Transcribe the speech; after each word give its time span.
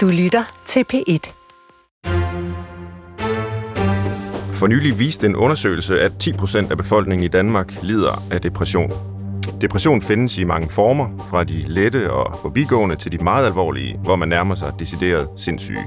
Du 0.00 0.08
lytter 0.08 0.62
til 0.66 0.84
P1. 0.92 1.32
For 4.52 4.66
nylig 4.66 4.98
viste 4.98 5.26
en 5.26 5.36
undersøgelse, 5.36 6.00
at 6.00 6.28
10% 6.28 6.70
af 6.70 6.76
befolkningen 6.76 7.24
i 7.24 7.28
Danmark 7.28 7.82
lider 7.82 8.22
af 8.30 8.40
depression. 8.40 8.90
Depression 9.60 10.02
findes 10.02 10.38
i 10.38 10.44
mange 10.44 10.68
former, 10.68 11.26
fra 11.30 11.44
de 11.44 11.64
lette 11.66 12.10
og 12.12 12.38
forbigående 12.42 12.96
til 12.96 13.12
de 13.12 13.18
meget 13.18 13.46
alvorlige, 13.46 13.98
hvor 13.98 14.16
man 14.16 14.28
nærmer 14.28 14.54
sig 14.54 14.72
decideret 14.78 15.28
sindssyge. 15.36 15.86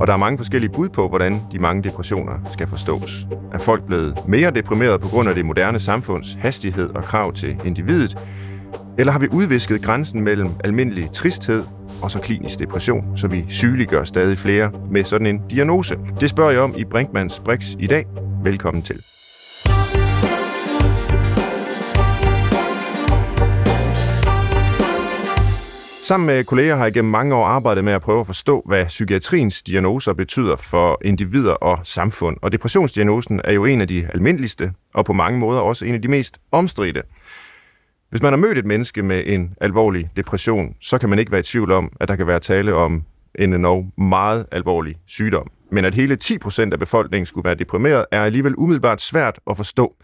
Og 0.00 0.06
der 0.06 0.12
er 0.12 0.16
mange 0.16 0.38
forskellige 0.38 0.72
bud 0.72 0.88
på, 0.88 1.08
hvordan 1.08 1.40
de 1.52 1.58
mange 1.58 1.82
depressioner 1.82 2.32
skal 2.52 2.66
forstås. 2.66 3.26
Er 3.52 3.58
folk 3.58 3.86
blevet 3.86 4.28
mere 4.28 4.50
deprimerede 4.50 4.98
på 4.98 5.08
grund 5.08 5.28
af 5.28 5.34
det 5.34 5.44
moderne 5.44 5.78
samfunds 5.78 6.38
hastighed 6.40 6.88
og 6.88 7.04
krav 7.04 7.32
til 7.32 7.60
individet? 7.64 8.18
Eller 8.98 9.12
har 9.12 9.20
vi 9.20 9.28
udvisket 9.32 9.82
grænsen 9.82 10.20
mellem 10.20 10.50
almindelig 10.64 11.10
tristhed 11.12 11.64
og 12.02 12.10
så 12.10 12.20
klinisk 12.20 12.58
depression, 12.58 13.16
så 13.16 13.28
vi 13.28 13.44
sygeliggør 13.48 14.04
stadig 14.04 14.38
flere 14.38 14.70
med 14.90 15.04
sådan 15.04 15.26
en 15.26 15.42
diagnose? 15.50 15.96
Det 16.20 16.30
spørger 16.30 16.50
jeg 16.50 16.60
om 16.60 16.74
i 16.78 16.84
Brinkmans 16.84 17.40
Brix 17.44 17.74
i 17.78 17.86
dag. 17.86 18.04
Velkommen 18.44 18.82
til. 18.82 19.02
Sammen 26.06 26.26
med 26.26 26.44
kolleger 26.44 26.76
har 26.76 26.84
jeg 26.84 26.92
gennem 26.92 27.10
mange 27.10 27.34
år 27.34 27.44
arbejdet 27.44 27.84
med 27.84 27.92
at 27.92 28.02
prøve 28.02 28.20
at 28.20 28.26
forstå, 28.26 28.62
hvad 28.66 28.86
psykiatriens 28.86 29.62
diagnoser 29.62 30.12
betyder 30.12 30.56
for 30.56 30.98
individer 31.04 31.52
og 31.52 31.78
samfund. 31.82 32.36
Og 32.42 32.52
depressionsdiagnosen 32.52 33.40
er 33.44 33.52
jo 33.52 33.64
en 33.64 33.80
af 33.80 33.88
de 33.88 34.08
almindeligste, 34.14 34.72
og 34.94 35.04
på 35.04 35.12
mange 35.12 35.38
måder 35.38 35.60
også 35.60 35.84
en 35.84 35.94
af 35.94 36.02
de 36.02 36.08
mest 36.08 36.38
omstridte. 36.52 37.02
Hvis 38.10 38.22
man 38.22 38.32
har 38.32 38.36
mødt 38.36 38.58
et 38.58 38.66
menneske 38.66 39.02
med 39.02 39.22
en 39.26 39.54
alvorlig 39.60 40.10
depression, 40.16 40.74
så 40.80 40.98
kan 40.98 41.08
man 41.08 41.18
ikke 41.18 41.32
være 41.32 41.40
i 41.40 41.42
tvivl 41.42 41.72
om, 41.72 41.92
at 42.00 42.08
der 42.08 42.16
kan 42.16 42.26
være 42.26 42.40
tale 42.40 42.74
om 42.74 43.02
en 43.38 43.52
endnu 43.52 43.90
meget 43.98 44.46
alvorlig 44.52 44.96
sygdom. 45.06 45.50
Men 45.70 45.84
at 45.84 45.94
hele 45.94 46.18
10% 46.24 46.72
af 46.72 46.78
befolkningen 46.78 47.26
skulle 47.26 47.44
være 47.44 47.54
deprimeret, 47.54 48.04
er 48.12 48.22
alligevel 48.22 48.54
umiddelbart 48.56 49.00
svært 49.00 49.38
at 49.50 49.56
forstå. 49.56 49.94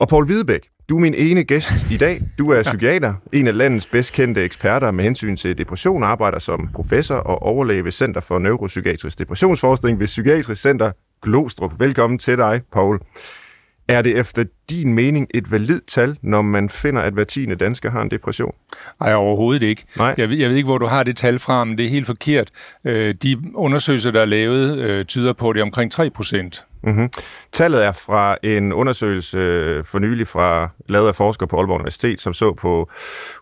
Og 0.00 0.08
Paul 0.08 0.26
Hvidebæk, 0.26 0.68
du 0.88 0.96
er 0.96 1.00
min 1.00 1.14
ene 1.14 1.44
gæst 1.44 1.90
i 1.90 1.96
dag. 1.96 2.20
Du 2.38 2.50
er 2.50 2.62
psykiater, 2.62 3.14
en 3.32 3.48
af 3.48 3.56
landets 3.56 3.86
bedst 3.86 4.12
kendte 4.12 4.44
eksperter 4.44 4.90
med 4.90 5.04
hensyn 5.04 5.36
til 5.36 5.58
depression, 5.58 6.02
arbejder 6.02 6.38
som 6.38 6.68
professor 6.74 7.14
og 7.14 7.42
overlæge 7.42 7.84
ved 7.84 7.92
Center 7.92 8.20
for 8.20 8.38
Neuropsykiatrisk 8.38 9.18
Depressionsforskning 9.18 10.00
ved 10.00 10.06
Psykiatrisk 10.06 10.62
Center 10.62 10.92
Glostrup. 11.22 11.80
Velkommen 11.80 12.18
til 12.18 12.38
dig, 12.38 12.60
Paul. 12.72 13.00
Er 13.88 14.02
det 14.02 14.18
efter 14.18 14.44
din 14.70 14.94
mening 14.94 15.28
et 15.34 15.52
valid 15.52 15.80
tal, 15.86 16.16
når 16.22 16.42
man 16.42 16.68
finder, 16.68 17.02
at 17.02 17.12
hver 17.12 17.24
tiende 17.24 17.56
dansker 17.56 17.90
har 17.90 18.02
en 18.02 18.10
depression? 18.10 18.54
Nej, 19.00 19.14
overhovedet 19.14 19.62
ikke. 19.62 19.84
Nej. 19.96 20.14
Jeg, 20.18 20.28
ved, 20.30 20.36
jeg 20.36 20.48
ved 20.48 20.56
ikke, 20.56 20.66
hvor 20.66 20.78
du 20.78 20.86
har 20.86 21.02
det 21.02 21.16
tal 21.16 21.38
fra, 21.38 21.64
men 21.64 21.78
det 21.78 21.86
er 21.86 21.90
helt 21.90 22.06
forkert. 22.06 22.50
Øh, 22.84 23.14
de 23.22 23.36
undersøgelser, 23.54 24.10
der 24.10 24.20
er 24.20 24.24
lavet, 24.24 24.78
øh, 24.78 25.04
tyder 25.04 25.32
på, 25.32 25.50
at 25.50 25.54
det 25.54 25.60
er 25.60 25.64
omkring 25.64 25.92
3 25.92 26.10
procent. 26.10 26.64
Mm-hmm. 26.82 27.10
Tallet 27.52 27.84
er 27.84 27.92
fra 27.92 28.36
en 28.42 28.72
undersøgelse 28.72 29.38
for 29.84 29.98
nylig 29.98 30.26
fra, 30.26 30.68
lavet 30.88 31.08
af 31.08 31.14
forskere 31.14 31.46
på 31.48 31.56
Aalborg 31.56 31.74
Universitet, 31.74 32.20
som 32.20 32.34
så 32.34 32.52
på 32.52 32.90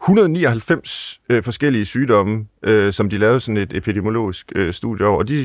199 0.03 1.21
øh, 1.29 1.43
forskellige 1.43 1.85
sygdomme, 1.85 2.47
øh, 2.63 2.93
som 2.93 3.11
de 3.11 3.19
lavede 3.19 3.41
sådan 3.41 3.57
et 3.57 3.77
epidemiologisk 3.77 4.53
øh, 4.55 4.73
studie 4.73 5.07
over. 5.07 5.19
Og 5.19 5.29
de 5.29 5.45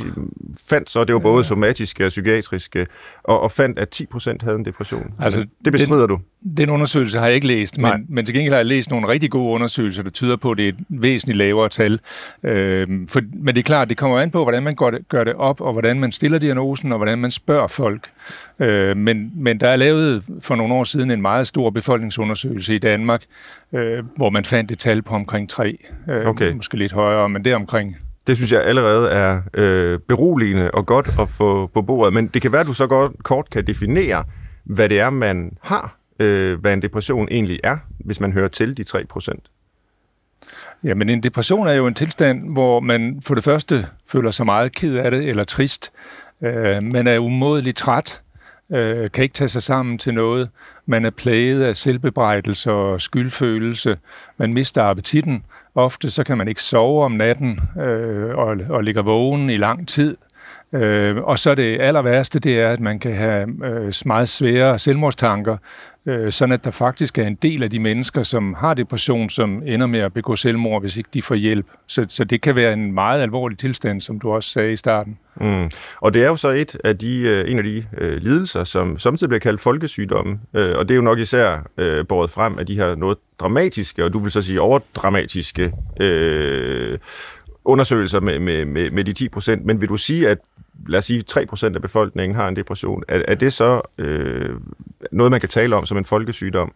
fandt 0.69 0.89
så, 0.89 1.03
det 1.03 1.13
var 1.13 1.19
både 1.19 1.43
somatiske 1.43 2.05
og 2.05 2.09
psykiatriske, 2.09 2.87
og, 3.23 3.39
og 3.39 3.51
fandt, 3.51 3.79
at 3.79 3.89
10 3.89 4.05
procent 4.05 4.41
havde 4.41 4.55
en 4.55 4.65
depression. 4.65 5.13
Altså, 5.19 5.45
det 5.65 5.71
bestrider 5.71 6.07
du? 6.07 6.19
Den 6.57 6.69
undersøgelse 6.69 7.19
har 7.19 7.25
jeg 7.25 7.35
ikke 7.35 7.47
læst, 7.47 7.77
men, 7.77 7.91
men 8.09 8.25
til 8.25 8.35
gengæld 8.35 8.53
har 8.53 8.59
jeg 8.59 8.65
læst 8.65 8.89
nogle 8.89 9.07
rigtig 9.07 9.31
gode 9.31 9.53
undersøgelser, 9.53 10.03
der 10.03 10.09
tyder 10.09 10.35
på, 10.35 10.51
at 10.51 10.57
det 10.57 10.65
er 10.65 10.69
et 10.69 10.85
væsentligt 10.89 11.37
lavere 11.37 11.69
tal. 11.69 11.99
Øh, 12.43 12.87
for, 13.09 13.21
men 13.33 13.55
det 13.55 13.57
er 13.57 13.63
klart, 13.63 13.89
det 13.89 13.97
kommer 13.97 14.19
an 14.19 14.31
på, 14.31 14.43
hvordan 14.43 14.63
man 14.63 14.75
gør 14.75 14.89
det, 14.89 15.09
gør 15.09 15.23
det 15.23 15.33
op, 15.35 15.61
og 15.61 15.71
hvordan 15.71 15.99
man 15.99 16.11
stiller 16.11 16.39
diagnosen, 16.39 16.91
og 16.91 16.97
hvordan 16.97 17.19
man 17.19 17.31
spørger 17.31 17.67
folk. 17.81 18.11
Øh, 18.59 18.97
men, 18.97 19.31
men 19.35 19.59
der 19.59 19.69
er 19.69 19.75
lavet 19.75 20.23
for 20.41 20.55
nogle 20.55 20.73
år 20.73 20.83
siden 20.83 21.11
en 21.11 21.21
meget 21.21 21.47
stor 21.47 21.69
befolkningsundersøgelse 21.69 22.75
i 22.75 22.79
Danmark, 22.79 23.23
øh, 23.73 24.03
hvor 24.15 24.29
man 24.29 24.45
fandt 24.45 24.71
et 24.71 24.79
tal 24.79 25.01
på 25.01 25.15
omkring 25.15 25.49
3. 25.49 25.77
Øh, 26.09 26.27
okay. 26.27 26.51
Måske 26.51 26.77
lidt 26.77 26.91
højere, 26.91 27.29
men 27.29 27.45
det 27.45 27.55
omkring 27.55 27.95
det 28.27 28.37
synes 28.37 28.51
jeg 28.51 28.63
allerede 28.63 29.09
er 29.09 29.41
øh, 29.53 29.99
beroligende 29.99 30.71
og 30.71 30.85
godt 30.85 31.09
at 31.19 31.29
få 31.29 31.67
på 31.67 31.81
bordet. 31.81 32.13
Men 32.13 32.27
det 32.27 32.41
kan 32.41 32.51
være, 32.51 32.61
at 32.61 32.67
du 32.67 32.73
så 32.73 32.87
godt 32.87 33.23
kort 33.23 33.49
kan 33.49 33.67
definere, 33.67 34.23
hvad 34.63 34.89
det 34.89 34.99
er, 34.99 35.09
man 35.09 35.57
har, 35.61 35.97
øh, 36.19 36.59
hvad 36.59 36.73
en 36.73 36.81
depression 36.81 37.27
egentlig 37.31 37.59
er, 37.63 37.77
hvis 37.99 38.19
man 38.19 38.33
hører 38.33 38.47
til 38.47 38.77
de 38.77 38.83
3 38.83 39.05
procent. 39.05 39.49
Ja, 40.83 40.93
men 40.93 41.09
en 41.09 41.23
depression 41.23 41.67
er 41.67 41.73
jo 41.73 41.87
en 41.87 41.93
tilstand, 41.93 42.53
hvor 42.53 42.79
man 42.79 43.21
for 43.25 43.35
det 43.35 43.43
første 43.43 43.87
føler 44.07 44.31
sig 44.31 44.45
meget 44.45 44.75
ked 44.75 44.95
af 44.95 45.11
det 45.11 45.27
eller 45.27 45.43
trist. 45.43 45.91
Øh, 46.43 46.83
man 46.83 47.07
er 47.07 47.19
umådeligt 47.19 47.77
træt, 47.77 48.21
øh, 48.71 49.11
kan 49.11 49.23
ikke 49.23 49.33
tage 49.33 49.47
sig 49.47 49.63
sammen 49.63 49.97
til 49.97 50.13
noget. 50.13 50.49
Man 50.85 51.05
er 51.05 51.09
plaget 51.09 51.63
af 51.63 51.75
selvbebrejdelse 51.75 52.71
og 52.71 53.01
skyldfølelse. 53.01 53.97
Man 54.37 54.53
mister 54.53 54.83
appetitten. 54.83 55.43
Ofte 55.75 56.09
så 56.09 56.23
kan 56.23 56.37
man 56.37 56.47
ikke 56.47 56.63
sove 56.63 57.05
om 57.05 57.11
natten 57.11 57.59
øh, 57.81 58.37
og, 58.37 58.57
og 58.69 58.83
ligger 58.83 59.01
vågen 59.01 59.49
i 59.49 59.57
lang 59.57 59.87
tid. 59.87 60.17
Øh, 60.73 61.17
og 61.17 61.39
så 61.39 61.55
det 61.55 61.81
aller 61.81 62.01
værste, 62.01 62.39
det 62.39 62.59
er, 62.59 62.69
at 62.69 62.79
man 62.79 62.99
kan 62.99 63.13
have 63.13 63.47
øh, 63.65 63.93
meget 64.05 64.29
svære 64.29 64.79
selvmordstanker, 64.79 65.57
øh, 66.05 66.31
sådan 66.31 66.53
at 66.53 66.63
der 66.63 66.71
faktisk 66.71 67.17
er 67.17 67.27
en 67.27 67.35
del 67.35 67.63
af 67.63 67.69
de 67.69 67.79
mennesker, 67.79 68.23
som 68.23 68.53
har 68.53 68.73
depression, 68.73 69.29
som 69.29 69.63
ender 69.65 69.87
med 69.87 69.99
at 69.99 70.13
begå 70.13 70.35
selvmord, 70.35 70.81
hvis 70.81 70.97
ikke 70.97 71.09
de 71.13 71.21
får 71.21 71.35
hjælp. 71.35 71.65
Så, 71.87 72.05
så 72.09 72.23
det 72.23 72.41
kan 72.41 72.55
være 72.55 72.73
en 72.73 72.91
meget 72.91 73.21
alvorlig 73.21 73.57
tilstand, 73.57 74.01
som 74.01 74.19
du 74.19 74.31
også 74.31 74.49
sagde 74.49 74.71
i 74.71 74.75
starten. 74.75 75.17
Mm. 75.35 75.69
Og 76.01 76.13
det 76.13 76.23
er 76.23 76.27
jo 76.27 76.35
så 76.35 76.49
et 76.49 76.77
af 76.83 76.97
de, 76.97 77.17
øh, 77.19 77.51
en 77.51 77.57
af 77.57 77.63
de 77.63 77.85
øh, 77.97 78.17
lidelser, 78.17 78.63
som 78.63 78.99
samtidig 78.99 79.29
bliver 79.29 79.39
kaldt 79.39 79.61
folkesygdomme, 79.61 80.39
øh, 80.53 80.77
og 80.77 80.87
det 80.89 80.93
er 80.93 80.95
jo 80.95 81.01
nok 81.01 81.19
især 81.19 81.67
øh, 81.77 82.07
båret 82.07 82.29
frem 82.29 82.59
af 82.59 82.65
de 82.65 82.75
her 82.75 82.95
noget 82.95 83.17
dramatiske, 83.39 84.05
og 84.05 84.13
du 84.13 84.19
vil 84.19 84.31
så 84.31 84.41
sige 84.41 84.61
overdramatiske 84.61 85.73
øh, 85.99 86.99
undersøgelser 87.65 88.19
med, 88.19 88.39
med, 88.39 88.65
med, 88.65 88.91
med 88.91 89.03
de 89.03 89.13
10 89.13 89.29
procent, 89.29 89.65
men 89.65 89.81
vil 89.81 89.89
du 89.89 89.97
sige, 89.97 90.29
at 90.29 90.37
lad 90.87 90.97
os 90.97 91.05
sige 91.05 91.21
3 91.21 91.45
procent 91.45 91.75
af 91.75 91.81
befolkningen 91.81 92.35
har 92.35 92.47
en 92.47 92.55
depression, 92.55 93.03
er, 93.07 93.21
er 93.27 93.35
det 93.35 93.53
så 93.53 93.81
øh, 93.97 94.49
noget, 95.11 95.31
man 95.31 95.39
kan 95.39 95.49
tale 95.49 95.75
om 95.75 95.85
som 95.85 95.97
en 95.97 96.05
folkesygdom? 96.05 96.73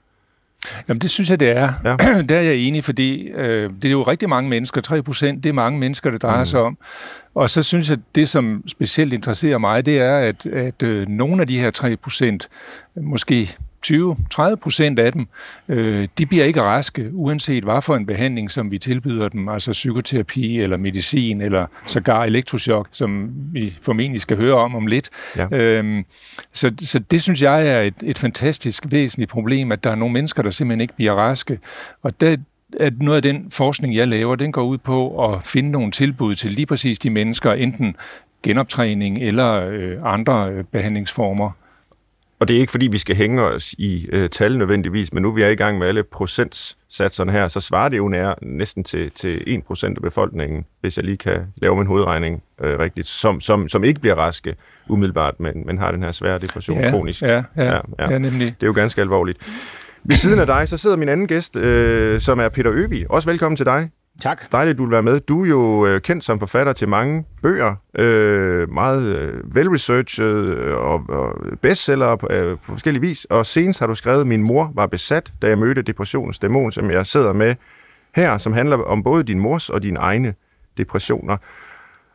Jamen 0.87 1.01
det 1.01 1.09
synes 1.09 1.29
jeg, 1.29 1.39
det 1.39 1.57
er. 1.57 1.73
Ja. 1.83 1.97
Der 2.29 2.35
er 2.35 2.41
jeg 2.41 2.55
enig, 2.55 2.83
fordi 2.83 3.27
øh, 3.27 3.69
det 3.81 3.85
er 3.85 3.91
jo 3.91 4.03
rigtig 4.03 4.29
mange 4.29 4.49
mennesker. 4.49 4.81
3 4.81 5.03
procent, 5.03 5.43
det 5.43 5.49
er 5.49 5.53
mange 5.53 5.79
mennesker, 5.79 6.11
det 6.11 6.21
drejer 6.21 6.39
mm. 6.39 6.45
sig 6.45 6.59
om. 6.59 6.77
Og 7.35 7.49
så 7.49 7.63
synes 7.63 7.89
jeg, 7.89 7.97
det 8.15 8.29
som 8.29 8.63
specielt 8.67 9.13
interesserer 9.13 9.57
mig, 9.57 9.85
det 9.85 9.99
er, 9.99 10.17
at, 10.17 10.45
at 10.45 10.83
øh, 10.83 11.07
nogle 11.07 11.41
af 11.41 11.47
de 11.47 11.59
her 11.59 11.71
3 11.71 11.97
procent, 11.97 12.49
måske 12.95 13.57
20-30 13.85 14.55
procent 14.55 14.99
af 14.99 15.11
dem, 15.11 15.27
øh, 15.69 16.07
de 16.17 16.25
bliver 16.25 16.45
ikke 16.45 16.61
raske, 16.61 17.09
uanset 17.13 17.63
hvad 17.63 17.81
for 17.81 17.95
en 17.95 18.05
behandling, 18.05 18.51
som 18.51 18.71
vi 18.71 18.77
tilbyder 18.77 19.29
dem, 19.29 19.49
altså 19.49 19.71
psykoterapi 19.71 20.59
eller 20.59 20.77
medicin 20.77 21.41
eller 21.41 21.65
sågar 21.87 22.23
elektroshock, 22.23 22.87
som 22.91 23.29
vi 23.51 23.77
formentlig 23.81 24.21
skal 24.21 24.37
høre 24.37 24.55
om 24.55 24.75
om 24.75 24.87
lidt. 24.87 25.09
Ja. 25.37 25.47
Øhm, 25.51 26.05
så, 26.53 26.71
så 26.79 26.99
det 26.99 27.21
synes 27.21 27.41
jeg 27.41 27.67
er 27.67 27.81
et, 27.81 27.93
et 28.03 28.17
fantastisk 28.17 28.83
væsentligt 28.91 29.31
problem, 29.31 29.71
at 29.71 29.83
der 29.83 29.91
er 29.91 29.95
nogle 29.95 30.13
mennesker, 30.13 30.43
der 30.43 30.49
simpelthen 30.49 30.81
ikke 30.81 30.95
bliver 30.95 31.13
raske. 31.13 31.59
Og 32.03 32.21
det, 32.21 32.39
at 32.79 32.93
noget 32.99 33.15
af 33.15 33.23
den 33.23 33.51
forskning, 33.51 33.95
jeg 33.95 34.07
laver, 34.07 34.35
den 34.35 34.51
går 34.51 34.63
ud 34.63 34.77
på 34.77 35.29
at 35.33 35.43
finde 35.43 35.71
nogle 35.71 35.91
tilbud 35.91 36.35
til 36.35 36.51
lige 36.51 36.65
præcis 36.65 36.99
de 36.99 37.09
mennesker, 37.09 37.53
enten 37.53 37.95
genoptræning 38.43 39.17
eller 39.17 39.67
øh, 39.67 39.97
andre 40.03 40.49
øh, 40.49 40.63
behandlingsformer. 40.63 41.51
Og 42.39 42.47
det 42.47 42.55
er 42.55 42.59
ikke 42.59 42.71
fordi, 42.71 42.87
vi 42.87 42.97
skal 42.97 43.15
hænge 43.15 43.41
os 43.41 43.73
i 43.77 44.07
øh, 44.11 44.29
tal 44.29 44.57
nødvendigvis, 44.57 45.13
men 45.13 45.23
nu 45.23 45.31
vi 45.31 45.41
er 45.41 45.49
i 45.49 45.55
gang 45.55 45.77
med 45.77 45.87
alle 45.87 46.03
procentsatserne 46.03 47.31
her, 47.31 47.47
så 47.47 47.59
svarer 47.59 47.89
det 47.89 47.97
jo 47.97 48.07
nær, 48.07 48.33
næsten 48.41 48.83
til, 48.83 49.11
til 49.11 49.61
1% 49.71 49.85
af 49.85 50.01
befolkningen, 50.01 50.65
hvis 50.81 50.97
jeg 50.97 51.05
lige 51.05 51.17
kan 51.17 51.41
lave 51.55 51.75
min 51.75 51.87
hovedregning 51.87 52.43
øh, 52.61 52.79
rigtigt, 52.79 53.07
som, 53.07 53.39
som, 53.39 53.69
som 53.69 53.83
ikke 53.83 53.99
bliver 53.99 54.15
raske 54.15 54.55
umiddelbart, 54.87 55.39
men, 55.39 55.65
men 55.65 55.77
har 55.77 55.91
den 55.91 56.03
her 56.03 56.11
svære 56.11 56.39
depression 56.39 56.79
ja, 56.79 56.89
kronisk. 56.89 57.21
Ja, 57.21 57.43
ja, 57.57 57.73
ja, 57.73 57.79
ja, 57.99 58.17
nemlig. 58.17 58.47
Det 58.47 58.63
er 58.63 58.67
jo 58.67 58.73
ganske 58.73 59.01
alvorligt. 59.01 59.37
Ved 60.03 60.15
siden 60.15 60.39
af 60.39 60.45
dig, 60.45 60.67
så 60.67 60.77
sidder 60.77 60.95
min 60.95 61.09
anden 61.09 61.27
gæst, 61.27 61.55
øh, 61.55 62.21
som 62.21 62.39
er 62.39 62.49
Peter 62.49 62.71
Øvig. 62.73 63.11
Også 63.11 63.29
velkommen 63.29 63.57
til 63.57 63.65
dig. 63.65 63.89
Tak. 64.21 64.51
Dejligt, 64.51 64.77
du 64.77 64.83
vil 64.83 64.91
være 64.91 65.03
med. 65.03 65.19
Du 65.19 65.43
er 65.43 65.49
jo 65.49 65.85
øh, 65.85 66.01
kendt 66.01 66.23
som 66.23 66.39
forfatter 66.39 66.73
til 66.73 66.89
mange 66.89 67.25
bøger, 67.41 67.75
øh, 67.97 68.73
meget 68.73 69.15
øh, 69.15 69.55
velresearchet 69.55 70.35
øh, 70.35 70.75
og, 70.75 71.01
og 71.09 71.35
bestseller 71.61 72.15
på, 72.15 72.27
øh, 72.31 72.57
på 72.57 72.71
forskellige 72.71 73.01
vis. 73.01 73.25
Og 73.25 73.45
senest 73.45 73.79
har 73.79 73.87
du 73.87 73.95
skrevet, 73.95 74.27
Min 74.27 74.43
mor 74.43 74.71
var 74.75 74.85
besat, 74.85 75.33
da 75.41 75.47
jeg 75.47 75.57
mødte 75.57 75.81
depressionens 75.81 76.39
dæmon, 76.39 76.71
som 76.71 76.91
jeg 76.91 77.05
sidder 77.05 77.33
med 77.33 77.55
her, 78.15 78.37
som 78.37 78.53
handler 78.53 78.77
om 78.77 79.03
både 79.03 79.23
din 79.23 79.39
mors 79.39 79.69
og 79.69 79.83
dine 79.83 79.99
egne 79.99 80.33
depressioner. 80.77 81.37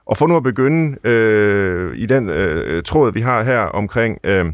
Og 0.06 0.16
for 0.16 0.26
nu 0.26 0.36
at 0.36 0.42
begynde 0.42 1.08
øh, 1.08 1.96
i 1.96 2.06
den 2.06 2.28
øh, 2.28 2.82
tråd, 2.82 3.12
vi 3.12 3.20
har 3.20 3.42
her 3.42 3.60
omkring 3.60 4.18
øh, 4.24 4.46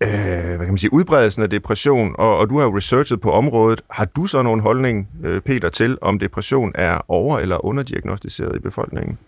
øh, 0.00 0.10
hvad 0.10 0.58
kan 0.58 0.68
man 0.68 0.78
sige, 0.78 0.92
udbredelsen 0.92 1.42
af 1.42 1.50
depression, 1.50 2.14
og, 2.18 2.38
og 2.38 2.50
du 2.50 2.58
har 2.58 2.64
jo 2.64 2.76
researchet 2.76 3.20
på 3.20 3.32
området. 3.32 3.80
Har 3.90 4.04
du 4.04 4.26
så 4.26 4.42
nogen 4.42 4.60
holdning, 4.60 5.08
øh, 5.24 5.40
Peter, 5.40 5.68
til, 5.68 5.98
om 6.00 6.18
depression 6.18 6.72
er 6.74 7.00
over- 7.08 7.38
eller 7.38 7.64
underdiagnostiseret 7.64 8.56
i 8.56 8.58
befolkningen? 8.58 9.18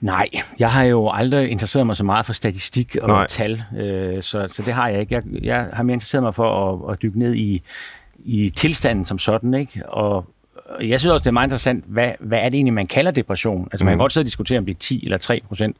Nej, 0.00 0.28
jeg 0.58 0.70
har 0.70 0.82
jo 0.82 1.10
aldrig 1.10 1.48
interesseret 1.50 1.86
mig 1.86 1.96
så 1.96 2.04
meget 2.04 2.26
for 2.26 2.32
statistik 2.32 2.96
og 3.02 3.08
Nej. 3.08 3.26
tal, 3.26 3.62
øh, 3.78 4.22
så, 4.22 4.48
så 4.52 4.62
det 4.62 4.72
har 4.72 4.88
jeg 4.88 5.00
ikke. 5.00 5.14
Jeg, 5.14 5.22
jeg 5.42 5.68
har 5.72 5.82
mere 5.82 5.94
interesseret 5.94 6.22
mig 6.22 6.34
for 6.34 6.72
at, 6.86 6.92
at 6.92 7.02
dykke 7.02 7.18
ned 7.18 7.34
i, 7.34 7.62
i 8.24 8.50
tilstanden 8.50 9.04
som 9.04 9.18
sådan, 9.18 9.54
ikke? 9.54 9.82
Og 9.88 10.24
jeg 10.80 11.00
synes 11.00 11.12
også, 11.12 11.22
det 11.22 11.26
er 11.26 11.32
meget 11.32 11.46
interessant, 11.46 11.84
hvad, 11.86 12.12
hvad 12.20 12.38
er 12.38 12.44
det 12.48 12.54
egentlig, 12.54 12.74
man 12.74 12.86
kalder 12.86 13.10
depression? 13.10 13.68
Altså, 13.72 13.84
man 13.84 13.92
kan 13.92 13.96
mm. 13.96 14.00
godt 14.00 14.12
sidde 14.12 14.22
og 14.24 14.26
diskutere, 14.26 14.58
om 14.58 14.66
det 14.66 14.74
er 14.74 14.78
10 14.78 15.04
eller 15.04 15.18
3 15.18 15.40
procent. 15.48 15.76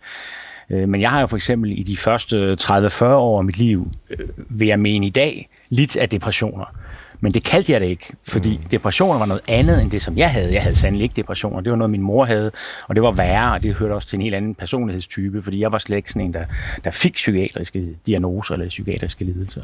Øh, 0.70 0.88
men 0.88 1.00
jeg 1.00 1.10
har 1.10 1.20
jo 1.20 1.26
for 1.26 1.36
eksempel 1.36 1.78
i 1.78 1.82
de 1.82 1.96
første 1.96 2.56
30-40 2.60 3.04
år 3.04 3.38
af 3.38 3.44
mit 3.44 3.58
liv, 3.58 3.88
øh, 4.10 4.18
vil 4.48 4.68
jeg 4.68 4.80
mene 4.80 5.06
i 5.06 5.10
dag, 5.10 5.48
lidt 5.70 5.96
af 5.96 6.08
depressioner. 6.08 6.74
Men 7.20 7.34
det 7.34 7.44
kaldte 7.44 7.72
jeg 7.72 7.80
det 7.80 7.86
ikke, 7.86 8.12
fordi 8.28 8.56
mm. 8.56 8.68
depressioner 8.70 9.18
var 9.18 9.26
noget 9.26 9.42
andet 9.48 9.82
end 9.82 9.90
det, 9.90 10.02
som 10.02 10.18
jeg 10.18 10.30
havde. 10.30 10.54
Jeg 10.54 10.62
havde 10.62 10.76
sandelig 10.76 11.02
ikke 11.02 11.16
depressioner. 11.16 11.60
Det 11.60 11.70
var 11.70 11.76
noget, 11.78 11.90
min 11.90 12.02
mor 12.02 12.24
havde, 12.24 12.50
og 12.88 12.94
det 12.94 13.02
var 13.02 13.10
værre, 13.10 13.52
og 13.52 13.62
det 13.62 13.74
hørte 13.74 13.92
også 13.92 14.08
til 14.08 14.16
en 14.16 14.22
helt 14.22 14.34
anden 14.34 14.54
personlighedstype, 14.54 15.42
fordi 15.42 15.60
jeg 15.60 15.72
var 15.72 15.78
slet 15.78 15.96
ikke 15.96 16.10
sådan 16.10 16.22
en, 16.22 16.34
der, 16.34 16.44
der 16.84 16.90
fik 16.90 17.14
psykiatriske 17.14 17.96
diagnoser 18.06 18.54
eller 18.54 18.68
psykiatriske 18.68 19.24
lidelser. 19.24 19.62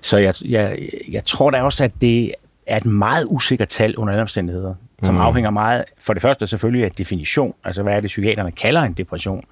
Så 0.00 0.18
jeg, 0.18 0.34
jeg, 0.44 0.78
jeg 1.10 1.24
tror 1.24 1.50
da 1.50 1.62
også, 1.62 1.84
at 1.84 1.92
det 2.00 2.32
er 2.66 2.76
et 2.76 2.86
meget 2.86 3.26
usikkert 3.30 3.68
tal 3.68 3.96
under 3.96 4.12
alle 4.12 4.22
omstændigheder, 4.22 4.74
som 5.02 5.14
mm. 5.14 5.20
afhænger 5.20 5.50
meget, 5.50 5.84
for 5.98 6.12
det 6.12 6.22
første 6.22 6.46
selvfølgelig 6.46 6.84
af 6.84 6.90
definition, 6.90 7.54
altså 7.64 7.82
hvad 7.82 7.92
er 7.94 8.00
det, 8.00 8.08
psykiaterne 8.08 8.50
kalder 8.50 8.82
en 8.82 8.92
depression, 8.92 9.44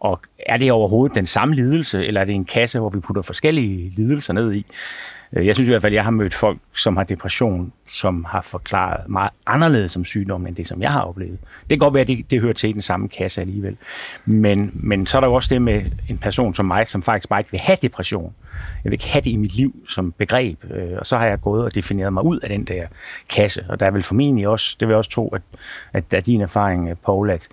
og 0.00 0.20
er 0.46 0.56
det 0.56 0.72
overhovedet 0.72 1.14
den 1.14 1.26
samme 1.26 1.54
lidelse, 1.54 2.06
eller 2.06 2.20
er 2.20 2.24
det 2.24 2.34
en 2.34 2.44
kasse, 2.44 2.78
hvor 2.78 2.90
vi 2.90 3.00
putter 3.00 3.22
forskellige 3.22 3.92
lidelser 3.96 4.32
ned 4.32 4.52
i? 4.52 4.66
Øh, 5.32 5.46
jeg 5.46 5.54
synes 5.54 5.68
i 5.68 5.70
hvert 5.70 5.82
fald, 5.82 5.92
at 5.92 5.96
jeg 5.96 6.04
har 6.04 6.10
mødt 6.10 6.34
folk, 6.34 6.58
som 6.74 6.96
har 6.96 7.04
depression, 7.04 7.72
som 7.88 8.24
har 8.24 8.40
forklaret 8.40 9.08
meget 9.08 9.30
anderledes 9.46 9.92
som 9.92 10.04
sygdom, 10.04 10.46
end 10.46 10.56
det, 10.56 10.68
som 10.68 10.82
jeg 10.82 10.92
har 10.92 11.00
oplevet. 11.00 11.38
Det 11.40 11.68
kan 11.68 11.78
godt 11.78 11.94
være, 11.94 12.00
at 12.00 12.08
det, 12.08 12.30
det 12.30 12.40
hører 12.40 12.52
til 12.52 12.70
i 12.70 12.72
den 12.72 12.82
samme 12.82 13.08
kasse 13.08 13.40
alligevel. 13.40 13.76
Men, 14.24 14.70
men 14.74 15.06
så 15.06 15.16
er 15.16 15.20
der 15.20 15.28
jo 15.28 15.34
også 15.34 15.48
det 15.54 15.62
med 15.62 15.82
en 16.08 16.18
person 16.18 16.54
som 16.54 16.66
mig, 16.66 16.88
som 16.88 17.02
faktisk 17.02 17.28
bare 17.28 17.40
ikke 17.40 17.50
vil 17.50 17.60
have 17.60 17.78
depression. 17.82 18.34
Jeg 18.84 18.90
vil 18.90 18.92
ikke 18.92 19.08
have 19.08 19.22
det 19.22 19.30
i 19.30 19.36
mit 19.36 19.56
liv 19.56 19.74
som 19.88 20.12
begreb. 20.12 20.64
Øh, 20.70 20.98
og 20.98 21.06
så 21.06 21.18
har 21.18 21.26
jeg 21.26 21.40
gået 21.40 21.64
og 21.64 21.74
defineret 21.74 22.12
mig 22.12 22.24
ud 22.24 22.38
af 22.38 22.48
den 22.48 22.64
der 22.64 22.86
kasse. 23.28 23.64
Og 23.68 23.80
der 23.80 23.86
er 23.86 23.90
vel 23.90 24.02
formentlig 24.02 24.48
også, 24.48 24.76
det 24.80 24.88
vil 24.88 24.92
jeg 24.92 24.98
også 24.98 25.10
tro, 25.10 25.28
at, 25.28 25.42
at 25.92 26.10
der 26.10 26.16
er 26.16 26.20
din 26.20 26.40
erfaring, 26.40 26.88
øh, 26.88 26.96
Paul, 27.04 27.30
at 27.30 27.48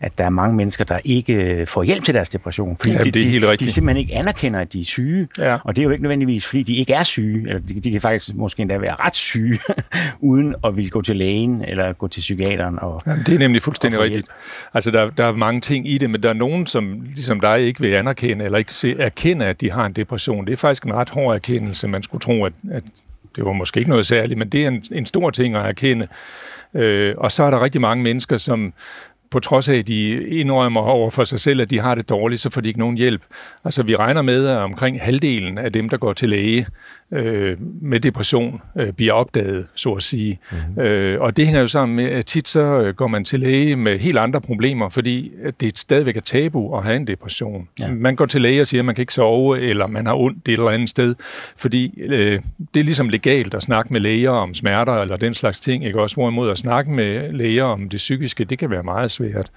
at 0.00 0.18
der 0.18 0.24
er 0.24 0.30
mange 0.30 0.56
mennesker, 0.56 0.84
der 0.84 0.98
ikke 1.04 1.66
får 1.66 1.82
hjælp 1.82 2.04
til 2.04 2.14
deres 2.14 2.28
depression, 2.28 2.76
fordi 2.76 2.92
ja, 2.92 3.02
de, 3.02 3.10
det 3.10 3.22
er 3.22 3.26
helt 3.26 3.44
de, 3.44 3.56
de 3.56 3.72
simpelthen 3.72 3.96
ikke 3.96 4.16
anerkender, 4.16 4.60
at 4.60 4.72
de 4.72 4.80
er 4.80 4.84
syge. 4.84 5.28
Ja. 5.38 5.58
Og 5.64 5.76
det 5.76 5.82
er 5.82 5.84
jo 5.84 5.90
ikke 5.90 6.02
nødvendigvis, 6.02 6.46
fordi 6.46 6.62
de 6.62 6.76
ikke 6.76 6.92
er 6.92 7.02
syge, 7.02 7.48
eller 7.48 7.60
de, 7.60 7.80
de 7.80 7.90
kan 7.90 8.00
faktisk 8.00 8.34
måske 8.34 8.60
endda 8.60 8.78
være 8.78 8.94
ret 8.94 9.16
syge, 9.16 9.60
uden 10.20 10.54
at 10.64 10.76
ville 10.76 10.90
gå 10.90 11.02
til 11.02 11.16
lægen 11.16 11.64
eller 11.64 11.92
gå 11.92 12.08
til 12.08 12.20
psykiateren. 12.20 12.78
Og, 12.78 13.02
ja, 13.06 13.16
det 13.26 13.34
er 13.34 13.38
nemlig 13.38 13.62
fuldstændig 13.62 14.00
rigtigt. 14.00 14.26
Altså, 14.74 14.90
der, 14.90 15.10
der 15.10 15.24
er 15.24 15.32
mange 15.32 15.60
ting 15.60 15.90
i 15.90 15.98
det, 15.98 16.10
men 16.10 16.22
der 16.22 16.28
er 16.28 16.34
nogen, 16.34 16.66
som 16.66 17.00
ligesom 17.00 17.40
dig 17.40 17.60
ikke 17.60 17.80
vil 17.80 17.94
anerkende, 17.94 18.44
eller 18.44 18.58
ikke 18.58 18.74
se, 18.74 18.96
erkende, 18.98 19.46
at 19.46 19.60
de 19.60 19.70
har 19.70 19.86
en 19.86 19.92
depression. 19.92 20.46
Det 20.46 20.52
er 20.52 20.56
faktisk 20.56 20.84
en 20.84 20.94
ret 20.94 21.10
hård 21.10 21.34
erkendelse. 21.34 21.88
Man 21.88 22.02
skulle 22.02 22.20
tro, 22.20 22.44
at, 22.44 22.52
at 22.72 22.82
det 23.36 23.44
var 23.44 23.52
måske 23.52 23.78
ikke 23.78 23.90
noget 23.90 24.06
særligt, 24.06 24.38
men 24.38 24.48
det 24.48 24.64
er 24.64 24.68
en, 24.68 24.84
en 24.92 25.06
stor 25.06 25.30
ting 25.30 25.56
at 25.56 25.66
erkende. 25.66 26.08
Øh, 26.74 27.14
og 27.18 27.32
så 27.32 27.44
er 27.44 27.50
der 27.50 27.64
rigtig 27.64 27.80
mange 27.80 28.04
mennesker, 28.04 28.36
som, 28.36 28.72
på 29.30 29.40
trods 29.40 29.68
af, 29.68 29.74
at 29.74 29.86
de 29.86 30.28
indrømmer 30.28 30.80
over 30.80 31.10
for 31.10 31.24
sig 31.24 31.40
selv, 31.40 31.60
at 31.60 31.70
de 31.70 31.80
har 31.80 31.94
det 31.94 32.08
dårligt, 32.08 32.40
så 32.40 32.50
får 32.50 32.60
de 32.60 32.68
ikke 32.68 32.80
nogen 32.80 32.96
hjælp. 32.96 33.22
Altså, 33.64 33.82
vi 33.82 33.96
regner 33.96 34.22
med, 34.22 34.46
at 34.46 34.58
omkring 34.58 35.00
halvdelen 35.00 35.58
af 35.58 35.72
dem, 35.72 35.88
der 35.88 35.96
går 35.96 36.12
til 36.12 36.28
læge 36.28 36.66
øh, 37.12 37.56
med 37.82 38.00
depression, 38.00 38.60
øh, 38.78 38.92
bliver 38.92 39.12
opdaget, 39.12 39.66
så 39.74 39.92
at 39.92 40.02
sige. 40.02 40.38
Mm-hmm. 40.50 40.82
Øh, 40.82 41.20
og 41.20 41.36
det 41.36 41.46
hænger 41.46 41.60
jo 41.60 41.66
sammen 41.66 41.96
med, 41.96 42.04
at 42.04 42.26
tit 42.26 42.48
så 42.48 42.60
øh, 42.60 42.94
går 42.94 43.06
man 43.06 43.24
til 43.24 43.40
læge 43.40 43.76
med 43.76 43.98
helt 43.98 44.18
andre 44.18 44.40
problemer, 44.40 44.88
fordi 44.88 45.32
det 45.60 45.68
er 45.68 45.72
stadigvæk 45.74 46.16
er 46.16 46.20
tabu 46.20 46.76
at 46.76 46.84
have 46.84 46.96
en 46.96 47.06
depression. 47.06 47.68
Ja. 47.80 47.88
Man 47.88 48.16
går 48.16 48.26
til 48.26 48.40
læge 48.40 48.60
og 48.60 48.66
siger, 48.66 48.80
at 48.80 48.84
man 48.84 48.94
kan 48.94 49.02
ikke 49.02 49.14
sove, 49.14 49.60
eller 49.60 49.86
man 49.86 50.06
har 50.06 50.14
ondt 50.14 50.48
et 50.48 50.52
eller 50.52 50.70
andet 50.70 50.90
sted, 50.90 51.14
fordi 51.56 52.00
øh, 52.00 52.40
det 52.74 52.80
er 52.80 52.84
ligesom 52.84 53.08
legalt 53.08 53.54
at 53.54 53.62
snakke 53.62 53.92
med 53.92 54.00
læger 54.00 54.30
om 54.30 54.54
smerter 54.54 54.92
eller 54.92 55.16
den 55.16 55.34
slags 55.34 55.60
ting, 55.60 55.84
ikke 55.84 56.00
også? 56.00 56.16
Hvorimod 56.16 56.50
at 56.50 56.58
snakke 56.58 56.90
med 56.90 57.32
læger 57.32 57.64
om 57.64 57.88
det 57.88 57.96
psykiske, 57.96 58.44
det 58.44 58.58
kan 58.58 58.70
være 58.70 58.82
meget 58.82 59.10
svært. 59.10 59.50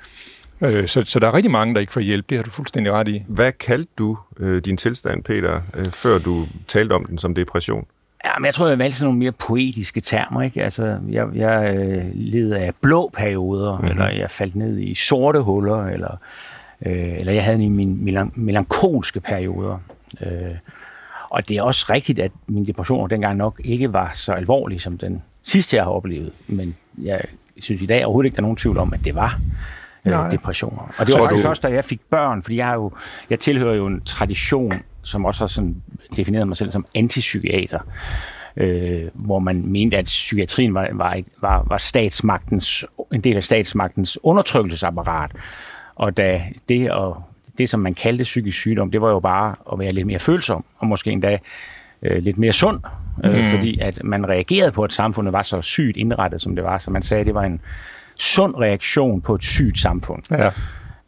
Øh, 0.64 0.88
så, 0.88 1.02
så 1.02 1.20
der 1.20 1.28
er 1.28 1.34
rigtig 1.34 1.52
mange, 1.52 1.74
der 1.74 1.80
ikke 1.80 1.94
får 1.94 2.02
hjælp. 2.02 2.30
Det 2.30 2.38
har 2.38 2.44
du 2.44 2.50
fuldstændig 2.50 2.92
ret 2.92 3.08
i. 3.08 3.24
Hvad 3.28 3.52
kaldte 3.52 3.92
du 3.98 4.18
øh, 4.40 4.62
din 4.66 4.78
tilstand, 4.78 5.24
Peter, 5.24 5.62
øh, 5.74 5.86
før 5.86 6.18
du 6.18 6.48
talte 6.68 6.94
om 6.94 7.06
den 7.06 7.18
som 7.18 7.36
depression? 7.36 7.86
Ja, 8.26 8.40
men 8.40 8.46
jeg 8.46 8.54
tror, 8.54 8.68
jeg 8.68 8.80
valgte 8.80 8.98
sådan 8.98 9.06
nogle 9.06 9.20
mere 9.20 9.32
poetiske 9.32 10.02
termer. 10.02 10.42
Ikke? 10.42 10.64
Altså, 10.64 10.98
jeg, 11.10 11.28
jeg 11.36 11.76
øh, 11.76 12.06
led 12.14 12.52
af 12.52 12.72
blå 12.82 13.12
perioder, 13.14 13.78
mm-hmm. 13.78 13.90
eller 13.90 14.10
jeg 14.10 14.32
faldt 14.32 14.56
ned 14.56 14.80
i 14.80 14.96
sorte 14.96 15.42
huller, 15.42 15.86
eller, 15.86 16.18
øh, 16.86 17.20
eller 17.20 17.34
jeg 17.34 17.44
havde 17.44 17.70
mine 17.70 18.30
melankolske 18.36 19.20
perioder. 19.20 19.78
Øh, 20.22 20.56
og 21.30 21.50
det 21.50 21.58
er 21.58 21.64
også 21.64 21.86
rigtigt, 21.90 22.20
at 22.20 22.32
min 22.48 22.68
depression 22.68 23.10
dengang 23.10 23.38
nok 23.38 23.62
ikke 23.64 23.94
var 23.94 24.12
så 24.14 24.32
alvorlig 24.32 24.82
som 24.82 24.98
den 24.98 25.22
sidste, 25.44 25.76
jeg 25.76 25.84
har 25.84 25.92
oplevet. 25.92 26.32
Men 26.48 26.76
jeg 27.04 27.22
synes 27.60 27.82
i 27.82 27.86
dag 27.86 28.06
overhovedet 28.06 28.26
ikke, 28.26 28.36
der 28.36 28.42
er 28.42 28.46
nogen 28.46 28.58
tvivl 28.58 28.78
om, 28.78 28.94
at 28.94 29.00
det 29.06 29.16
var 29.16 29.40
øh, 30.06 30.32
depressioner. 30.32 30.82
Og 31.00 31.08
det 31.08 31.14
var 31.16 31.22
faktisk 31.22 31.44
du... 31.44 31.48
først, 31.48 31.64
da 31.64 31.68
jeg 31.68 31.86
fik 31.86 32.02
børn, 32.10 32.44
fordi 32.44 32.58
jeg, 32.58 32.66
har 32.66 32.74
jo, 32.74 32.92
jeg 33.30 33.40
tilhører 33.40 33.76
jo 33.76 33.88
en 33.88 34.02
tradition, 34.02 34.74
som 35.04 35.26
også 35.26 35.44
har 35.44 35.48
sådan 35.48 35.76
defineret 36.16 36.48
mig 36.48 36.58
selv 36.58 36.72
som 36.72 36.86
antipsykiater, 36.96 37.80
øh, 38.58 39.08
hvor 39.14 39.40
man 39.40 39.64
mente, 39.68 39.98
at 39.98 40.06
psykiatrien 40.06 40.74
var, 40.74 40.88
var, 40.92 41.18
var, 41.42 41.64
var 41.68 41.78
statsmagtens, 41.78 42.86
en 43.14 43.22
del 43.22 43.38
af 43.38 43.44
statsmagtens 43.44 44.18
undertrykkelsesapparat. 44.24 45.32
Og 45.96 46.18
da 46.18 46.42
det, 46.70 46.92
og 46.92 47.24
det, 47.58 47.70
som 47.70 47.80
man 47.80 47.94
kaldte 47.94 48.24
psykisk 48.24 48.58
sygdom, 48.58 48.92
det 48.92 49.02
var 49.02 49.10
jo 49.10 49.20
bare 49.20 49.56
at 49.74 49.80
være 49.80 49.92
lidt 49.92 50.08
mere 50.08 50.20
følsom, 50.20 50.66
og 50.80 50.88
måske 50.88 51.12
endda 51.12 51.38
øh, 52.02 52.24
lidt 52.24 52.38
mere 52.38 52.54
sund, 52.54 52.80
øh, 53.24 53.38
mm. 53.38 53.50
fordi 53.50 53.80
at 53.80 54.04
man 54.04 54.30
reagerede 54.30 54.72
på, 54.72 54.84
at 54.84 54.94
samfundet 54.94 55.34
var 55.34 55.42
så 55.42 55.62
sygt 55.62 55.98
indrettet, 55.98 56.42
som 56.42 56.56
det 56.56 56.64
var. 56.64 56.78
Så 56.78 56.92
man 56.92 57.04
sagde, 57.04 57.20
at 57.20 57.26
det 57.26 57.36
var 57.36 57.44
en 57.44 57.62
sund 58.16 58.56
reaktion 58.56 59.22
på 59.22 59.36
et 59.36 59.44
sygt 59.44 59.80
samfund. 59.80 60.24
Ja. 60.32 60.50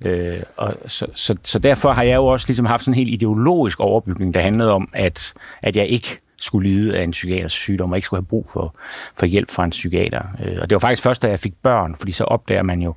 Øh, 0.05 0.43
og 0.57 0.73
så, 0.87 1.07
så, 1.13 1.35
så 1.43 1.59
derfor 1.59 1.93
har 1.93 2.03
jeg 2.03 2.15
jo 2.15 2.25
også 2.25 2.47
ligesom 2.47 2.65
haft 2.65 2.83
sådan 2.83 2.93
en 2.93 2.97
helt 2.97 3.13
ideologisk 3.13 3.79
overbygning, 3.79 4.33
der 4.33 4.41
handlede 4.41 4.71
om, 4.71 4.89
at, 4.93 5.33
at 5.61 5.75
jeg 5.75 5.87
ikke 5.87 6.17
skulle 6.37 6.69
lide 6.69 6.97
af 6.97 7.03
en 7.03 7.11
psykiatrisk 7.11 7.55
sygdom, 7.55 7.91
og 7.91 7.97
ikke 7.97 8.05
skulle 8.05 8.21
have 8.21 8.27
brug 8.27 8.49
for, 8.53 8.75
for 9.17 9.25
hjælp 9.25 9.51
fra 9.51 9.63
en 9.63 9.69
psykiater. 9.69 10.21
Øh, 10.45 10.57
og 10.61 10.69
det 10.69 10.75
var 10.75 10.79
faktisk 10.79 11.03
først, 11.03 11.21
da 11.21 11.29
jeg 11.29 11.39
fik 11.39 11.53
børn, 11.63 11.95
fordi 11.95 12.11
så 12.11 12.23
opdager 12.23 12.63
man 12.63 12.81
jo, 12.81 12.95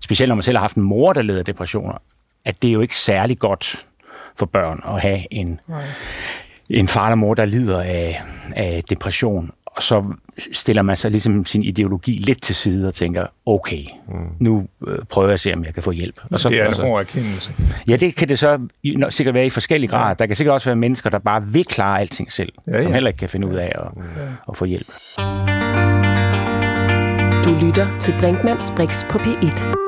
specielt 0.00 0.28
når 0.28 0.34
man 0.34 0.42
selv 0.42 0.56
har 0.56 0.62
haft 0.62 0.76
en 0.76 0.82
mor, 0.82 1.12
der 1.12 1.22
leder 1.22 1.42
depressioner, 1.42 1.94
at 2.44 2.62
det 2.62 2.68
er 2.68 2.72
jo 2.72 2.80
ikke 2.80 2.96
særlig 2.96 3.38
godt 3.38 3.86
for 4.36 4.46
børn 4.46 4.82
at 4.94 5.02
have 5.02 5.26
en, 5.30 5.60
Nej. 5.68 5.84
en 6.70 6.88
far 6.88 7.06
eller 7.06 7.14
mor, 7.14 7.34
der 7.34 7.44
lider 7.44 7.80
af, 7.80 8.22
af 8.56 8.82
depression 8.90 9.50
og 9.66 9.82
så 9.82 10.04
stiller 10.52 10.82
man 10.82 10.96
sig 10.96 11.10
ligesom 11.10 11.44
sin 11.44 11.62
ideologi 11.62 12.12
lidt 12.12 12.42
til 12.42 12.54
side 12.54 12.88
og 12.88 12.94
tænker, 12.94 13.26
okay, 13.46 13.84
mm. 14.08 14.14
nu 14.38 14.66
øh, 14.86 14.98
prøver 15.08 15.28
jeg 15.28 15.34
at 15.34 15.40
se, 15.40 15.54
om 15.54 15.64
jeg 15.64 15.74
kan 15.74 15.82
få 15.82 15.90
hjælp. 15.90 16.20
Og 16.30 16.40
så, 16.40 16.48
det 16.48 16.58
er 16.58 16.62
en 16.62 16.66
altså, 16.66 16.82
hård 16.82 17.00
erkendelse. 17.00 17.52
Ja, 17.88 17.96
det 17.96 18.16
kan 18.16 18.28
det 18.28 18.38
så 18.38 18.58
sikkert 19.08 19.34
være 19.34 19.46
i 19.46 19.50
forskellige 19.50 19.90
grader. 19.90 20.08
Ja. 20.08 20.14
Der 20.14 20.26
kan 20.26 20.36
sikkert 20.36 20.54
også 20.54 20.68
være 20.68 20.76
mennesker, 20.76 21.10
der 21.10 21.18
bare 21.18 21.46
vil 21.46 21.64
klare 21.64 22.00
alting 22.00 22.32
selv, 22.32 22.52
ja, 22.66 22.72
ja. 22.72 22.82
som 22.82 22.92
heller 22.92 23.08
ikke 23.08 23.18
kan 23.18 23.28
finde 23.28 23.46
ud 23.46 23.54
af 23.54 23.72
at, 23.74 24.02
ja. 24.20 24.28
at 24.48 24.56
få 24.56 24.64
hjælp. 24.64 24.86
Du 27.44 27.66
lytter 27.66 27.98
til 27.98 28.14
Brinkmanns 28.20 28.72
Brix 28.76 29.04
på 29.10 29.18
P1. 29.18 29.79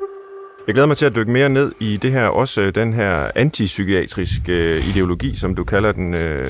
Jeg 0.66 0.74
glæder 0.74 0.88
mig 0.88 0.96
til 0.96 1.06
at 1.06 1.14
dykke 1.14 1.30
mere 1.30 1.48
ned 1.48 1.72
i 1.80 1.96
det 1.96 2.12
her, 2.12 2.26
også 2.26 2.60
øh, 2.60 2.74
den 2.74 2.92
her 2.92 3.30
antipsykiatriske 3.34 4.52
øh, 4.52 4.88
ideologi, 4.88 5.36
som 5.36 5.54
du 5.54 5.64
kalder 5.64 5.92
den, 5.92 6.14
øh, 6.14 6.48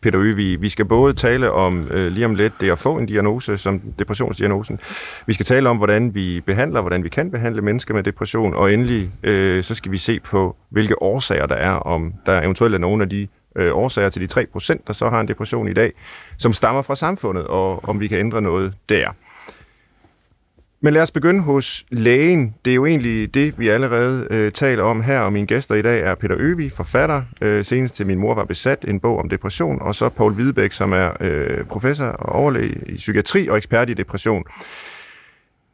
Peter 0.00 0.20
Øvig. 0.20 0.62
Vi 0.62 0.68
skal 0.68 0.84
både 0.84 1.12
tale 1.12 1.52
om 1.52 1.88
øh, 1.90 2.12
lige 2.12 2.26
om 2.26 2.34
lidt 2.34 2.52
det 2.60 2.70
at 2.70 2.78
få 2.78 2.98
en 2.98 3.06
diagnose, 3.06 3.58
som 3.58 3.80
depressionsdiagnosen. 3.98 4.80
Vi 5.26 5.32
skal 5.32 5.46
tale 5.46 5.68
om, 5.68 5.76
hvordan 5.76 6.14
vi 6.14 6.40
behandler, 6.40 6.80
hvordan 6.80 7.04
vi 7.04 7.08
kan 7.08 7.30
behandle 7.30 7.62
mennesker 7.62 7.94
med 7.94 8.02
depression, 8.02 8.54
og 8.54 8.74
endelig 8.74 9.10
øh, 9.22 9.62
så 9.62 9.74
skal 9.74 9.92
vi 9.92 9.96
se 9.96 10.20
på, 10.20 10.56
hvilke 10.70 11.02
årsager 11.02 11.46
der 11.46 11.56
er, 11.56 11.74
om 11.74 12.14
der 12.26 12.42
eventuelt 12.42 12.74
er 12.74 12.78
nogle 12.78 13.02
af 13.02 13.10
de 13.10 13.28
årsager 13.72 14.08
til 14.08 14.28
de 14.28 14.40
3% 14.56 14.76
der 14.86 14.92
så 14.92 15.08
har 15.08 15.20
en 15.20 15.28
depression 15.28 15.68
i 15.68 15.72
dag, 15.72 15.92
som 16.38 16.52
stammer 16.52 16.82
fra 16.82 16.96
samfundet, 16.96 17.46
og 17.46 17.88
om 17.88 18.00
vi 18.00 18.08
kan 18.08 18.18
ændre 18.18 18.42
noget 18.42 18.74
der. 18.88 19.08
Men 20.84 20.94
lad 20.94 21.02
os 21.02 21.10
begynde 21.10 21.40
hos 21.40 21.84
lægen. 21.90 22.54
Det 22.64 22.70
er 22.70 22.74
jo 22.74 22.86
egentlig 22.86 23.34
det, 23.34 23.58
vi 23.58 23.68
allerede 23.68 24.26
øh, 24.30 24.52
taler 24.52 24.82
om 24.82 25.02
her, 25.02 25.20
og 25.20 25.32
mine 25.32 25.46
gæster 25.46 25.74
i 25.74 25.82
dag 25.82 26.00
er 26.00 26.14
Peter 26.14 26.36
Øvi, 26.38 26.70
forfatter, 26.70 27.22
øh, 27.42 27.64
senest 27.64 27.94
til 27.94 28.06
Min 28.06 28.18
mor 28.18 28.34
var 28.34 28.44
besat, 28.44 28.84
en 28.88 29.00
bog 29.00 29.18
om 29.18 29.28
depression, 29.28 29.82
og 29.82 29.94
så 29.94 30.08
Paul 30.08 30.32
Hvidebæk, 30.32 30.72
som 30.72 30.92
er 30.92 31.10
øh, 31.20 31.64
professor 31.64 32.04
og 32.04 32.34
overlæge 32.34 32.78
i 32.86 32.96
psykiatri 32.96 33.48
og 33.48 33.56
ekspert 33.56 33.90
i 33.90 33.94
depression. 33.94 34.44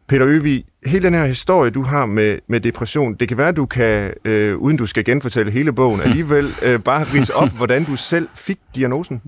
Peter 0.09 0.27
Øvig, 0.27 0.65
hele 0.87 1.03
den 1.03 1.15
her 1.15 1.25
historie, 1.25 1.71
du 1.71 1.83
har 1.83 2.07
med, 2.07 2.39
med 2.49 2.61
depression, 2.61 3.15
det 3.15 3.29
kan 3.29 3.39
være, 3.39 3.53
du 3.53 3.67
kan, 3.67 4.15
øh, 4.25 4.57
uden 4.57 4.77
du 4.77 4.87
skal 4.87 5.05
genfortælle 5.05 5.53
hele 5.53 5.73
bogen, 5.73 6.01
alligevel 6.07 6.47
øh, 6.67 6.81
bare 6.81 7.05
rise 7.05 7.35
op, 7.35 7.49
hvordan 7.49 7.85
du 7.85 7.97
selv 7.97 8.29
fik 8.35 8.59
diagnosen. 8.75 9.23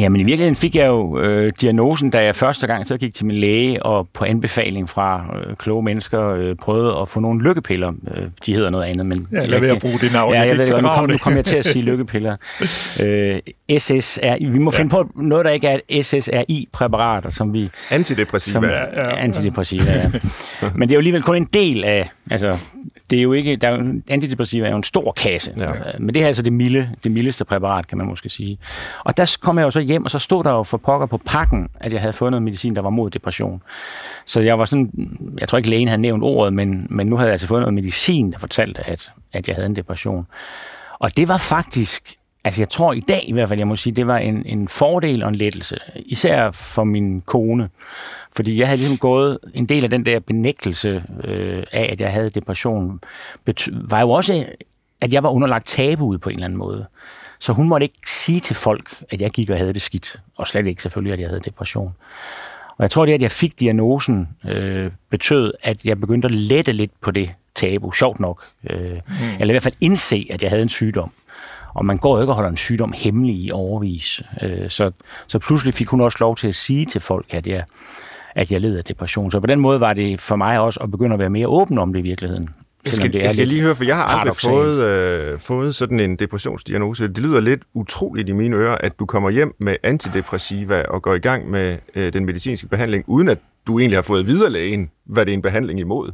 Jamen 0.00 0.20
i 0.20 0.24
virkeligheden 0.24 0.56
fik 0.56 0.76
jeg 0.76 0.86
jo 0.86 1.20
øh, 1.20 1.52
diagnosen, 1.60 2.10
da 2.10 2.24
jeg 2.24 2.36
første 2.36 2.66
gang 2.66 2.86
så 2.86 2.96
gik 2.96 3.14
til 3.14 3.26
min 3.26 3.36
læge 3.36 3.82
og 3.82 4.08
på 4.14 4.24
anbefaling 4.24 4.88
fra 4.88 5.24
øh, 5.36 5.56
kloge 5.56 5.82
mennesker 5.82 6.28
øh, 6.28 6.56
prøvede 6.56 6.96
at 7.00 7.08
få 7.08 7.20
nogle 7.20 7.42
lykkepiller. 7.42 7.92
Øh, 8.14 8.22
de 8.46 8.54
hedder 8.54 8.70
noget 8.70 8.84
andet, 8.84 9.06
men... 9.06 9.28
Ja, 9.32 9.46
lad 9.46 9.60
være 9.60 9.70
at 9.70 9.80
bruge 9.80 9.98
det 9.98 10.12
navn. 10.12 10.34
Ja, 10.34 10.40
jeg 10.40 10.58
ved 10.58 10.82
nu, 10.82 10.88
kom, 10.88 11.10
nu 11.10 11.16
kommer 11.22 11.38
jeg 11.38 11.44
til 11.44 11.56
at 11.56 11.64
sige 11.64 11.82
lykkepiller. 11.82 12.36
øh, 13.02 13.38
SSR, 13.78 14.50
vi 14.50 14.58
må 14.58 14.70
ja. 14.74 14.78
finde 14.78 14.90
på 14.90 15.10
noget, 15.14 15.44
der 15.44 15.50
ikke 15.50 15.68
er 15.68 15.78
et 15.88 16.06
SSRI-præparater, 16.06 17.30
som 17.30 17.52
vi... 17.52 17.70
Antidepressiva. 17.90 18.52
Som, 18.52 18.64
ja, 18.64 19.02
ja. 19.02 19.16
Antidepressiva, 19.16 19.92
ja. 19.92 20.10
Men 20.74 20.88
det 20.88 20.94
er 20.94 20.96
jo 20.96 21.00
alligevel 21.00 21.22
kun 21.22 21.36
en 21.36 21.48
del 21.52 21.84
af... 21.84 22.10
Altså, 22.30 22.58
det 23.10 23.18
er 23.18 23.22
jo 23.22 23.32
ikke... 23.32 23.56
Der 23.56 23.68
er 23.68 23.76
jo, 23.76 24.00
antidepressiva 24.08 24.66
er 24.66 24.70
jo 24.70 24.76
en 24.76 24.82
stor 24.82 25.12
kasse. 25.12 25.54
Ja. 25.58 25.66
Men 25.98 26.08
det 26.08 26.16
her 26.16 26.22
er 26.22 26.26
altså 26.26 26.42
det, 26.42 26.52
milde, 26.52 26.90
det 27.04 27.12
mildeste 27.12 27.44
præparat, 27.44 27.86
kan 27.86 27.98
man 27.98 28.06
måske 28.06 28.28
sige. 28.28 28.58
Og 29.04 29.16
der 29.16 29.36
kom 29.40 29.58
jeg 29.58 29.64
jo 29.64 29.70
så 29.70 29.80
hjem, 29.80 30.04
og 30.04 30.10
så 30.10 30.18
stod 30.18 30.44
der 30.44 30.50
jo 30.50 30.62
for 30.62 30.76
pokker 30.76 31.06
på 31.06 31.18
pakken, 31.24 31.68
at 31.80 31.92
jeg 31.92 32.00
havde 32.00 32.12
fået 32.12 32.30
noget 32.30 32.42
medicin, 32.42 32.76
der 32.76 32.82
var 32.82 32.90
mod 32.90 33.10
depression. 33.10 33.62
Så 34.24 34.40
jeg 34.40 34.58
var 34.58 34.64
sådan, 34.64 34.90
jeg 35.40 35.48
tror 35.48 35.58
ikke 35.58 35.70
lægen 35.70 35.88
havde 35.88 36.02
nævnt 36.02 36.22
ordet, 36.22 36.52
men, 36.52 36.86
men 36.90 37.06
nu 37.06 37.16
havde 37.16 37.26
jeg 37.26 37.32
altså 37.32 37.46
fået 37.46 37.60
noget 37.60 37.74
medicin, 37.74 38.32
der 38.32 38.38
fortalte, 38.38 38.80
at, 38.86 39.12
at 39.32 39.48
jeg 39.48 39.56
havde 39.56 39.66
en 39.66 39.76
depression. 39.76 40.26
Og 40.98 41.16
det 41.16 41.28
var 41.28 41.38
faktisk, 41.38 42.14
altså 42.44 42.60
jeg 42.60 42.68
tror 42.68 42.92
i 42.92 43.00
dag 43.00 43.24
i 43.28 43.32
hvert 43.32 43.48
fald, 43.48 43.60
jeg 43.60 43.68
må 43.68 43.76
sige, 43.76 43.96
det 43.96 44.06
var 44.06 44.18
en, 44.18 44.42
en 44.46 44.68
fordel 44.68 45.22
og 45.22 45.28
en 45.28 45.34
lettelse. 45.34 45.78
Især 45.96 46.50
for 46.50 46.84
min 46.84 47.20
kone. 47.20 47.68
Fordi 48.36 48.58
jeg 48.58 48.66
havde 48.66 48.78
ligesom 48.78 48.98
gået 48.98 49.38
en 49.54 49.66
del 49.66 49.84
af 49.84 49.90
den 49.90 50.04
der 50.04 50.20
benægtelse 50.20 51.04
øh, 51.24 51.62
af, 51.72 51.88
at 51.92 52.00
jeg 52.00 52.12
havde 52.12 52.30
depression, 52.30 53.00
var 53.70 54.00
jo 54.00 54.10
også, 54.10 54.46
at 55.00 55.12
jeg 55.12 55.22
var 55.22 55.30
underlagt 55.30 55.66
tabuet 55.66 56.20
på 56.20 56.28
en 56.28 56.34
eller 56.34 56.44
anden 56.44 56.58
måde. 56.58 56.86
Så 57.38 57.52
hun 57.52 57.68
måtte 57.68 57.84
ikke 57.84 58.10
sige 58.10 58.40
til 58.40 58.56
folk, 58.56 59.04
at 59.10 59.20
jeg 59.20 59.30
gik 59.30 59.50
og 59.50 59.58
havde 59.58 59.72
det 59.72 59.82
skidt, 59.82 60.20
og 60.36 60.48
slet 60.48 60.66
ikke 60.66 60.82
selvfølgelig, 60.82 61.12
at 61.12 61.20
jeg 61.20 61.28
havde 61.28 61.40
depression. 61.40 61.94
Og 62.76 62.82
jeg 62.82 62.90
tror, 62.90 63.06
det, 63.06 63.12
at 63.12 63.22
jeg 63.22 63.30
fik 63.30 63.60
diagnosen, 63.60 64.28
øh, 64.48 64.90
betød, 65.10 65.52
at 65.62 65.84
jeg 65.84 66.00
begyndte 66.00 66.26
at 66.26 66.34
lette 66.34 66.72
lidt 66.72 66.90
på 67.00 67.10
det 67.10 67.30
tabu, 67.54 67.92
sjovt 67.92 68.20
nok. 68.20 68.44
Øh, 68.70 68.90
mm. 68.90 69.14
Eller 69.40 69.46
i 69.46 69.52
hvert 69.52 69.62
fald 69.62 69.74
indse, 69.80 70.26
at 70.30 70.42
jeg 70.42 70.50
havde 70.50 70.62
en 70.62 70.68
sygdom. 70.68 71.12
Og 71.74 71.84
man 71.84 71.98
går 71.98 72.16
jo 72.16 72.20
ikke 72.20 72.32
og 72.32 72.34
holder 72.34 72.50
en 72.50 72.56
sygdom 72.56 72.94
hemmelig 72.96 73.36
i 73.36 73.50
overvis. 73.50 74.22
Øh, 74.42 74.70
så, 74.70 74.90
så 75.26 75.38
pludselig 75.38 75.74
fik 75.74 75.88
hun 75.88 76.00
også 76.00 76.18
lov 76.20 76.36
til 76.36 76.48
at 76.48 76.54
sige 76.54 76.86
til 76.86 77.00
folk, 77.00 77.26
at 77.30 77.46
jeg, 77.46 77.64
at 78.34 78.52
jeg 78.52 78.60
led 78.60 78.76
af 78.76 78.84
depression. 78.84 79.30
Så 79.30 79.40
på 79.40 79.46
den 79.46 79.60
måde 79.60 79.80
var 79.80 79.92
det 79.92 80.20
for 80.20 80.36
mig 80.36 80.60
også 80.60 80.80
at 80.80 80.90
begynde 80.90 81.12
at 81.12 81.18
være 81.18 81.30
mere 81.30 81.48
åben 81.48 81.78
om 81.78 81.92
det 81.92 82.00
i 82.00 82.02
virkeligheden. 82.02 82.48
Jeg 82.84 82.92
skal, 82.92 83.12
det 83.12 83.20
er 83.20 83.24
jeg 83.24 83.32
skal 83.32 83.48
lige 83.48 83.62
høre, 83.62 83.76
for 83.76 83.84
jeg 83.84 83.96
har 83.96 84.04
aldrig 84.04 84.36
fået, 84.36 84.84
øh, 84.84 85.38
fået 85.38 85.74
sådan 85.74 86.00
en 86.00 86.16
depressionsdiagnose. 86.16 87.08
Det 87.08 87.18
lyder 87.18 87.40
lidt 87.40 87.62
utroligt 87.74 88.28
i 88.28 88.32
mine 88.32 88.56
ører, 88.56 88.76
at 88.80 88.98
du 88.98 89.06
kommer 89.06 89.30
hjem 89.30 89.54
med 89.58 89.76
antidepressiva 89.82 90.82
og 90.82 91.02
går 91.02 91.14
i 91.14 91.18
gang 91.18 91.50
med 91.50 91.78
øh, 91.94 92.12
den 92.12 92.24
medicinske 92.24 92.68
behandling, 92.68 93.04
uden 93.06 93.28
at 93.28 93.38
du 93.66 93.78
egentlig 93.78 93.96
har 93.96 94.02
fået 94.02 94.26
videre 94.26 94.50
lægen, 94.50 94.90
hvad 95.04 95.26
det 95.26 95.32
er 95.32 95.36
en 95.36 95.42
behandling 95.42 95.80
imod. 95.80 96.12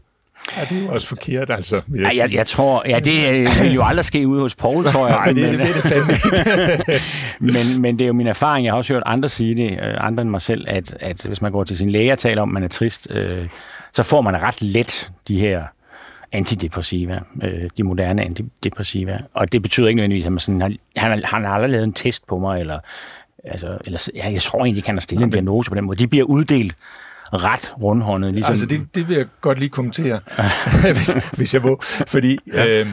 Ja, 0.57 0.65
det 0.65 0.79
er 0.79 0.83
jo 0.83 0.93
også 0.93 1.09
forkert, 1.09 1.51
altså. 1.51 1.81
Vil 1.87 2.01
jeg, 2.01 2.13
ja, 2.15 2.23
jeg, 2.23 2.33
jeg 2.33 2.47
tror, 2.47 2.83
ja, 2.89 2.99
det 2.99 3.29
øh, 3.29 3.49
vil 3.63 3.73
jo 3.73 3.83
aldrig 3.85 4.05
ske 4.05 4.29
ude 4.29 4.41
hos 4.41 4.55
Paul, 4.55 4.85
tror 4.85 5.07
jeg. 5.07 5.17
Nej, 5.17 5.33
det, 5.33 5.37
men, 5.37 5.45
det, 5.45 5.59
det, 5.59 5.75
det 5.75 5.83
fandme 5.83 7.01
men, 7.75 7.83
men 7.83 7.99
det 7.99 8.05
er 8.05 8.07
jo 8.07 8.13
min 8.13 8.27
erfaring, 8.27 8.65
jeg 8.65 8.73
har 8.73 8.79
også 8.79 8.93
hørt 8.93 9.03
andre 9.07 9.29
sige 9.29 9.55
det, 9.55 9.73
øh, 9.73 9.95
andre 10.01 10.23
end 10.23 10.31
mig 10.31 10.43
selv, 10.43 10.65
at, 10.69 10.97
at 11.01 11.23
hvis 11.23 11.43
man 11.43 11.53
går 11.53 11.65
til 11.65 11.77
sin 11.77 11.91
læge 11.91 12.13
og 12.13 12.19
taler 12.19 12.43
om, 12.43 12.49
at 12.49 12.55
man 12.55 12.63
er 12.63 12.69
trist, 12.69 13.09
øh, 13.11 13.49
så 13.93 14.03
får 14.03 14.21
man 14.21 14.43
ret 14.43 14.63
let 14.63 15.11
de 15.29 15.41
her 15.41 15.63
antidepressiva, 16.33 17.21
øh, 17.43 17.71
de 17.77 17.83
moderne 17.83 18.23
antidepressiva. 18.23 19.19
Og 19.35 19.53
det 19.53 19.63
betyder 19.63 19.89
ikke 19.89 19.97
nødvendigvis, 19.97 20.27
at 20.27 20.33
man 20.33 20.41
sådan, 20.41 20.61
han, 20.61 20.77
han, 20.97 21.23
han 21.25 21.45
har 21.45 21.55
aldrig 21.55 21.71
lavet 21.71 21.85
en 21.85 21.93
test 21.93 22.27
på 22.27 22.39
mig, 22.39 22.61
eller, 22.61 22.79
altså, 23.45 23.79
eller 23.85 24.09
ja, 24.17 24.31
jeg 24.31 24.43
tror 24.43 24.59
egentlig 24.59 24.77
ikke, 24.77 24.89
han 24.89 24.97
har 24.97 25.01
stillet 25.01 25.25
en 25.25 25.31
diagnose 25.31 25.71
på 25.71 25.75
den 25.75 25.85
måde. 25.85 25.99
De 25.99 26.07
bliver 26.07 26.25
uddelt 26.25 26.75
ret 27.33 27.73
rundhåndet. 27.83 28.33
Ligesom... 28.33 28.51
Altså, 28.51 28.67
det, 28.67 28.95
det 28.95 29.09
vil 29.09 29.17
jeg 29.17 29.27
godt 29.41 29.59
lige 29.59 29.69
kommentere, 29.69 30.21
hvis, 30.95 31.17
hvis 31.33 31.55
jeg 31.55 31.63
må. 31.63 31.81
Fordi 32.07 32.39
ja. 32.53 32.81
øh, 32.81 32.87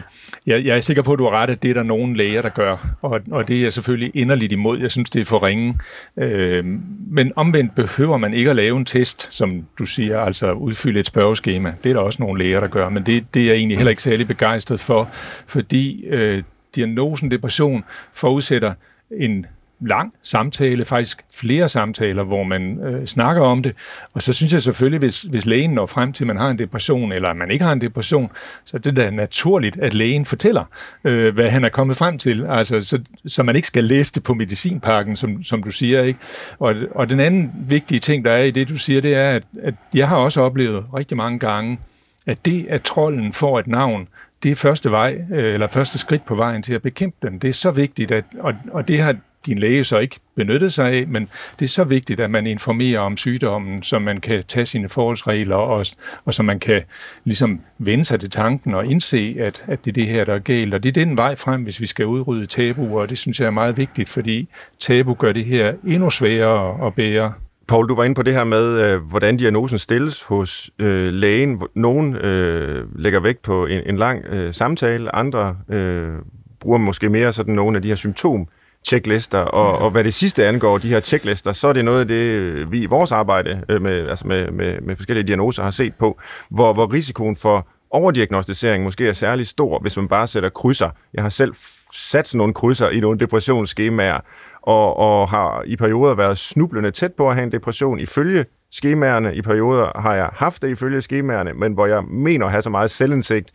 jeg, 0.45 0.65
jeg 0.65 0.77
er 0.77 0.81
sikker 0.81 1.03
på, 1.03 1.13
at 1.13 1.19
du 1.19 1.23
har 1.23 1.31
ret, 1.31 1.49
at 1.49 1.63
det 1.63 1.69
er 1.69 1.73
der 1.73 1.83
nogle 1.83 2.15
læger, 2.15 2.41
der 2.41 2.49
gør. 2.49 2.95
Og, 3.01 3.21
og 3.31 3.47
det 3.47 3.57
er 3.57 3.61
jeg 3.61 3.73
selvfølgelig 3.73 4.11
inderligt 4.13 4.51
imod. 4.51 4.79
Jeg 4.79 4.91
synes, 4.91 5.09
det 5.09 5.21
er 5.21 5.25
for 5.25 5.43
ringe. 5.43 5.79
Øh, 6.17 6.65
men 7.09 7.31
omvendt 7.35 7.75
behøver 7.75 8.17
man 8.17 8.33
ikke 8.33 8.49
at 8.49 8.55
lave 8.55 8.77
en 8.77 8.85
test, 8.85 9.33
som 9.33 9.65
du 9.79 9.85
siger, 9.85 10.19
altså 10.19 10.51
udfylde 10.51 10.99
et 10.99 11.07
spørgeskema. 11.07 11.73
Det 11.83 11.89
er 11.89 11.93
der 11.93 12.01
også 12.01 12.23
nogle 12.23 12.43
læger, 12.43 12.59
der 12.59 12.67
gør. 12.67 12.89
Men 12.89 13.05
det, 13.05 13.25
det 13.33 13.41
er 13.41 13.45
jeg 13.45 13.55
egentlig 13.55 13.77
heller 13.77 13.89
ikke 13.89 14.03
særlig 14.03 14.27
begejstret 14.27 14.79
for, 14.79 15.09
fordi 15.47 16.05
øh, 16.05 16.43
diagnosen 16.75 17.31
depression 17.31 17.83
forudsætter 18.13 18.73
en 19.11 19.45
lang 19.87 20.13
samtale, 20.21 20.85
faktisk 20.85 21.25
flere 21.33 21.69
samtaler, 21.69 22.23
hvor 22.23 22.43
man 22.43 22.79
øh, 22.79 23.05
snakker 23.05 23.41
om 23.41 23.63
det. 23.63 23.75
Og 24.13 24.21
så 24.21 24.33
synes 24.33 24.53
jeg 24.53 24.61
selvfølgelig, 24.61 24.99
hvis, 24.99 25.21
hvis 25.21 25.45
lægen 25.45 25.69
når 25.69 25.85
frem 25.85 26.13
til, 26.13 26.23
at 26.23 26.27
man 26.27 26.37
har 26.37 26.49
en 26.49 26.59
depression, 26.59 27.11
eller 27.11 27.29
at 27.29 27.35
man 27.35 27.51
ikke 27.51 27.65
har 27.65 27.73
en 27.73 27.81
depression, 27.81 28.31
så 28.65 28.77
er 28.77 28.81
det 28.81 28.95
da 28.95 29.09
naturligt, 29.09 29.79
at 29.79 29.93
lægen 29.93 30.25
fortæller, 30.25 30.63
øh, 31.03 31.33
hvad 31.33 31.49
han 31.49 31.63
er 31.65 31.69
kommet 31.69 31.97
frem 31.97 32.17
til. 32.17 32.45
Altså, 32.49 32.81
så, 32.81 32.99
så 33.25 33.43
man 33.43 33.55
ikke 33.55 33.67
skal 33.67 33.83
læse 33.83 34.13
det 34.13 34.23
på 34.23 34.33
medicinpakken, 34.33 35.15
som, 35.15 35.43
som 35.43 35.63
du 35.63 35.71
siger. 35.71 36.03
ikke. 36.03 36.19
Og, 36.59 36.75
og 36.91 37.09
den 37.09 37.19
anden 37.19 37.51
vigtige 37.67 37.99
ting, 37.99 38.25
der 38.25 38.31
er 38.31 38.43
i 38.43 38.51
det, 38.51 38.69
du 38.69 38.77
siger, 38.77 39.01
det 39.01 39.15
er, 39.15 39.29
at, 39.29 39.43
at 39.63 39.73
jeg 39.93 40.09
har 40.09 40.17
også 40.17 40.41
oplevet 40.41 40.85
rigtig 40.95 41.17
mange 41.17 41.39
gange, 41.39 41.79
at 42.27 42.45
det, 42.45 42.65
at 42.69 42.81
trolden 42.81 43.33
får 43.33 43.59
et 43.59 43.67
navn, 43.67 44.07
det 44.43 44.51
er 44.51 44.55
første 44.55 44.91
vej, 44.91 45.17
øh, 45.31 45.53
eller 45.53 45.67
første 45.67 45.99
skridt 45.99 46.25
på 46.25 46.35
vejen 46.35 46.63
til 46.63 46.73
at 46.73 46.81
bekæmpe 46.81 47.27
den. 47.27 47.39
Det 47.39 47.47
er 47.47 47.53
så 47.53 47.71
vigtigt, 47.71 48.11
at, 48.11 48.25
og, 48.39 48.53
og 48.71 48.87
det 48.87 48.99
har 48.99 49.15
din 49.45 49.59
læge 49.59 49.83
så 49.83 49.99
ikke 49.99 50.19
benyttet 50.35 50.73
sig 50.73 50.91
af, 50.91 51.07
men 51.07 51.29
det 51.59 51.65
er 51.65 51.69
så 51.69 51.83
vigtigt, 51.83 52.19
at 52.19 52.31
man 52.31 52.47
informerer 52.47 52.99
om 52.99 53.17
sygdommen, 53.17 53.83
så 53.83 53.99
man 53.99 54.21
kan 54.21 54.43
tage 54.47 54.65
sine 54.65 54.89
forholdsregler, 54.89 55.55
og, 55.55 55.85
og 56.25 56.33
så 56.33 56.43
man 56.43 56.59
kan 56.59 56.81
ligesom 57.23 57.59
vende 57.77 58.05
sig 58.05 58.19
til 58.19 58.29
tanken 58.29 58.73
og 58.73 58.85
indse, 58.85 59.35
at, 59.39 59.65
at 59.67 59.85
det 59.85 59.91
er 59.91 59.93
det 59.93 60.07
her, 60.07 60.25
der 60.25 60.33
er 60.33 60.39
galt. 60.39 60.73
Og 60.73 60.83
det 60.83 60.97
er 60.97 61.05
den 61.05 61.17
vej 61.17 61.35
frem, 61.35 61.63
hvis 61.63 61.81
vi 61.81 61.85
skal 61.85 62.05
udrydde 62.05 62.45
tabuer, 62.45 63.01
og 63.01 63.09
det 63.09 63.17
synes 63.17 63.39
jeg 63.39 63.45
er 63.45 63.51
meget 63.51 63.77
vigtigt, 63.77 64.09
fordi 64.09 64.49
tabu 64.79 65.13
gør 65.13 65.31
det 65.31 65.45
her 65.45 65.73
endnu 65.87 66.09
sværere 66.09 66.87
at 66.87 66.93
bære. 66.93 67.33
Paul, 67.67 67.89
du 67.89 67.95
var 67.95 68.03
inde 68.03 68.15
på 68.15 68.23
det 68.23 68.33
her 68.33 68.43
med, 68.43 68.81
øh, 68.81 69.01
hvordan 69.01 69.37
diagnosen 69.37 69.79
stilles 69.79 70.23
hos 70.23 70.71
øh, 70.79 71.13
lægen. 71.13 71.61
Nogen 71.75 72.15
øh, 72.15 72.99
lægger 72.99 73.19
vægt 73.19 73.41
på 73.41 73.65
en, 73.65 73.81
en 73.85 73.97
lang 73.97 74.25
øh, 74.25 74.53
samtale, 74.53 75.15
andre 75.15 75.57
øh, 75.69 76.11
bruger 76.59 76.77
måske 76.77 77.09
mere 77.09 77.33
sådan 77.33 77.55
nogle 77.55 77.77
af 77.77 77.81
de 77.81 77.87
her 77.87 77.95
symptom 77.95 78.47
checklister, 78.85 79.39
og, 79.39 79.77
og 79.77 79.91
hvad 79.91 80.03
det 80.03 80.13
sidste 80.13 80.47
angår, 80.47 80.77
de 80.77 80.87
her 80.87 80.99
checklister, 80.99 81.51
så 81.51 81.67
er 81.67 81.73
det 81.73 81.85
noget 81.85 81.99
af 81.99 82.07
det, 82.07 82.15
øh, 82.15 82.71
vi 82.71 82.81
i 82.81 82.85
vores 82.85 83.11
arbejde 83.11 83.63
øh, 83.69 83.81
med, 83.81 84.09
altså 84.09 84.27
med, 84.27 84.51
med, 84.51 84.81
med 84.81 84.95
forskellige 84.95 85.27
diagnoser 85.27 85.63
har 85.63 85.71
set 85.71 85.95
på, 85.95 86.19
hvor, 86.49 86.73
hvor 86.73 86.93
risikoen 86.93 87.35
for 87.35 87.67
overdiagnostisering 87.91 88.83
måske 88.83 89.07
er 89.07 89.13
særlig 89.13 89.47
stor, 89.47 89.79
hvis 89.79 89.97
man 89.97 90.07
bare 90.07 90.27
sætter 90.27 90.49
krydser. 90.49 90.89
Jeg 91.13 91.23
har 91.23 91.29
selv 91.29 91.53
sat 91.93 92.27
sådan 92.27 92.37
nogle 92.37 92.53
krydser 92.53 92.89
i 92.89 92.99
nogle 92.99 93.19
depressionsskemaer, 93.19 94.19
og, 94.61 94.97
og 94.97 95.29
har 95.29 95.63
i 95.65 95.75
perioder 95.75 96.15
været 96.15 96.37
snublende 96.37 96.91
tæt 96.91 97.13
på 97.13 97.29
at 97.29 97.35
have 97.35 97.43
en 97.43 97.51
depression 97.51 97.99
ifølge 97.99 98.45
skemaerne. 98.71 99.35
I 99.35 99.41
perioder 99.41 99.99
har 99.99 100.15
jeg 100.15 100.29
haft 100.33 100.61
det 100.61 100.69
ifølge 100.69 101.01
skemaerne, 101.01 101.53
men 101.53 101.73
hvor 101.73 101.85
jeg 101.85 102.03
mener 102.03 102.45
at 102.45 102.51
have 102.51 102.61
så 102.61 102.69
meget 102.69 102.91
selvindsigt, 102.91 103.51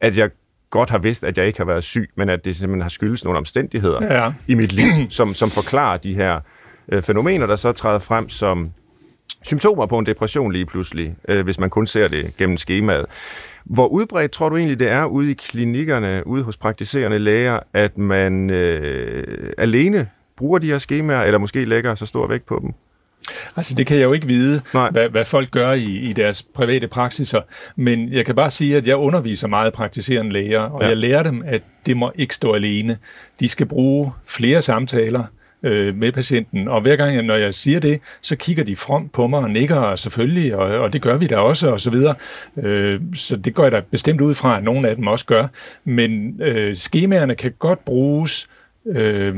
at 0.00 0.16
jeg 0.16 0.30
godt 0.72 0.90
har 0.90 0.98
vidst, 0.98 1.24
at 1.24 1.38
jeg 1.38 1.46
ikke 1.46 1.58
har 1.58 1.64
været 1.64 1.84
syg, 1.84 2.10
men 2.14 2.28
at 2.28 2.44
det 2.44 2.56
simpelthen 2.56 2.82
har 2.82 2.88
skyldes 2.88 3.24
nogle 3.24 3.38
omstændigheder 3.38 4.14
ja. 4.14 4.32
i 4.46 4.54
mit 4.54 4.72
liv, 4.72 4.92
som, 5.10 5.34
som 5.34 5.50
forklarer 5.50 5.96
de 5.96 6.14
her 6.14 6.40
øh, 6.88 7.02
fænomener, 7.02 7.46
der 7.46 7.56
så 7.56 7.72
træder 7.72 7.98
frem 7.98 8.28
som 8.28 8.70
symptomer 9.42 9.86
på 9.86 9.98
en 9.98 10.06
depression 10.06 10.52
lige 10.52 10.66
pludselig, 10.66 11.14
øh, 11.28 11.44
hvis 11.44 11.60
man 11.60 11.70
kun 11.70 11.86
ser 11.86 12.08
det 12.08 12.36
gennem 12.38 12.56
skemaet. 12.56 13.06
Hvor 13.64 13.86
udbredt 13.86 14.30
tror 14.30 14.48
du 14.48 14.56
egentlig, 14.56 14.78
det 14.78 14.90
er 14.90 15.04
ude 15.04 15.30
i 15.30 15.34
klinikkerne, 15.34 16.26
ude 16.26 16.42
hos 16.42 16.56
praktiserende 16.56 17.18
læger, 17.18 17.58
at 17.72 17.98
man 17.98 18.50
øh, 18.50 19.52
alene 19.58 20.08
bruger 20.36 20.58
de 20.58 20.66
her 20.66 20.78
skemaer, 20.78 21.22
eller 21.22 21.38
måske 21.38 21.64
lægger 21.64 21.94
så 21.94 22.06
stor 22.06 22.26
vægt 22.26 22.46
på 22.46 22.58
dem? 22.62 22.74
Altså 23.56 23.74
det 23.74 23.86
kan 23.86 23.96
jeg 23.96 24.04
jo 24.04 24.12
ikke 24.12 24.26
vide, 24.26 24.60
hvad, 24.90 25.08
hvad 25.08 25.24
folk 25.24 25.50
gør 25.50 25.72
i, 25.72 25.84
i 25.84 26.12
deres 26.12 26.42
private 26.42 26.88
praksiser, 26.88 27.40
men 27.76 28.12
jeg 28.12 28.26
kan 28.26 28.34
bare 28.34 28.50
sige, 28.50 28.76
at 28.76 28.86
jeg 28.86 28.96
underviser 28.96 29.48
meget 29.48 29.72
praktiserende 29.72 30.32
læger, 30.32 30.60
og 30.60 30.82
ja. 30.82 30.88
jeg 30.88 30.96
lærer 30.96 31.22
dem, 31.22 31.42
at 31.46 31.62
det 31.86 31.96
må 31.96 32.12
ikke 32.14 32.34
stå 32.34 32.52
alene. 32.52 32.98
De 33.40 33.48
skal 33.48 33.66
bruge 33.66 34.12
flere 34.24 34.62
samtaler 34.62 35.24
øh, 35.62 35.96
med 35.96 36.12
patienten, 36.12 36.68
og 36.68 36.80
hver 36.80 36.96
gang, 36.96 37.22
når 37.26 37.34
jeg 37.34 37.54
siger 37.54 37.80
det, 37.80 38.00
så 38.20 38.36
kigger 38.36 38.64
de 38.64 38.76
frem 38.76 39.08
på 39.08 39.26
mig 39.26 39.40
og 39.40 39.50
nikker 39.50 39.96
selvfølgelig, 39.96 40.56
og, 40.56 40.80
og 40.80 40.92
det 40.92 41.02
gør 41.02 41.16
vi 41.16 41.26
da 41.26 41.36
også, 41.36 41.70
og 41.70 41.80
så 41.80 41.90
videre. 41.90 42.14
Øh, 42.56 43.00
så 43.14 43.36
det 43.36 43.54
går 43.54 43.62
jeg 43.62 43.72
da 43.72 43.80
bestemt 43.90 44.20
ud 44.20 44.34
fra, 44.34 44.56
at 44.56 44.64
nogle 44.64 44.88
af 44.88 44.96
dem 44.96 45.06
også 45.06 45.26
gør. 45.26 45.46
Men 45.84 46.40
øh, 46.42 46.76
skemaerne 46.76 47.34
kan 47.34 47.52
godt 47.58 47.84
bruges... 47.84 48.48
Øh, 48.86 49.36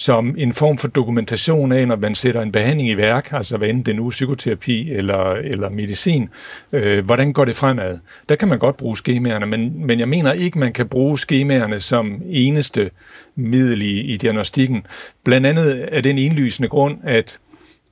som 0.00 0.34
en 0.38 0.52
form 0.52 0.78
for 0.78 0.88
dokumentation 0.88 1.72
af, 1.72 1.88
når 1.88 1.96
man 1.96 2.14
sætter 2.14 2.42
en 2.42 2.52
behandling 2.52 2.88
i 2.88 2.96
værk, 2.96 3.32
altså 3.32 3.56
hvad 3.56 3.68
enten 3.68 3.86
det 3.86 3.96
nu 3.96 4.10
psykoterapi 4.10 4.92
eller, 4.92 5.32
eller 5.32 5.70
medicin, 5.70 6.28
øh, 6.72 7.04
hvordan 7.04 7.32
går 7.32 7.44
det 7.44 7.56
fremad? 7.56 7.98
Der 8.28 8.36
kan 8.36 8.48
man 8.48 8.58
godt 8.58 8.76
bruge 8.76 8.96
skemaerne, 8.96 9.46
men, 9.46 9.86
men 9.86 9.98
jeg 9.98 10.08
mener 10.08 10.32
ikke, 10.32 10.58
man 10.58 10.72
kan 10.72 10.88
bruge 10.88 11.18
skemaerne 11.18 11.80
som 11.80 12.22
eneste 12.26 12.90
middel 13.36 13.82
i, 13.82 14.00
i 14.00 14.16
diagnostikken. 14.16 14.86
Blandt 15.24 15.46
andet 15.46 15.70
af 15.70 16.02
den 16.02 16.18
indlysende 16.18 16.68
grund, 16.68 16.98
at 17.04 17.38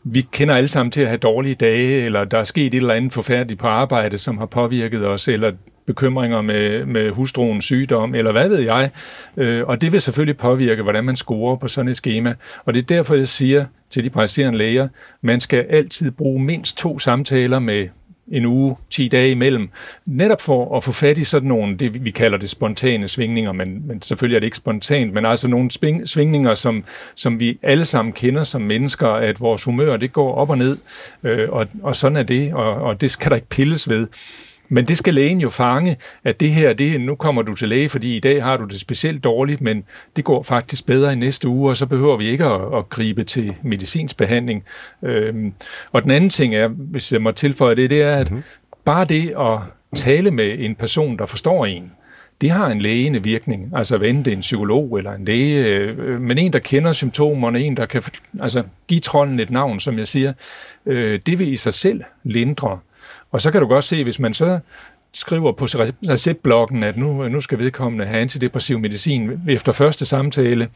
vi 0.04 0.26
kender 0.32 0.54
alle 0.54 0.68
sammen 0.68 0.90
til 0.90 1.00
at 1.00 1.08
have 1.08 1.18
dårlige 1.18 1.54
dage, 1.54 2.04
eller 2.04 2.24
der 2.24 2.38
er 2.38 2.44
sket 2.44 2.66
et 2.66 2.74
eller 2.74 2.94
andet 2.94 3.12
forfærdeligt 3.12 3.60
på 3.60 3.66
arbejde, 3.66 4.18
som 4.18 4.38
har 4.38 4.46
påvirket 4.46 5.06
os, 5.06 5.28
eller 5.28 5.52
bekymringer 5.88 6.42
med, 6.42 6.85
med 6.85 7.11
hustruens 7.11 7.64
sygdom, 7.64 8.14
eller 8.14 8.33
hvad 8.33 8.49
ved 8.49 8.59
jeg. 8.59 8.90
Øh, 9.37 9.64
og 9.66 9.80
det 9.80 9.92
vil 9.92 10.00
selvfølgelig 10.00 10.37
påvirke, 10.37 10.83
hvordan 10.83 11.04
man 11.04 11.16
scorer 11.16 11.57
på 11.57 11.68
sådan 11.68 11.88
et 11.88 11.97
schema. 11.97 12.35
Og 12.64 12.75
det 12.75 12.80
er 12.80 12.87
derfor, 12.87 13.14
jeg 13.14 13.28
siger 13.28 13.64
til 13.90 14.04
de 14.04 14.11
præsterende 14.11 14.59
læger, 14.59 14.88
man 15.23 15.40
skal 15.40 15.66
altid 15.71 16.11
bruge 16.11 16.42
mindst 16.42 16.78
to 16.78 16.99
samtaler 16.99 17.59
med 17.59 17.88
en 18.33 18.45
uge, 18.45 18.76
10 18.90 19.09
dage 19.09 19.30
imellem, 19.30 19.68
netop 20.07 20.40
for 20.40 20.76
at 20.76 20.85
få 20.85 20.92
fat 20.92 21.18
i 21.18 21.25
sådan 21.25 21.49
nogle, 21.49 21.76
det 21.76 22.04
vi 22.04 22.11
kalder 22.11 22.38
det 22.38 22.50
spontane 22.50 23.09
svingninger, 23.09 23.52
men, 23.52 23.87
men 23.87 24.02
selvfølgelig 24.02 24.37
er 24.37 24.40
det 24.40 24.47
ikke 24.47 24.57
spontant, 24.57 25.12
men 25.12 25.26
altså 25.26 25.49
nogle 25.49 25.71
svingninger, 26.07 26.54
som, 26.54 26.85
som 27.14 27.40
vi 27.40 27.59
alle 27.62 27.85
sammen 27.85 28.12
kender 28.12 28.45
som 28.45 28.62
mennesker, 28.62 29.09
at 29.09 29.40
vores 29.40 29.64
humør, 29.64 29.97
det 29.97 30.12
går 30.12 30.35
op 30.35 30.50
og 30.50 30.59
ned, 30.59 30.78
øh, 31.23 31.49
og, 31.50 31.66
og 31.83 31.97
sådan 31.97 32.16
er 32.16 32.23
det, 32.23 32.54
og, 32.54 32.75
og 32.75 33.00
det 33.00 33.11
skal 33.11 33.30
der 33.30 33.37
ikke 33.37 33.49
pilles 33.49 33.88
ved. 33.88 34.07
Men 34.68 34.84
det 34.84 34.98
skal 34.98 35.14
lægen 35.14 35.40
jo 35.40 35.48
fange, 35.48 35.96
at 36.25 36.40
det 36.40 36.50
her, 36.50 36.72
det, 36.72 37.00
nu 37.00 37.14
kommer 37.14 37.42
du 37.42 37.54
til 37.54 37.68
læge, 37.68 37.88
fordi 37.88 38.16
i 38.16 38.20
dag 38.20 38.44
har 38.44 38.56
du 38.56 38.64
det 38.64 38.80
specielt 38.80 39.25
dårligt, 39.25 39.60
men 39.60 39.84
det 40.16 40.25
går 40.25 40.42
faktisk 40.42 40.87
bedre 40.87 41.12
i 41.12 41.16
næste 41.16 41.48
uge, 41.48 41.70
og 41.70 41.76
så 41.76 41.87
behøver 41.87 42.16
vi 42.16 42.26
ikke 42.26 42.44
at, 42.44 42.60
at 42.76 42.88
gribe 42.88 43.25
til 43.25 43.54
medicinsk 43.62 44.16
behandling. 44.16 44.64
Øhm, 45.04 45.52
og 45.92 46.02
den 46.02 46.10
anden 46.10 46.30
ting 46.30 46.54
er, 46.54 46.68
hvis 46.68 47.12
jeg 47.12 47.22
må 47.22 47.30
tilføje 47.30 47.75
det, 47.75 47.90
det 47.90 48.02
er, 48.02 48.16
at 48.16 48.30
mm-hmm. 48.30 48.44
bare 48.84 49.04
det 49.04 49.34
at 49.38 49.58
tale 49.96 50.30
med 50.30 50.56
en 50.58 50.75
person, 50.75 51.18
der 51.18 51.26
forstår 51.26 51.66
en, 51.66 51.92
det 52.40 52.50
har 52.50 52.68
en 52.68 52.78
lægende 52.78 53.22
virkning. 53.22 53.72
Altså 53.76 53.98
hvad 53.98 54.08
det 54.08 54.26
er 54.26 54.32
en 54.32 54.40
psykolog 54.40 54.98
eller 54.98 55.12
en 55.12 55.25
læge, 55.25 55.64
øh, 55.64 56.20
men 56.20 56.38
en, 56.38 56.52
der 56.52 56.58
kender 56.58 56.92
symptomerne, 56.92 57.60
en, 57.60 57.76
der 57.76 57.87
kan 57.87 58.02
altså, 58.40 58.62
give 58.88 59.00
trolden 59.00 59.40
et 59.40 59.50
navn, 59.50 59.80
som 59.80 59.98
jeg 59.98 60.06
siger, 60.06 60.32
øh, 60.87 61.20
det 61.26 61.38
vil 61.38 61.52
i 61.52 61.56
sig 61.56 61.75
selv 61.75 62.02
lindre 62.25 62.78
og 63.32 63.40
så 63.40 63.50
kan 63.50 63.61
du 63.61 63.66
godt 63.66 63.85
se, 63.85 64.04
hvis 64.04 64.18
man 64.18 64.35
så 64.35 64.58
skriver 65.12 65.52
på 65.52 65.64
receptblokken, 65.64 66.82
at 66.82 66.97
nu, 66.97 67.28
nu 67.28 67.40
skal 67.40 67.58
vedkommende 67.58 68.06
have 68.06 68.20
antidepressiv 68.20 68.78
medicin 68.78 69.40
efter 69.49 69.73
første 69.73 70.06
samtale, 70.06 70.68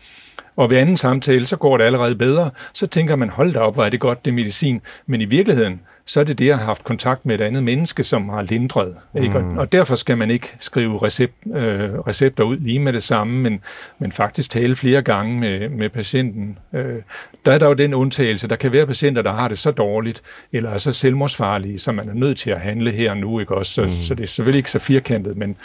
og 0.57 0.71
ved 0.71 0.77
anden 0.77 0.97
samtale, 0.97 1.47
så 1.47 1.57
går 1.57 1.77
det 1.77 1.85
allerede 1.85 2.15
bedre, 2.15 2.51
så 2.75 2.87
tænker 2.87 3.17
man, 3.17 3.31
hold 3.31 3.53
da 3.53 3.59
op, 3.59 3.75
hvor 3.75 3.85
er 3.85 3.89
det 3.89 4.01
godt, 4.01 4.25
det 4.25 4.35
medicin. 4.35 4.81
Men 5.07 5.21
i 5.21 5.25
virkeligheden, 5.25 5.81
så 6.07 6.21
er 6.21 6.25
det 6.25 6.39
det, 6.39 6.51
at 6.51 6.57
have 6.57 6.67
haft 6.67 6.85
kontakt 6.85 7.27
med 7.27 7.35
et 7.35 7.41
andet 7.41 7.65
menneske, 7.65 8.05
som 8.05 8.29
har 8.29 8.43
lindret. 8.43 8.97
Ikke? 9.23 9.39
Mm. 9.39 9.59
Og 9.59 9.73
derfor 9.73 9.95
skal 9.95 10.19
man 10.19 10.31
ikke 10.31 10.55
skrive 10.59 11.03
recept, 11.03 11.35
øh, 11.55 11.91
recepter 11.99 12.45
ud 12.45 12.57
lige 12.57 12.79
med 12.79 12.93
det 12.93 13.03
samme, 13.03 13.41
men, 13.43 13.61
men 13.99 14.13
faktisk 14.13 14.51
tale 14.51 14.77
flere 14.77 15.03
gange 15.03 15.41
med, 15.41 15.69
med 15.69 15.89
patienten. 15.89 16.59
Øh, 16.75 17.03
der 17.47 17.53
er 17.53 17.59
der 17.59 17.67
jo 17.67 17.73
den 17.73 17.95
undtagelse, 17.95 18.49
der 18.49 18.57
kan 18.57 18.73
være 18.73 18.87
patienter, 18.87 19.23
der 19.23 19.33
har 19.33 19.49
det 19.49 19.59
så 19.59 19.71
dårligt, 19.71 20.23
eller 20.53 20.71
er 20.71 20.79
så 20.79 20.93
selvmordsfarlige, 20.93 21.79
så 21.79 21.93
man 21.93 22.09
er 22.09 22.15
nødt 22.15 22.39
til 22.39 22.51
at 22.51 22.61
handle 22.61 22.91
her 22.91 23.11
og 23.11 23.17
nu. 23.17 23.41
Ikke? 23.41 23.55
Også, 23.55 23.73
så, 23.73 23.83
mm. 23.83 23.89
så 23.89 24.15
det 24.15 24.23
er 24.23 24.27
selvfølgelig 24.27 24.59
ikke 24.59 24.71
så 24.71 24.79
firkantet, 24.79 25.37
men, 25.37 25.57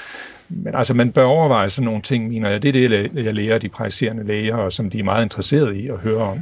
men 0.49 0.75
altså, 0.75 0.93
man 0.93 1.11
bør 1.11 1.23
overveje 1.23 1.69
sådan 1.69 1.85
nogle 1.85 2.01
ting, 2.01 2.27
mener 2.27 2.49
jeg. 2.49 2.63
Det 2.63 2.69
er 2.69 2.87
det, 2.87 3.25
jeg 3.25 3.33
lærer 3.33 3.57
de 3.57 3.69
praktiserende 3.69 4.23
læger, 4.23 4.55
og 4.55 4.71
som 4.71 4.89
de 4.89 4.99
er 4.99 5.03
meget 5.03 5.23
interesserede 5.23 5.77
i 5.77 5.87
at 5.87 5.97
høre 5.97 6.21
om. 6.21 6.39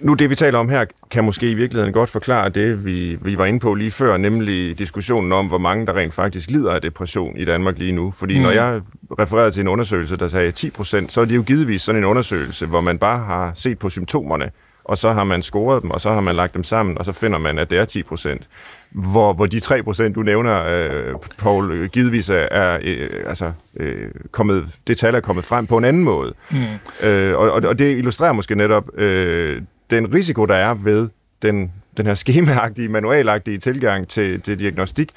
Nu 0.00 0.14
det, 0.14 0.30
vi 0.30 0.34
taler 0.34 0.58
om 0.58 0.68
her, 0.68 0.84
kan 1.10 1.24
måske 1.24 1.50
i 1.50 1.54
virkeligheden 1.54 1.92
godt 1.92 2.10
forklare 2.10 2.48
det, 2.48 2.84
vi, 2.84 3.18
vi 3.22 3.38
var 3.38 3.46
inde 3.46 3.60
på 3.60 3.74
lige 3.74 3.90
før, 3.90 4.16
nemlig 4.16 4.78
diskussionen 4.78 5.32
om, 5.32 5.46
hvor 5.46 5.58
mange 5.58 5.86
der 5.86 5.96
rent 5.96 6.14
faktisk 6.14 6.50
lider 6.50 6.72
af 6.72 6.82
depression 6.82 7.36
i 7.36 7.44
Danmark 7.44 7.78
lige 7.78 7.92
nu. 7.92 8.10
Fordi 8.10 8.36
mm. 8.36 8.42
når 8.42 8.50
jeg 8.50 8.80
refererede 9.18 9.50
til 9.50 9.60
en 9.60 9.68
undersøgelse, 9.68 10.16
der 10.16 10.28
sagde 10.28 10.52
10 10.52 10.70
procent, 10.70 11.12
så 11.12 11.20
er 11.20 11.24
det 11.24 11.36
jo 11.36 11.42
givetvis 11.42 11.82
sådan 11.82 12.00
en 12.00 12.04
undersøgelse, 12.04 12.66
hvor 12.66 12.80
man 12.80 12.98
bare 12.98 13.18
har 13.18 13.50
set 13.54 13.78
på 13.78 13.90
symptomerne, 13.90 14.50
og 14.90 14.98
så 14.98 15.12
har 15.12 15.24
man 15.24 15.42
scoret 15.42 15.82
dem, 15.82 15.90
og 15.90 16.00
så 16.00 16.10
har 16.10 16.20
man 16.20 16.36
lagt 16.36 16.54
dem 16.54 16.64
sammen, 16.64 16.98
og 16.98 17.04
så 17.04 17.12
finder 17.12 17.38
man, 17.38 17.58
at 17.58 17.70
det 17.70 17.78
er 17.78 17.84
10 17.84 18.02
procent. 18.02 18.48
Hvor, 18.90 19.32
hvor 19.32 19.46
de 19.46 19.60
3 19.60 19.82
procent, 19.82 20.14
du 20.14 20.22
nævner, 20.22 20.64
øh, 20.64 21.14
Paul, 21.38 21.88
givetvis 21.88 22.28
er, 22.28 22.34
er 22.34 22.78
øh, 22.82 23.10
altså, 23.26 23.52
øh, 23.76 24.10
kommet, 24.30 24.68
det 24.86 24.98
tal 24.98 25.14
er 25.14 25.20
kommet 25.20 25.44
frem 25.44 25.66
på 25.66 25.78
en 25.78 25.84
anden 25.84 26.04
måde. 26.04 26.34
Mm. 26.50 26.58
Øh, 27.08 27.38
og, 27.38 27.50
og 27.50 27.78
det 27.78 27.96
illustrerer 27.96 28.32
måske 28.32 28.54
netop 28.54 28.98
øh, 28.98 29.62
den 29.90 30.14
risiko, 30.14 30.44
der 30.44 30.54
er 30.54 30.74
ved 30.74 31.08
den, 31.42 31.72
den 31.96 32.06
her 32.06 32.14
skemaagtige, 32.14 32.88
manualagtige 32.88 33.58
tilgang 33.58 34.08
til, 34.08 34.40
til 34.40 34.58
diagnostik 34.58 35.10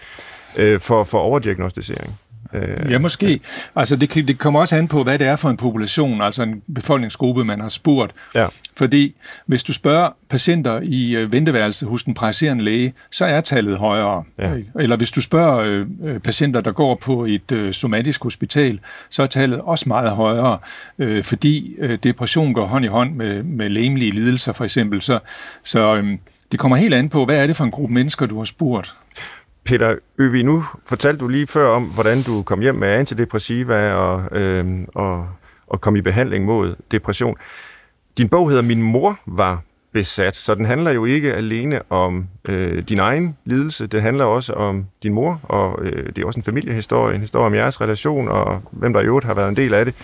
øh, 0.57 0.79
for, 0.79 1.03
for 1.03 1.19
overdiagnostisering. 1.19 2.19
Øh, 2.53 2.91
ja, 2.91 2.99
måske. 2.99 3.39
Altså, 3.75 3.95
det, 3.95 4.27
det 4.27 4.37
kommer 4.37 4.59
også 4.59 4.75
an 4.75 4.87
på, 4.87 5.03
hvad 5.03 5.19
det 5.19 5.27
er 5.27 5.35
for 5.35 5.49
en 5.49 5.57
population, 5.57 6.21
altså 6.21 6.43
en 6.43 6.61
befolkningsgruppe, 6.75 7.45
man 7.45 7.61
har 7.61 7.69
spurgt. 7.69 8.11
Ja. 8.35 8.47
Fordi 8.75 9.15
hvis 9.45 9.63
du 9.63 9.73
spørger 9.73 10.09
patienter 10.29 10.79
i 10.83 11.15
øh, 11.15 11.33
venteværelset 11.33 11.89
hos 11.89 12.03
den 12.03 12.13
praktiserende 12.13 12.63
læge, 12.63 12.93
så 13.11 13.25
er 13.25 13.41
tallet 13.41 13.77
højere. 13.77 14.23
Ja. 14.39 14.53
Eller 14.79 14.95
hvis 14.95 15.11
du 15.11 15.21
spørger 15.21 15.57
øh, 15.57 15.85
øh, 16.03 16.19
patienter, 16.19 16.61
der 16.61 16.71
går 16.71 16.95
på 16.95 17.25
et 17.25 17.51
øh, 17.51 17.73
somatisk 17.73 18.23
hospital, 18.23 18.79
så 19.09 19.23
er 19.23 19.27
tallet 19.27 19.61
også 19.61 19.89
meget 19.89 20.11
højere, 20.11 20.57
øh, 20.99 21.23
fordi 21.23 21.75
øh, 21.79 21.99
depression 22.03 22.53
går 22.53 22.65
hånd 22.65 22.85
i 22.85 22.87
hånd 22.87 23.15
med, 23.15 23.43
med 23.43 23.69
læmelige 23.69 24.11
lidelser, 24.11 24.51
for 24.51 24.63
eksempel. 24.63 25.01
Så, 25.01 25.19
så 25.63 25.95
øh, 25.95 26.17
det 26.51 26.59
kommer 26.59 26.77
helt 26.77 26.93
an 26.93 27.09
på, 27.09 27.25
hvad 27.25 27.37
er 27.37 27.47
det 27.47 27.55
for 27.55 27.63
en 27.63 27.71
gruppe 27.71 27.93
mennesker, 27.93 28.25
du 28.25 28.37
har 28.37 28.45
spurgt. 28.45 28.95
Peter 29.65 29.95
Øvi, 30.17 30.43
nu 30.43 30.63
fortalte 30.85 31.19
du 31.19 31.27
lige 31.27 31.47
før 31.47 31.67
om, 31.67 31.83
hvordan 31.83 32.21
du 32.21 32.43
kom 32.43 32.59
hjem 32.59 32.75
med 32.75 32.87
antidepressiva 32.87 33.93
og, 33.93 34.37
øh, 34.39 34.87
og, 34.95 35.27
og 35.67 35.81
kom 35.81 35.95
i 35.95 36.01
behandling 36.01 36.45
mod 36.45 36.75
depression. 36.91 37.35
Din 38.17 38.29
bog 38.29 38.49
hedder 38.49 38.63
Min 38.63 38.81
mor 38.81 39.19
var 39.25 39.61
besat, 39.93 40.35
så 40.35 40.55
den 40.55 40.65
handler 40.65 40.91
jo 40.91 41.05
ikke 41.05 41.33
alene 41.33 41.81
om 41.89 42.27
øh, 42.45 42.83
din 42.83 42.99
egen 42.99 43.37
lidelse, 43.45 43.87
det 43.87 44.01
handler 44.01 44.25
også 44.25 44.53
om 44.53 44.85
din 45.03 45.13
mor, 45.13 45.39
og 45.43 45.85
øh, 45.85 46.05
det 46.15 46.17
er 46.21 46.25
også 46.25 46.39
en 46.39 46.43
familiehistorie, 46.43 47.15
en 47.15 47.21
historie 47.21 47.45
om 47.45 47.55
jeres 47.55 47.81
relation, 47.81 48.27
og 48.27 48.61
hvem 48.71 48.93
der 48.93 49.01
i 49.01 49.05
øvrigt 49.05 49.25
har 49.25 49.33
været 49.33 49.49
en 49.49 49.55
del 49.55 49.73
af 49.73 49.85
det. 49.85 49.95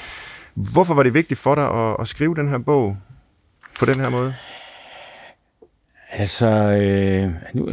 Hvorfor 0.54 0.94
var 0.94 1.04
det 1.04 1.14
vigtigt 1.14 1.40
for 1.40 1.56
dig 1.56 1.90
at, 1.90 1.96
at 2.00 2.08
skrive 2.08 2.36
den 2.36 2.50
her 2.50 2.58
bog 2.58 2.98
på 3.80 3.86
den 3.86 4.00
her 4.00 4.10
måde? 4.10 4.36
Altså, 6.12 6.46
øh, 6.46 7.30
nu, 7.54 7.70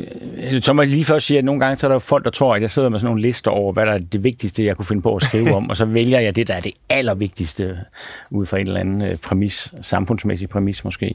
øh, 0.69 0.75
må 0.77 0.83
jeg 0.83 0.91
lige 0.91 1.05
først 1.05 1.27
sige, 1.27 1.39
at 1.39 1.45
nogle 1.45 1.61
gange 1.61 1.77
så 1.77 1.87
er 1.87 1.93
der 1.93 1.99
folk, 1.99 2.25
der 2.25 2.31
tror, 2.31 2.55
at 2.55 2.63
jeg 2.63 2.71
sidder 2.71 2.89
med 2.89 2.99
sådan 2.99 3.07
nogle 3.07 3.23
lister 3.23 3.51
over, 3.51 3.73
hvad 3.73 3.87
der 3.87 3.93
er 3.93 3.99
det 3.99 4.25
vigtigste, 4.25 4.65
jeg 4.65 4.77
kunne 4.77 4.85
finde 4.85 5.03
på 5.03 5.17
at 5.17 5.23
skrive 5.23 5.55
om, 5.55 5.69
og 5.71 5.77
så 5.77 5.85
vælger 5.85 6.21
jeg 6.21 6.37
det, 6.37 6.49
der 6.49 6.55
er 6.55 6.61
det 6.61 6.73
allervigtigste, 6.89 7.79
ud 8.31 8.47
fra 8.47 8.59
en 8.59 8.67
eller 8.67 8.81
anden 8.81 9.03
øh, 9.03 9.17
præmis, 9.17 9.75
samfundsmæssig 9.83 10.49
præmis 10.49 10.85
måske. 10.85 11.15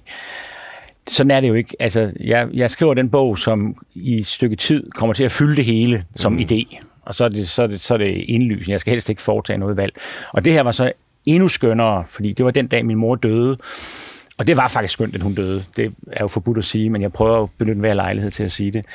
Sådan 1.08 1.32
er 1.32 1.42
det 1.42 1.48
jo 1.48 1.54
ikke. 1.54 1.76
Altså, 1.80 2.12
jeg, 2.20 2.48
jeg 2.54 2.72
skriver 2.72 2.94
den 2.94 3.10
bog, 3.10 3.38
som 3.38 3.76
i 3.96 4.18
et 4.18 4.26
stykke 4.26 4.56
tid 4.56 4.92
kommer 4.92 5.14
til 5.14 5.24
at 5.24 5.32
fylde 5.32 5.56
det 5.56 5.66
hele 5.66 6.06
som 6.16 6.32
mm. 6.32 6.40
idé, 6.40 6.80
og 7.02 7.16
så 7.16 7.26
er, 7.26 7.30
det, 7.30 7.50
så, 7.50 7.64
er 7.64 7.68
det, 7.68 7.80
så 7.82 7.94
er 7.94 7.98
det 7.98 8.24
indlysende. 8.28 8.72
Jeg 8.72 8.80
skal 8.80 8.92
helst 8.92 9.10
ikke 9.10 9.22
foretage 9.22 9.58
noget 9.58 9.78
valg. 9.78 9.94
Og 10.32 10.46
det 10.46 10.54
her 10.54 10.62
var 10.62 10.72
så 10.72 10.92
endnu 11.26 11.48
skønnere, 11.48 12.04
fordi 12.08 12.34
det 12.34 12.46
var 12.46 12.52
den 12.52 12.68
dag, 12.68 12.86
min 12.86 12.98
mor 12.98 13.16
døde, 13.16 13.58
og 14.42 14.48
det 14.48 14.58
var 14.58 14.68
faktisk 14.68 14.94
skønt, 14.94 15.16
at 15.16 15.22
hun 15.22 15.34
døde. 15.34 15.64
Det 15.78 15.94
er 16.12 16.24
jo 16.24 16.28
forbudt 16.28 16.58
at 16.58 16.64
sige, 16.64 16.90
men 16.90 17.02
jeg 17.02 17.14
prøver 17.14 17.44
at 17.44 17.50
benytte 17.58 17.80
hver 17.80 17.94
lejlighed 17.94 18.32
til 18.32 18.44
at 18.44 18.52
sige 18.52 18.72
det. 18.72 18.86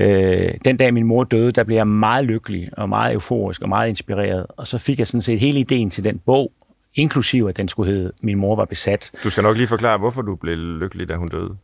Øh, 0.00 0.54
den 0.64 0.76
dag 0.76 0.94
min 0.94 1.06
mor 1.06 1.24
døde, 1.24 1.52
der 1.52 1.64
blev 1.64 1.76
jeg 1.76 1.86
meget 1.86 2.26
lykkelig 2.26 2.68
og 2.76 2.88
meget 2.88 3.14
euforisk 3.14 3.62
og 3.62 3.68
meget 3.68 3.88
inspireret. 3.88 4.46
Og 4.48 4.66
så 4.66 4.78
fik 4.78 4.98
jeg 4.98 5.06
sådan 5.06 5.22
set 5.22 5.38
hele 5.38 5.60
ideen 5.60 5.90
til 5.90 6.04
den 6.04 6.18
bog, 6.18 6.52
inklusive 6.94 7.48
at 7.48 7.56
den 7.56 7.68
skulle 7.68 7.92
hedde 7.92 8.12
Min 8.22 8.38
mor 8.38 8.56
var 8.56 8.64
besat. 8.64 9.10
Du 9.24 9.30
skal 9.30 9.42
nok 9.42 9.56
lige 9.56 9.66
forklare, 9.66 9.98
hvorfor 9.98 10.22
du 10.22 10.36
blev 10.36 10.56
lykkelig, 10.56 11.08
da 11.08 11.14
hun 11.14 11.28
døde. 11.28 11.56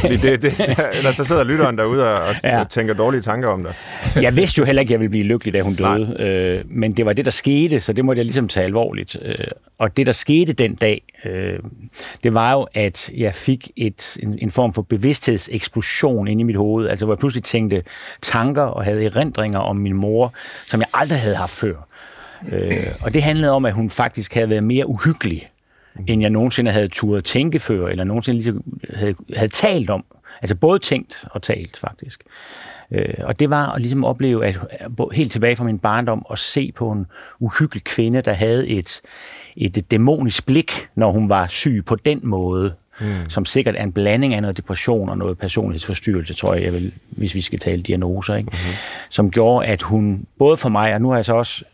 Fordi 0.00 0.16
det, 0.16 0.42
det, 0.42 0.54
eller 0.92 1.12
så 1.12 1.24
sidder 1.24 1.44
lytteren 1.44 1.78
derude 1.78 2.20
og, 2.20 2.34
ja. 2.44 2.60
og 2.60 2.68
tænker 2.68 2.94
dårlige 2.94 3.20
tanker 3.20 3.48
om 3.48 3.64
dig. 3.64 3.74
jeg 4.22 4.36
vidste 4.36 4.58
jo 4.58 4.64
heller 4.64 4.80
ikke, 4.80 4.90
at 4.90 4.92
jeg 4.92 5.00
ville 5.00 5.10
blive 5.10 5.24
lykkelig, 5.24 5.54
da 5.54 5.60
hun 5.62 5.74
døde. 5.74 6.16
Øh, 6.18 6.64
men 6.66 6.92
det 6.92 7.06
var 7.06 7.12
det, 7.12 7.24
der 7.24 7.30
skete, 7.30 7.80
så 7.80 7.92
det 7.92 8.04
måtte 8.04 8.20
jeg 8.20 8.24
ligesom 8.24 8.48
tage 8.48 8.64
alvorligt. 8.64 9.16
Øh, 9.22 9.34
og 9.78 9.96
det, 9.96 10.06
der 10.06 10.12
skete 10.12 10.52
den 10.52 10.74
dag, 10.74 11.02
øh, 11.24 11.58
det 12.22 12.34
var 12.34 12.52
jo, 12.52 12.66
at 12.74 13.10
jeg 13.16 13.34
fik 13.34 13.70
et, 13.76 14.16
en, 14.22 14.38
en 14.42 14.50
form 14.50 14.72
for 14.72 14.82
bevidsthedseksplosion 14.82 16.28
inde 16.28 16.40
i 16.40 16.44
mit 16.44 16.56
hoved. 16.56 16.88
Altså, 16.88 17.04
hvor 17.04 17.14
jeg 17.14 17.18
pludselig 17.18 17.44
tænkte 17.44 17.82
tanker 18.22 18.62
og 18.62 18.84
havde 18.84 19.04
erindringer 19.04 19.58
om 19.58 19.76
min 19.76 19.96
mor, 19.96 20.34
som 20.66 20.80
jeg 20.80 20.88
aldrig 20.94 21.20
havde 21.20 21.36
haft 21.36 21.52
før. 21.52 21.74
Øh, 22.52 22.86
og 23.02 23.14
det 23.14 23.22
handlede 23.22 23.52
om, 23.52 23.64
at 23.64 23.72
hun 23.72 23.90
faktisk 23.90 24.34
havde 24.34 24.50
været 24.50 24.64
mere 24.64 24.88
uhyggelig 24.88 25.48
end 26.06 26.22
jeg 26.22 26.30
nogensinde 26.30 26.70
havde 26.70 26.88
turet 26.88 27.24
tænke 27.24 27.58
før, 27.58 27.88
eller 27.88 28.04
nogensinde 28.04 28.40
lige 28.40 28.60
havde, 28.94 29.14
havde 29.36 29.52
talt 29.52 29.90
om. 29.90 30.04
Altså 30.42 30.54
både 30.54 30.78
tænkt 30.78 31.24
og 31.30 31.42
talt, 31.42 31.78
faktisk. 31.78 32.22
Øh, 32.90 33.14
og 33.18 33.40
det 33.40 33.50
var 33.50 33.72
at 33.72 33.80
ligesom 33.80 34.04
opleve, 34.04 34.46
at 34.46 34.58
helt 35.12 35.32
tilbage 35.32 35.56
fra 35.56 35.64
min 35.64 35.78
barndom, 35.78 36.26
at 36.30 36.38
se 36.38 36.72
på 36.72 36.90
en 36.90 37.06
uhyggelig 37.40 37.84
kvinde, 37.84 38.20
der 38.20 38.32
havde 38.32 38.68
et, 38.68 39.00
et 39.56 39.90
dæmonisk 39.90 40.46
blik, 40.46 40.88
når 40.94 41.10
hun 41.10 41.28
var 41.28 41.46
syg 41.46 41.82
på 41.86 41.96
den 41.96 42.20
måde, 42.22 42.74
mm. 43.00 43.06
som 43.28 43.44
sikkert 43.44 43.74
er 43.78 43.82
en 43.82 43.92
blanding 43.92 44.34
af 44.34 44.42
noget 44.42 44.56
depression 44.56 45.08
og 45.08 45.18
noget 45.18 45.38
personlighedsforstyrrelse, 45.38 46.34
tror 46.34 46.54
jeg, 46.54 46.62
jeg 46.62 46.72
vil, 46.72 46.92
hvis 47.10 47.34
vi 47.34 47.40
skal 47.40 47.58
tale 47.58 47.82
diagnoser, 47.82 48.34
ikke? 48.34 48.50
Mm-hmm. 48.52 48.74
som 49.10 49.30
gjorde, 49.30 49.66
at 49.66 49.82
hun, 49.82 50.26
både 50.38 50.56
for 50.56 50.68
mig, 50.68 50.94
og 50.94 51.00
nu 51.00 51.08
har 51.08 51.16
jeg 51.16 51.24
så 51.24 51.34
også 51.34 51.64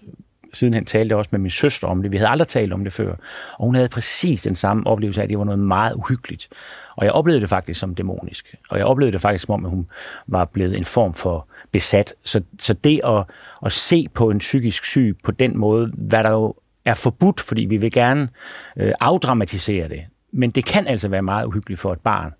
sidenhen 0.53 0.85
talte 0.85 1.13
jeg 1.13 1.19
også 1.19 1.29
med 1.33 1.41
min 1.41 1.51
søster 1.51 1.89
om 1.89 2.03
det. 2.03 2.13
Vi 2.13 2.17
havde 2.17 2.31
aldrig 2.31 2.49
talt 2.49 2.73
om 2.73 2.85
det 2.85 2.93
før. 2.93 3.15
Og 3.59 3.65
hun 3.67 3.75
havde 3.75 3.89
præcis 3.89 4.43
den 4.43 4.57
samme 4.57 4.87
oplevelse 4.87 5.21
af, 5.21 5.25
at 5.25 5.31
det 5.31 5.39
var 5.39 5.45
noget 5.45 5.59
meget 5.59 5.95
uhyggeligt. 5.95 6.49
Og 6.97 7.05
jeg 7.05 7.13
oplevede 7.13 7.41
det 7.41 7.49
faktisk 7.49 7.81
som 7.81 7.95
dæmonisk. 7.95 8.55
Og 8.69 8.79
jeg 8.79 8.87
oplevede 8.87 9.13
det 9.13 9.21
faktisk 9.21 9.45
som 9.45 9.55
om, 9.55 9.65
at 9.65 9.71
hun 9.71 9.87
var 10.27 10.45
blevet 10.45 10.79
en 10.79 10.85
form 10.85 11.15
for 11.15 11.47
besat. 11.73 12.15
Så, 12.25 12.43
så 12.59 12.73
det 12.73 13.01
at, 13.05 13.25
at 13.67 13.73
se 13.73 14.09
på 14.15 14.31
en 14.31 14.39
psykisk 14.39 14.85
syg 14.85 15.17
på 15.25 15.31
den 15.31 15.59
måde, 15.59 15.93
hvad 15.95 16.25
der 16.25 16.31
jo 16.31 16.55
er 16.85 16.95
forbudt, 16.95 17.41
fordi 17.41 17.65
vi 17.65 17.77
vil 17.77 17.93
gerne 17.93 18.29
øh, 18.77 18.93
afdramatisere 19.01 19.89
det. 19.89 20.01
Men 20.33 20.51
det 20.51 20.65
kan 20.65 20.87
altså 20.87 21.09
være 21.09 21.23
meget 21.23 21.47
uhyggeligt 21.47 21.81
for 21.81 21.93
et 21.93 22.01
barn. 22.01 22.33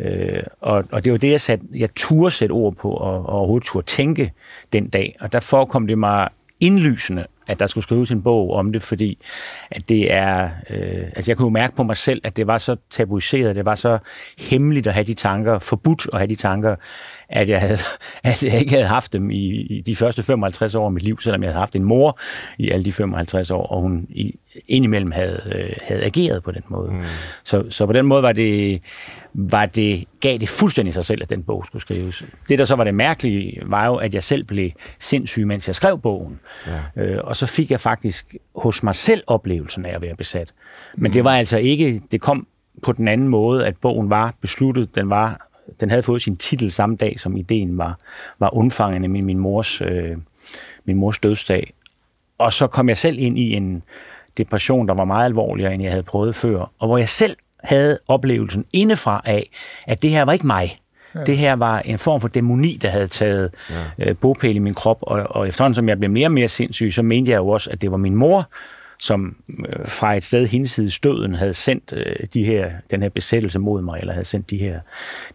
Øh, 0.00 0.42
og, 0.60 0.84
og 0.92 1.04
det 1.04 1.12
var 1.12 1.18
det, 1.18 1.30
jeg, 1.30 1.40
sat, 1.40 1.60
jeg 1.74 1.94
turde 1.94 2.30
sætte 2.30 2.52
ord 2.52 2.74
på, 2.74 2.90
og, 2.90 3.26
og 3.26 3.28
overhovedet 3.28 3.66
turde 3.66 3.86
tænke 3.86 4.32
den 4.72 4.88
dag. 4.88 5.16
Og 5.20 5.32
der 5.32 5.40
forekom 5.40 5.86
det 5.86 5.98
mig 5.98 6.28
indlysende, 6.60 7.26
at 7.48 7.58
der 7.58 7.66
skulle 7.66 7.84
skrives 7.84 8.10
en 8.10 8.22
bog 8.22 8.52
om 8.52 8.72
det, 8.72 8.82
fordi 8.82 9.18
at 9.70 9.88
det 9.88 10.12
er, 10.12 10.50
øh, 10.70 11.04
altså 11.16 11.30
jeg 11.30 11.36
kunne 11.36 11.46
jo 11.46 11.50
mærke 11.50 11.76
på 11.76 11.82
mig 11.82 11.96
selv, 11.96 12.20
at 12.24 12.36
det 12.36 12.46
var 12.46 12.58
så 12.58 12.76
tabuiseret, 12.90 13.56
det 13.56 13.66
var 13.66 13.74
så 13.74 13.98
hemmeligt 14.38 14.86
at 14.86 14.94
have 14.94 15.04
de 15.04 15.14
tanker, 15.14 15.58
forbudt 15.58 16.06
at 16.12 16.18
have 16.18 16.28
de 16.28 16.34
tanker, 16.34 16.76
at 17.28 17.48
jeg, 17.48 17.60
havde, 17.60 17.78
at 18.24 18.42
jeg 18.42 18.60
ikke 18.60 18.72
havde 18.72 18.86
haft 18.86 19.12
dem 19.12 19.30
i, 19.30 19.60
i 19.60 19.80
de 19.80 19.96
første 19.96 20.22
55 20.22 20.74
år 20.74 20.86
af 20.86 20.92
mit 20.92 21.02
liv, 21.02 21.20
selvom 21.20 21.42
jeg 21.42 21.50
havde 21.50 21.58
haft 21.58 21.76
en 21.76 21.84
mor 21.84 22.18
i 22.58 22.70
alle 22.70 22.84
de 22.84 22.92
55 22.92 23.50
år, 23.50 23.66
og 23.66 23.80
hun 23.80 24.06
i, 24.10 24.38
indimellem 24.68 25.10
havde, 25.10 25.42
øh, 25.54 25.76
havde 25.82 26.04
ageret 26.04 26.42
på 26.42 26.50
den 26.50 26.62
måde. 26.68 26.90
Mm. 26.90 27.00
Så, 27.44 27.64
så 27.70 27.86
på 27.86 27.92
den 27.92 28.06
måde 28.06 28.22
var 28.22 28.32
det, 28.32 28.82
var 29.34 29.66
det, 29.66 30.04
gav 30.20 30.38
det 30.38 30.48
fuldstændig 30.48 30.94
sig 30.94 31.04
selv, 31.04 31.22
at 31.22 31.30
den 31.30 31.42
bog 31.42 31.64
skulle 31.66 31.82
skrives. 31.82 32.24
Det, 32.48 32.58
der 32.58 32.64
så 32.64 32.74
var 32.74 32.84
det 32.84 32.94
mærkelige, 32.94 33.62
var 33.66 33.86
jo, 33.86 33.96
at 33.96 34.14
jeg 34.14 34.24
selv 34.24 34.44
blev 34.44 34.70
sindssyg, 34.98 35.46
mens 35.46 35.66
jeg 35.66 35.74
skrev 35.74 36.00
bogen. 36.00 36.40
Ja. 36.96 37.02
Øh, 37.02 37.20
og 37.24 37.36
så 37.36 37.46
fik 37.46 37.70
jeg 37.70 37.80
faktisk 37.80 38.34
hos 38.56 38.82
mig 38.82 38.94
selv 38.94 39.22
oplevelsen 39.26 39.84
af 39.84 39.94
at 39.94 40.02
være 40.02 40.16
besat. 40.16 40.54
Men 40.96 41.08
mm. 41.08 41.12
det 41.12 41.24
var 41.24 41.36
altså 41.36 41.58
ikke, 41.58 42.00
det 42.10 42.20
kom 42.20 42.46
på 42.82 42.92
den 42.92 43.08
anden 43.08 43.28
måde, 43.28 43.66
at 43.66 43.76
bogen 43.76 44.10
var 44.10 44.34
besluttet, 44.40 44.94
den 44.94 45.10
var 45.10 45.47
den 45.80 45.90
havde 45.90 46.02
fået 46.02 46.22
sin 46.22 46.36
titel 46.36 46.72
samme 46.72 46.96
dag, 46.96 47.20
som 47.20 47.36
ideen 47.36 47.78
var, 47.78 47.98
var 48.38 48.54
undfanget 48.54 49.10
med 49.10 49.22
min 49.22 49.38
mors, 49.38 49.80
øh, 49.80 50.16
min 50.84 50.96
mors 50.96 51.18
dødsdag. 51.18 51.72
Og 52.38 52.52
så 52.52 52.66
kom 52.66 52.88
jeg 52.88 52.96
selv 52.96 53.18
ind 53.18 53.38
i 53.38 53.52
en 53.52 53.82
depression, 54.38 54.88
der 54.88 54.94
var 54.94 55.04
meget 55.04 55.24
alvorligere, 55.24 55.74
end 55.74 55.82
jeg 55.82 55.92
havde 55.92 56.02
prøvet 56.02 56.34
før, 56.34 56.72
og 56.78 56.88
hvor 56.88 56.98
jeg 56.98 57.08
selv 57.08 57.36
havde 57.64 57.98
oplevelsen 58.08 58.64
indefra 58.72 59.22
af, 59.24 59.50
at 59.86 60.02
det 60.02 60.10
her 60.10 60.22
var 60.22 60.32
ikke 60.32 60.46
mig. 60.46 60.76
Ja. 61.14 61.24
Det 61.24 61.38
her 61.38 61.52
var 61.52 61.80
en 61.80 61.98
form 61.98 62.20
for 62.20 62.28
dæmoni, 62.28 62.78
der 62.82 62.88
havde 62.88 63.06
taget 63.06 63.50
ja. 63.70 64.08
øh, 64.08 64.16
bopæl 64.16 64.56
i 64.56 64.58
min 64.58 64.74
krop, 64.74 64.98
og, 65.00 65.26
og 65.30 65.48
efterhånden 65.48 65.74
som 65.74 65.88
jeg 65.88 65.98
blev 65.98 66.10
mere 66.10 66.26
og 66.26 66.32
mere 66.32 66.48
sindssyg, 66.48 66.92
så 66.92 67.02
mente 67.02 67.30
jeg 67.30 67.38
jo 67.38 67.48
også, 67.48 67.70
at 67.70 67.82
det 67.82 67.90
var 67.90 67.96
min 67.96 68.14
mor, 68.14 68.48
som 69.00 69.36
øh, 69.58 69.88
fra 69.88 70.16
et 70.16 70.24
sted 70.24 70.46
hinsides 70.46 71.00
døden 71.00 71.34
havde 71.34 71.54
sendt 71.54 71.92
øh, 71.96 72.26
de 72.34 72.44
her, 72.44 72.70
den 72.90 73.02
her 73.02 73.08
besættelse 73.08 73.58
mod 73.58 73.82
mig, 73.82 74.00
eller 74.00 74.12
havde 74.12 74.24
sendt 74.24 74.50
de 74.50 74.58
her 74.58 74.80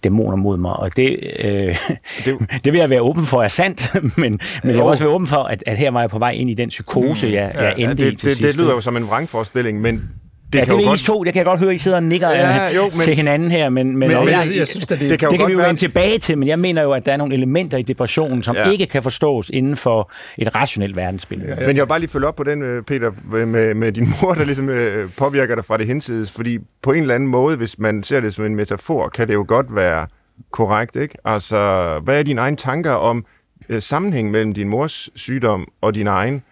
dæmoner 0.04 0.36
mod 0.36 0.58
mig. 0.58 0.73
Og 0.73 0.97
det, 0.97 1.19
øh, 1.39 1.78
det, 2.26 2.38
det 2.63 2.73
vil 2.73 2.80
jeg 2.80 2.89
være 2.89 3.02
åben 3.02 3.26
for 3.26 3.43
er 3.43 3.47
sandt, 3.47 3.95
men, 4.02 4.13
men 4.17 4.39
jeg 4.63 4.76
vil 4.76 4.82
også 4.82 5.04
være 5.04 5.13
åben 5.13 5.28
for, 5.28 5.43
at, 5.43 5.63
at 5.67 5.78
her 5.78 5.91
var 5.91 5.99
jeg 5.99 6.10
på 6.10 6.19
vej 6.19 6.32
ind 6.32 6.49
i 6.49 6.54
den 6.54 6.69
psykose, 6.69 7.28
jeg, 7.28 7.52
jeg 7.56 7.73
endte 7.78 8.04
ja, 8.04 8.10
det, 8.10 8.13
i 8.13 8.15
til 8.15 8.30
det, 8.30 8.38
sidst. 8.38 8.41
Det 8.41 8.58
lyder 8.58 8.73
jo 8.73 8.82
som 8.82 8.97
en 8.97 9.08
vrangforestilling, 9.08 9.82
men 9.82 10.10
det 10.54 10.60
ja, 10.60 10.76
det 10.76 10.84
er 10.84 10.88
godt... 10.88 11.00
to. 11.00 11.24
Det 11.24 11.34
kan 11.34 11.39
jeg 11.39 11.46
godt 11.46 11.60
høre, 11.60 11.70
at 11.70 11.76
I 11.76 11.78
sidder 11.78 11.98
og 11.98 12.04
nikker 12.04 12.30
ja, 12.30 12.76
jo, 12.76 12.89
men... 12.89 13.00
til 13.00 13.16
hinanden 13.16 13.52
her. 13.52 13.70
Men, 13.70 13.88
men, 13.88 14.00
men 14.00 14.12
jeg, 14.12 14.28
jeg, 14.28 14.58
jeg 14.58 14.68
synes, 14.68 14.92
at 14.92 15.00
det, 15.00 15.10
det 15.10 15.20
kan, 15.20 15.32
det 15.32 15.39
kan 15.39 15.48
vi 15.48 15.54
jo 15.54 15.60
vende 15.60 15.80
tilbage 15.80 16.20
til, 16.20 16.38
men 16.38 16.48
jeg 16.48 16.60
mener 16.60 16.84
jo, 16.84 16.92
at 16.92 17.06
der 17.06 17.12
er 17.12 17.18
nogle 17.18 17.34
elementer 17.34 17.78
i 17.78 17.82
depressionen, 17.82 18.44
som 18.44 18.56
ja. 18.56 18.70
ikke 18.70 18.86
kan 18.86 19.04
forstås 19.04 19.50
inden 19.50 19.76
for 19.76 20.12
et 20.38 20.56
rationelt 20.56 20.96
verdensbillede. 20.96 21.50
Ja, 21.50 21.62
ja. 21.62 21.68
Men 21.68 21.76
jeg 21.76 21.84
vil 21.84 21.88
bare 21.88 22.00
lige 22.00 22.10
følge 22.10 22.28
op 22.28 22.36
på 22.36 22.44
den, 22.44 22.62
øh, 22.62 22.84
Peter, 22.84 23.12
med, 23.46 23.74
med 23.74 23.92
din 23.92 24.08
mor, 24.22 24.34
der 24.34 24.44
ligesom 24.44 24.70
øh, 24.70 25.10
påvirker 25.18 25.56
dig 25.56 25.66
fra 25.66 25.78
det 25.78 25.88
hensides, 25.88 26.32
fordi 26.32 26.58
på 26.82 26.92
en 26.92 27.02
eller 27.02 27.16
anden 27.16 27.30
måde, 27.30 27.58
hvis 27.58 27.80
man 27.80 28.04
ser 28.04 28.20
det 28.20 28.34
som 28.34 28.46
en 28.46 28.56
metafor, 28.56 29.10
kan 29.10 29.28
det 29.28 29.34
jo 29.34 29.46
godt 29.48 29.76
være 29.76 30.08
korrekt, 30.52 30.96
ikke? 30.96 31.16
Altså, 31.26 31.58
hvad 32.04 32.20
er 32.20 32.24
dine 32.24 32.42
egne 32.42 32.58
tanker 32.58 32.92
om 32.92 33.26
øh, 33.70 33.82
sammenhæng 33.82 34.32
mellem 34.32 34.54
din 34.54 34.70
mors 34.70 35.10
sygdom 35.16 35.68
og 35.82 35.96
din 35.96 36.08
egen? 36.08 36.44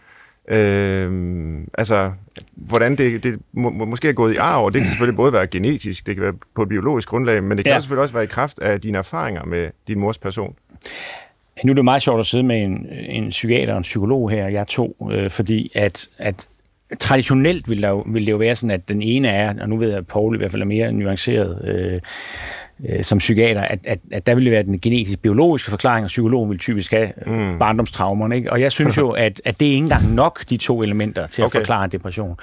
Øh, 0.47 1.11
altså, 1.73 2.11
hvordan 2.55 2.95
det, 2.95 3.23
det 3.23 3.39
må, 3.51 3.69
måske 3.69 4.09
er 4.09 4.13
gået 4.13 4.33
i 4.33 4.37
arv, 4.37 4.65
og 4.65 4.73
det 4.73 4.81
kan 4.81 4.89
selvfølgelig 4.91 5.15
både 5.15 5.33
være 5.33 5.47
genetisk, 5.47 6.07
det 6.07 6.15
kan 6.15 6.23
være 6.23 6.33
på 6.55 6.61
et 6.63 6.69
biologisk 6.69 7.09
grundlag, 7.09 7.43
men 7.43 7.57
det 7.57 7.65
kan 7.65 7.73
ja. 7.73 7.79
selvfølgelig 7.79 8.01
også 8.01 8.13
være 8.13 8.23
i 8.23 8.27
kraft 8.27 8.59
af 8.59 8.81
dine 8.81 8.97
erfaringer 8.97 9.45
med 9.45 9.69
din 9.87 9.99
mors 9.99 10.17
person. 10.17 10.55
Nu 11.63 11.71
er 11.71 11.75
det 11.75 11.83
meget 11.83 12.01
sjovt 12.01 12.19
at 12.19 12.25
sidde 12.25 12.43
med 12.43 12.63
en, 12.63 12.87
en 12.91 13.29
psykiater 13.29 13.73
og 13.73 13.77
en 13.77 13.83
psykolog 13.83 14.29
her, 14.29 14.47
jeg 14.47 14.67
to, 14.67 15.07
øh, 15.11 15.29
fordi 15.29 15.71
at, 15.75 16.07
at 16.17 16.47
traditionelt 16.99 17.69
vil, 17.69 17.81
der, 17.81 18.11
vil 18.11 18.25
det 18.25 18.31
jo 18.31 18.37
være 18.37 18.55
sådan, 18.55 18.71
at 18.71 18.89
den 18.89 19.01
ene 19.01 19.27
er, 19.27 19.53
og 19.61 19.69
nu 19.69 19.77
ved 19.77 19.89
jeg, 19.89 19.97
at 19.97 20.07
Paul 20.07 20.35
i 20.35 20.37
hvert 20.37 20.51
fald 20.51 20.61
er 20.61 20.65
mere 20.65 20.91
nuanceret 20.91 21.67
øh, 21.67 22.01
øh, 22.89 23.03
som 23.03 23.17
psykiater, 23.17 23.61
at, 23.61 23.79
at, 23.83 23.99
at 24.11 24.25
der 24.25 24.35
ville 24.35 24.51
være 24.51 24.63
den 24.63 24.79
genetisk-biologiske 24.79 25.69
forklaring, 25.69 26.03
og 26.03 26.07
psykologen 26.07 26.49
vil 26.49 26.59
typisk 26.59 26.91
have 26.91 27.09
mm. 27.25 27.59
barndomstraumerne. 27.59 28.35
Ikke? 28.35 28.51
Og 28.51 28.61
jeg 28.61 28.71
synes 28.71 28.97
jo, 28.97 29.09
at, 29.09 29.41
at 29.45 29.59
det 29.59 29.67
er 29.67 29.71
ikke 29.71 29.83
engang 29.83 30.13
nok, 30.13 30.49
de 30.49 30.57
to 30.57 30.83
elementer, 30.83 31.27
til 31.27 31.41
at 31.41 31.45
okay. 31.45 31.59
forklare 31.59 31.85
en 31.85 31.91
depression. 31.91 32.37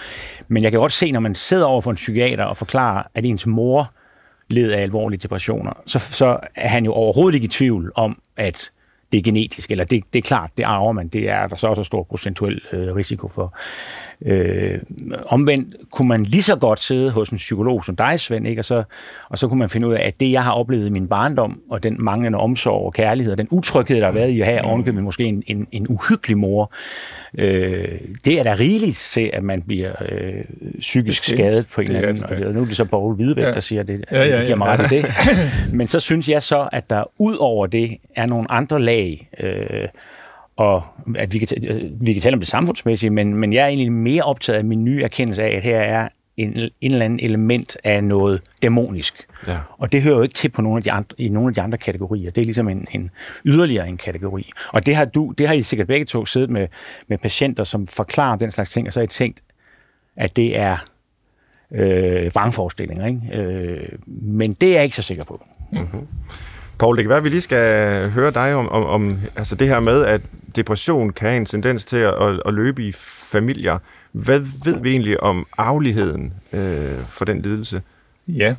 Men 0.48 0.62
jeg 0.62 0.72
kan 0.72 0.80
godt 0.80 0.92
se, 0.92 1.12
når 1.12 1.20
man 1.20 1.34
sidder 1.34 1.66
over 1.66 1.80
for 1.80 1.90
en 1.90 1.96
psykiater 1.96 2.44
og 2.44 2.56
forklarer, 2.56 3.02
at 3.14 3.24
ens 3.24 3.46
mor 3.46 3.92
led 4.50 4.70
af 4.72 4.82
alvorlige 4.82 5.20
depressioner, 5.20 5.72
så, 5.86 5.98
så 5.98 6.38
er 6.54 6.68
han 6.68 6.84
jo 6.84 6.92
overhovedet 6.92 7.34
ikke 7.34 7.44
i 7.44 7.48
tvivl 7.48 7.92
om, 7.94 8.20
at 8.36 8.70
det 9.12 9.18
er 9.18 9.22
genetisk, 9.22 9.70
eller 9.70 9.84
det, 9.84 10.02
det 10.12 10.18
er 10.18 10.22
klart, 10.22 10.50
det 10.56 10.64
arver 10.64 10.92
man, 10.92 11.08
det 11.08 11.30
er 11.30 11.46
der 11.46 11.56
så 11.56 11.66
også 11.66 11.84
stor 11.84 12.02
procentuel 12.02 12.60
øh, 12.72 12.94
risiko 12.94 13.28
for. 13.28 13.58
Øh, 14.26 14.78
omvendt 15.26 15.76
kunne 15.90 16.08
man 16.08 16.22
lige 16.22 16.42
så 16.42 16.56
godt 16.56 16.80
sidde 16.80 17.10
hos 17.10 17.28
en 17.28 17.36
psykolog 17.36 17.84
som 17.84 17.96
dig, 17.96 18.20
Svend, 18.20 18.46
ikke? 18.46 18.60
Og, 18.60 18.64
så, 18.64 18.82
og 19.28 19.38
så 19.38 19.48
kunne 19.48 19.58
man 19.58 19.68
finde 19.68 19.88
ud 19.88 19.94
af, 19.94 20.06
at 20.06 20.20
det, 20.20 20.32
jeg 20.32 20.44
har 20.44 20.52
oplevet 20.52 20.86
i 20.86 20.90
min 20.90 21.08
barndom, 21.08 21.60
og 21.70 21.82
den 21.82 21.96
manglende 21.98 22.38
omsorg 22.38 22.86
og 22.86 22.92
kærlighed, 22.94 23.32
og 23.32 23.38
den 23.38 23.48
utryghed, 23.50 23.96
der 24.00 24.04
har 24.04 24.12
været 24.12 24.28
i 24.30 24.40
at 24.40 24.46
have 24.46 24.64
ovenkøbet 24.64 25.04
måske 25.04 25.24
en, 25.24 25.42
en, 25.46 25.66
en 25.72 25.86
uhyggelig 25.88 26.38
mor, 26.38 26.72
øh, 27.38 27.88
det 28.24 28.40
er 28.40 28.42
da 28.44 28.54
rigeligt 28.58 28.96
til, 28.96 29.30
at 29.32 29.44
man 29.44 29.62
bliver 29.62 29.92
øh, 30.12 30.44
psykisk 30.80 31.22
Bestemt. 31.22 31.38
skadet 31.38 31.66
på 31.74 31.80
en 31.80 31.86
eller 31.90 32.08
anden. 32.08 32.24
Og 32.24 32.54
nu 32.54 32.60
er 32.60 32.64
det 32.64 32.76
så 32.76 32.84
Poul 32.84 33.14
Hvidebæk, 33.14 33.44
ja. 33.44 33.52
der 33.52 33.60
siger 33.60 33.82
det. 33.82 34.04
Ja, 34.10 34.24
ja, 34.24 34.38
ja. 34.38 34.44
giver 34.44 34.56
mig 34.58 34.66
ret 34.66 34.92
i 34.92 34.94
det. 34.96 35.06
Men 35.72 35.86
så 35.86 36.00
synes 36.00 36.28
jeg 36.28 36.42
så, 36.42 36.68
at 36.72 36.90
der 36.90 37.04
ud 37.18 37.36
over 37.36 37.66
det 37.66 37.96
er 38.16 38.26
nogle 38.26 38.50
andre 38.50 38.80
lag, 38.82 39.28
øh, 39.40 39.88
og 40.58 40.82
at 41.16 41.32
vi 41.32 41.38
kan, 41.38 41.48
vi 42.00 42.12
kan 42.12 42.22
tale 42.22 42.34
om 42.34 42.40
det 42.40 42.48
samfundsmæssige, 42.48 43.10
men, 43.10 43.34
men 43.34 43.52
jeg 43.52 43.62
er 43.62 43.66
egentlig 43.66 43.92
mere 43.92 44.22
optaget 44.22 44.58
af 44.58 44.64
min 44.64 44.84
nye 44.84 45.02
erkendelse 45.02 45.42
af, 45.42 45.56
at 45.56 45.62
her 45.62 45.78
er 45.78 46.08
en, 46.36 46.58
en 46.80 46.92
eller 46.92 47.04
anden 47.04 47.20
element 47.20 47.76
af 47.84 48.04
noget 48.04 48.40
dæmonisk. 48.62 49.26
Ja. 49.48 49.58
Og 49.78 49.92
det 49.92 50.02
hører 50.02 50.16
jo 50.16 50.22
ikke 50.22 50.34
til 50.34 50.48
på 50.48 50.62
nogle 50.62 50.76
af 50.76 50.82
de 50.82 50.92
andre, 50.92 51.14
i 51.18 51.28
nogle 51.28 51.48
af 51.48 51.54
de 51.54 51.62
andre 51.62 51.78
kategorier. 51.78 52.30
Det 52.30 52.40
er 52.40 52.44
ligesom 52.44 52.68
en, 52.68 52.86
en 52.92 53.10
yderligere 53.44 53.88
en 53.88 53.96
kategori. 53.96 54.50
Og 54.72 54.86
det 54.86 54.96
har, 54.96 55.04
du, 55.04 55.34
det 55.38 55.46
har 55.46 55.54
I 55.54 55.62
sikkert 55.62 55.86
begge 55.86 56.06
to 56.06 56.26
siddet 56.26 56.50
med, 56.50 56.68
med 57.08 57.18
patienter, 57.18 57.64
som 57.64 57.86
forklarer 57.86 58.36
den 58.36 58.50
slags 58.50 58.70
ting, 58.70 58.86
og 58.86 58.92
så 58.92 59.00
har 59.00 59.04
I 59.04 59.08
tænkt, 59.08 59.42
at 60.16 60.36
det 60.36 60.58
er 60.58 60.76
øh, 61.74 62.34
vrangforestillinger. 62.34 63.06
Ikke? 63.06 63.42
Øh, 63.42 63.98
men 64.06 64.52
det 64.52 64.68
er 64.68 64.74
jeg 64.74 64.84
ikke 64.84 64.96
så 64.96 65.02
sikker 65.02 65.24
på. 65.24 65.44
Mm-hmm. 65.72 66.06
Paul, 66.78 66.96
det 66.96 67.04
kan 67.04 67.08
være, 67.08 67.18
at 67.18 67.24
vi 67.24 67.28
lige 67.28 67.40
skal 67.40 68.10
høre 68.10 68.30
dig 68.30 68.54
om, 68.54 68.68
om, 68.68 68.84
om 68.84 69.18
altså 69.36 69.54
det 69.54 69.68
her 69.68 69.80
med, 69.80 70.04
at 70.04 70.20
depression 70.56 71.12
kan 71.12 71.28
have 71.28 71.36
en 71.36 71.46
tendens 71.46 71.84
til 71.84 71.96
at, 71.96 72.14
at, 72.22 72.40
at 72.46 72.54
løbe 72.54 72.82
i 72.82 72.92
familier. 73.30 73.78
Hvad 74.12 74.38
ved 74.64 74.80
vi 74.82 74.90
egentlig 74.90 75.22
om 75.22 75.46
arveligheden 75.58 76.32
øh, 76.52 76.98
for 77.08 77.24
den 77.24 77.42
lidelse? 77.42 77.82
Ja, 78.28 78.54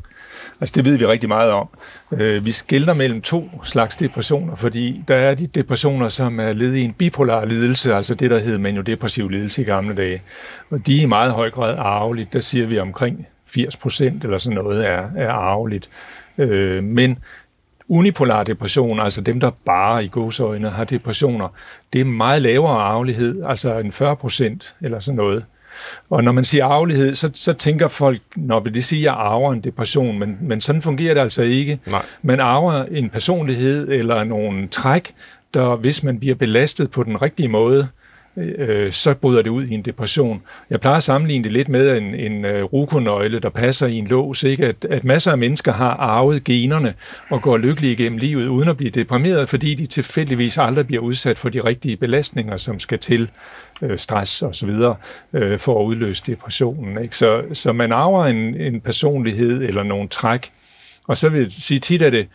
altså 0.61 0.73
det 0.75 0.85
ved 0.85 0.97
vi 0.97 1.05
rigtig 1.05 1.29
meget 1.29 1.51
om. 1.51 1.69
Øh, 2.11 2.45
vi 2.45 2.51
skiller 2.51 2.93
mellem 2.93 3.21
to 3.21 3.49
slags 3.63 3.95
depressioner, 3.95 4.55
fordi 4.55 5.03
der 5.07 5.15
er 5.15 5.35
de 5.35 5.47
depressioner, 5.47 6.09
som 6.09 6.39
er 6.39 6.53
led 6.53 6.73
i 6.73 6.81
en 6.81 6.93
bipolar 6.93 7.45
lidelse, 7.45 7.93
altså 7.93 8.15
det, 8.15 8.31
der 8.31 8.39
hedder 8.39 8.81
depressiv 8.81 9.29
lidelse 9.29 9.61
i 9.61 9.65
gamle 9.65 9.95
dage. 9.95 10.21
Og 10.69 10.87
de 10.87 10.97
er 10.97 11.03
i 11.03 11.05
meget 11.05 11.31
høj 11.31 11.49
grad 11.49 11.75
arveligt. 11.77 12.33
Der 12.33 12.39
siger 12.39 12.67
vi 12.67 12.79
omkring 12.79 13.27
80 13.45 13.77
procent 13.77 14.23
eller 14.23 14.37
sådan 14.37 14.55
noget 14.55 14.87
er, 14.87 15.09
er 15.15 15.31
arveligt. 15.31 15.89
Øh, 16.37 16.83
men 16.83 17.17
unipolar 17.89 18.43
depression, 18.43 18.99
altså 18.99 19.21
dem, 19.21 19.39
der 19.39 19.51
bare 19.65 20.05
i 20.05 20.09
godsøjne 20.11 20.69
har 20.69 20.83
depressioner, 20.83 21.47
det 21.93 22.01
er 22.01 22.05
meget 22.05 22.41
lavere 22.41 22.81
arvelighed, 22.81 23.43
altså 23.45 23.79
en 23.79 23.91
40 23.91 24.15
procent 24.15 24.75
eller 24.81 24.99
sådan 24.99 25.15
noget. 25.15 25.45
Og 26.09 26.23
når 26.23 26.31
man 26.31 26.45
siger 26.45 26.65
arvelighed, 26.65 27.15
så, 27.15 27.29
så 27.33 27.53
tænker 27.53 27.87
folk, 27.87 28.21
når 28.35 28.59
det 28.59 28.83
siger, 28.83 29.11
at 29.11 29.17
jeg 29.17 29.25
arver 29.25 29.53
en 29.53 29.61
depression, 29.61 30.19
men, 30.19 30.37
men 30.41 30.61
sådan 30.61 30.81
fungerer 30.81 31.13
det 31.13 31.21
altså 31.21 31.43
ikke. 31.43 31.79
Nej. 31.85 32.01
Man 32.21 32.39
arver 32.39 32.83
en 32.83 33.09
personlighed 33.09 33.89
eller 33.89 34.23
nogle 34.23 34.67
træk, 34.67 35.13
der 35.53 35.75
hvis 35.75 36.03
man 36.03 36.19
bliver 36.19 36.35
belastet 36.35 36.91
på 36.91 37.03
den 37.03 37.21
rigtige 37.21 37.49
måde, 37.49 37.87
Øh, 38.37 38.53
øh, 38.57 38.91
så 38.91 39.13
bryder 39.13 39.41
det 39.41 39.49
ud 39.49 39.65
i 39.65 39.73
en 39.73 39.81
depression. 39.81 40.41
Jeg 40.69 40.79
plejer 40.79 40.97
at 40.97 41.03
sammenligne 41.03 41.43
det 41.43 41.51
lidt 41.51 41.69
med 41.69 41.97
en, 41.97 42.15
en 42.15 42.45
uh, 42.45 42.51
rukonøgle, 42.51 43.39
der 43.39 43.49
passer 43.49 43.87
i 43.87 43.95
en 43.95 44.07
lås. 44.07 44.43
Ikke? 44.43 44.65
At, 44.65 44.85
at 44.89 45.03
masser 45.03 45.31
af 45.31 45.37
mennesker 45.37 45.71
har 45.71 45.91
arvet 45.91 46.43
generne 46.43 46.93
og 47.29 47.41
går 47.41 47.57
lykkelige 47.57 47.93
igennem 47.93 48.17
livet 48.17 48.47
uden 48.47 48.69
at 48.69 48.77
blive 48.77 48.91
deprimeret, 48.91 49.49
fordi 49.49 49.73
de 49.75 49.85
tilfældigvis 49.85 50.57
aldrig 50.57 50.87
bliver 50.87 51.01
udsat 51.01 51.37
for 51.37 51.49
de 51.49 51.59
rigtige 51.59 51.97
belastninger, 51.97 52.57
som 52.57 52.79
skal 52.79 52.99
til, 52.99 53.29
øh, 53.81 53.97
stress 53.97 54.41
og 54.41 54.55
så 54.55 54.65
videre, 54.65 54.95
øh, 55.33 55.59
for 55.59 55.81
at 55.81 55.85
udløse 55.85 56.23
depressionen. 56.27 57.01
Ikke? 57.03 57.15
Så, 57.15 57.43
så 57.53 57.73
man 57.73 57.91
arver 57.91 58.25
en, 58.25 58.55
en 58.55 58.81
personlighed 58.81 59.61
eller 59.61 59.83
nogle 59.83 60.07
træk, 60.07 60.51
og 61.07 61.17
så 61.17 61.29
vil 61.29 61.41
jeg 61.41 61.51
sige, 61.51 61.79
tit 61.79 62.01
er 62.01 62.09
det 62.09 62.27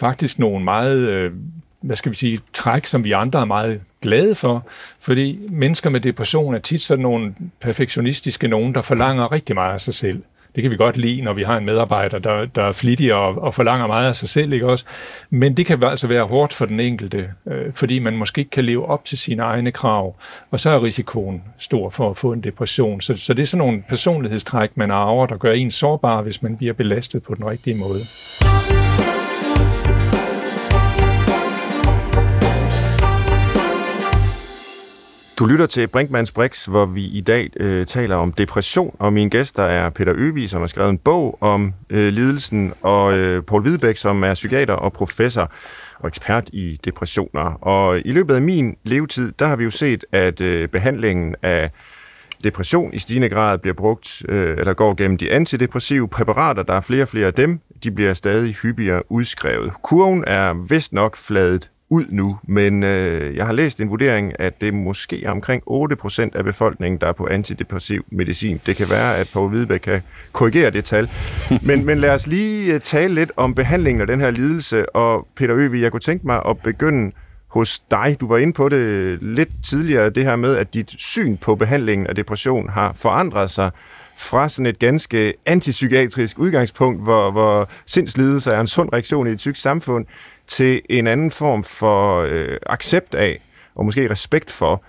faktisk 0.00 0.38
nogle 0.38 0.64
meget 0.64 1.08
øh, 1.08 1.30
hvad 1.80 1.96
skal 1.96 2.12
vi 2.12 2.16
sige, 2.16 2.40
træk, 2.52 2.84
som 2.84 3.04
vi 3.04 3.12
andre 3.12 3.40
er 3.40 3.44
meget 3.44 3.80
glade 4.02 4.34
for, 4.34 4.66
fordi 5.00 5.38
mennesker 5.52 5.90
med 5.90 6.00
depression 6.00 6.54
er 6.54 6.58
tit 6.58 6.82
sådan 6.82 7.02
nogle 7.02 7.34
perfektionistiske 7.60 8.48
nogen, 8.48 8.74
der 8.74 8.82
forlanger 8.82 9.32
rigtig 9.32 9.54
meget 9.54 9.72
af 9.72 9.80
sig 9.80 9.94
selv. 9.94 10.22
Det 10.54 10.62
kan 10.62 10.70
vi 10.70 10.76
godt 10.76 10.96
lide, 10.96 11.22
når 11.22 11.32
vi 11.32 11.42
har 11.42 11.56
en 11.56 11.64
medarbejder, 11.64 12.18
der, 12.18 12.44
der 12.44 12.62
er 12.62 12.72
flittig 12.72 13.14
og, 13.14 13.42
og 13.42 13.54
forlanger 13.54 13.86
meget 13.86 14.08
af 14.08 14.16
sig 14.16 14.28
selv, 14.28 14.52
ikke 14.52 14.66
også? 14.66 14.84
Men 15.30 15.56
det 15.56 15.66
kan 15.66 15.82
altså 15.84 16.06
være 16.06 16.24
hårdt 16.24 16.52
for 16.52 16.66
den 16.66 16.80
enkelte, 16.80 17.30
øh, 17.46 17.72
fordi 17.74 17.98
man 17.98 18.16
måske 18.16 18.38
ikke 18.38 18.50
kan 18.50 18.64
leve 18.64 18.86
op 18.86 19.04
til 19.04 19.18
sine 19.18 19.42
egne 19.42 19.72
krav, 19.72 20.16
og 20.50 20.60
så 20.60 20.70
er 20.70 20.82
risikoen 20.82 21.42
stor 21.58 21.90
for 21.90 22.10
at 22.10 22.16
få 22.16 22.32
en 22.32 22.40
depression. 22.40 23.00
Så, 23.00 23.14
så 23.16 23.34
det 23.34 23.42
er 23.42 23.46
sådan 23.46 23.66
nogle 23.66 23.84
personlighedstræk, 23.88 24.76
man 24.76 24.90
arver, 24.90 25.26
der 25.26 25.36
gør 25.36 25.52
en 25.52 25.70
sårbar, 25.70 26.22
hvis 26.22 26.42
man 26.42 26.56
bliver 26.56 26.72
belastet 26.72 27.22
på 27.22 27.34
den 27.34 27.46
rigtige 27.46 27.76
måde. 27.76 28.00
Du 35.38 35.46
lytter 35.46 35.66
til 35.66 35.86
Brinkmanns 35.86 36.32
Brix, 36.32 36.64
hvor 36.64 36.86
vi 36.86 37.04
i 37.04 37.20
dag 37.20 37.50
øh, 37.60 37.86
taler 37.86 38.16
om 38.16 38.32
depression, 38.32 38.96
og 38.98 39.12
min 39.12 39.28
gæster 39.28 39.62
er 39.62 39.90
Peter 39.90 40.12
Øvig, 40.16 40.50
som 40.50 40.60
har 40.60 40.66
skrevet 40.66 40.90
en 40.90 40.98
bog 40.98 41.38
om 41.40 41.74
øh, 41.90 42.12
lidelsen, 42.12 42.72
og 42.82 43.18
øh, 43.18 43.42
Paul 43.42 43.62
Hvidebæk, 43.62 43.96
som 43.96 44.24
er 44.24 44.34
psykiater 44.34 44.74
og 44.74 44.92
professor 44.92 45.52
og 45.98 46.08
ekspert 46.08 46.50
i 46.52 46.80
depressioner. 46.84 47.58
Og 47.64 47.98
i 48.04 48.12
løbet 48.12 48.34
af 48.34 48.42
min 48.42 48.76
levetid, 48.84 49.32
der 49.38 49.46
har 49.46 49.56
vi 49.56 49.64
jo 49.64 49.70
set, 49.70 50.04
at 50.12 50.40
øh, 50.40 50.68
behandlingen 50.68 51.34
af 51.42 51.68
depression 52.44 52.94
i 52.94 52.98
stigende 52.98 53.28
grad 53.28 53.58
bliver 53.58 53.74
brugt, 53.74 54.22
øh, 54.28 54.58
eller 54.58 54.74
går 54.74 54.94
gennem 54.94 55.18
de 55.18 55.32
antidepressive 55.32 56.08
præparater. 56.08 56.62
Der 56.62 56.74
er 56.74 56.80
flere 56.80 57.02
og 57.02 57.08
flere 57.08 57.26
af 57.26 57.34
dem. 57.34 57.60
De 57.84 57.90
bliver 57.90 58.14
stadig 58.14 58.54
hyppigere 58.54 59.12
udskrevet. 59.12 59.72
Kurven 59.82 60.24
er 60.26 60.68
vist 60.68 60.92
nok 60.92 61.16
fladet 61.16 61.70
ud 61.88 62.04
nu, 62.08 62.38
men 62.42 62.82
øh, 62.82 63.36
jeg 63.36 63.46
har 63.46 63.52
læst 63.52 63.80
en 63.80 63.90
vurdering, 63.90 64.40
at 64.40 64.60
det 64.60 64.74
måske 64.74 65.24
er 65.24 65.30
omkring 65.30 65.62
8% 65.70 66.30
af 66.34 66.44
befolkningen, 66.44 67.00
der 67.00 67.06
er 67.06 67.12
på 67.12 67.26
antidepressiv 67.26 68.04
medicin. 68.10 68.60
Det 68.66 68.76
kan 68.76 68.90
være, 68.90 69.16
at 69.16 69.30
Poul 69.32 69.48
Hvidebæk 69.48 69.80
kan 69.80 70.02
korrigere 70.32 70.70
det 70.70 70.84
tal. 70.84 71.10
Men, 71.66 71.86
men 71.86 71.98
lad 71.98 72.10
os 72.10 72.26
lige 72.26 72.74
øh, 72.74 72.80
tale 72.80 73.14
lidt 73.14 73.32
om 73.36 73.54
behandlingen 73.54 74.00
af 74.00 74.06
den 74.06 74.20
her 74.20 74.30
lidelse, 74.30 74.96
og 74.96 75.28
Peter 75.36 75.56
Øvig, 75.56 75.82
jeg 75.82 75.90
kunne 75.90 76.00
tænke 76.00 76.26
mig 76.26 76.42
at 76.48 76.58
begynde 76.58 77.12
hos 77.48 77.78
dig. 77.90 78.16
Du 78.20 78.28
var 78.28 78.38
inde 78.38 78.52
på 78.52 78.68
det 78.68 79.18
lidt 79.22 79.48
tidligere, 79.64 80.10
det 80.10 80.24
her 80.24 80.36
med, 80.36 80.56
at 80.56 80.74
dit 80.74 80.94
syn 80.98 81.36
på 81.36 81.54
behandlingen 81.54 82.06
af 82.06 82.14
depression 82.14 82.68
har 82.68 82.92
forandret 82.96 83.50
sig 83.50 83.70
fra 84.16 84.48
sådan 84.48 84.66
et 84.66 84.78
ganske 84.78 85.34
antipsykiatrisk 85.46 86.38
udgangspunkt, 86.38 87.02
hvor, 87.02 87.30
hvor 87.30 87.68
sindslidelse 87.86 88.50
er 88.50 88.60
en 88.60 88.66
sund 88.66 88.88
reaktion 88.92 89.26
i 89.26 89.30
et 89.30 89.40
sygt 89.40 89.58
samfund, 89.58 90.06
til 90.48 90.80
en 90.90 91.06
anden 91.06 91.30
form 91.30 91.64
for 91.64 92.20
øh, 92.20 92.58
accept 92.66 93.14
af, 93.14 93.40
og 93.74 93.84
måske 93.84 94.10
respekt 94.10 94.50
for 94.50 94.82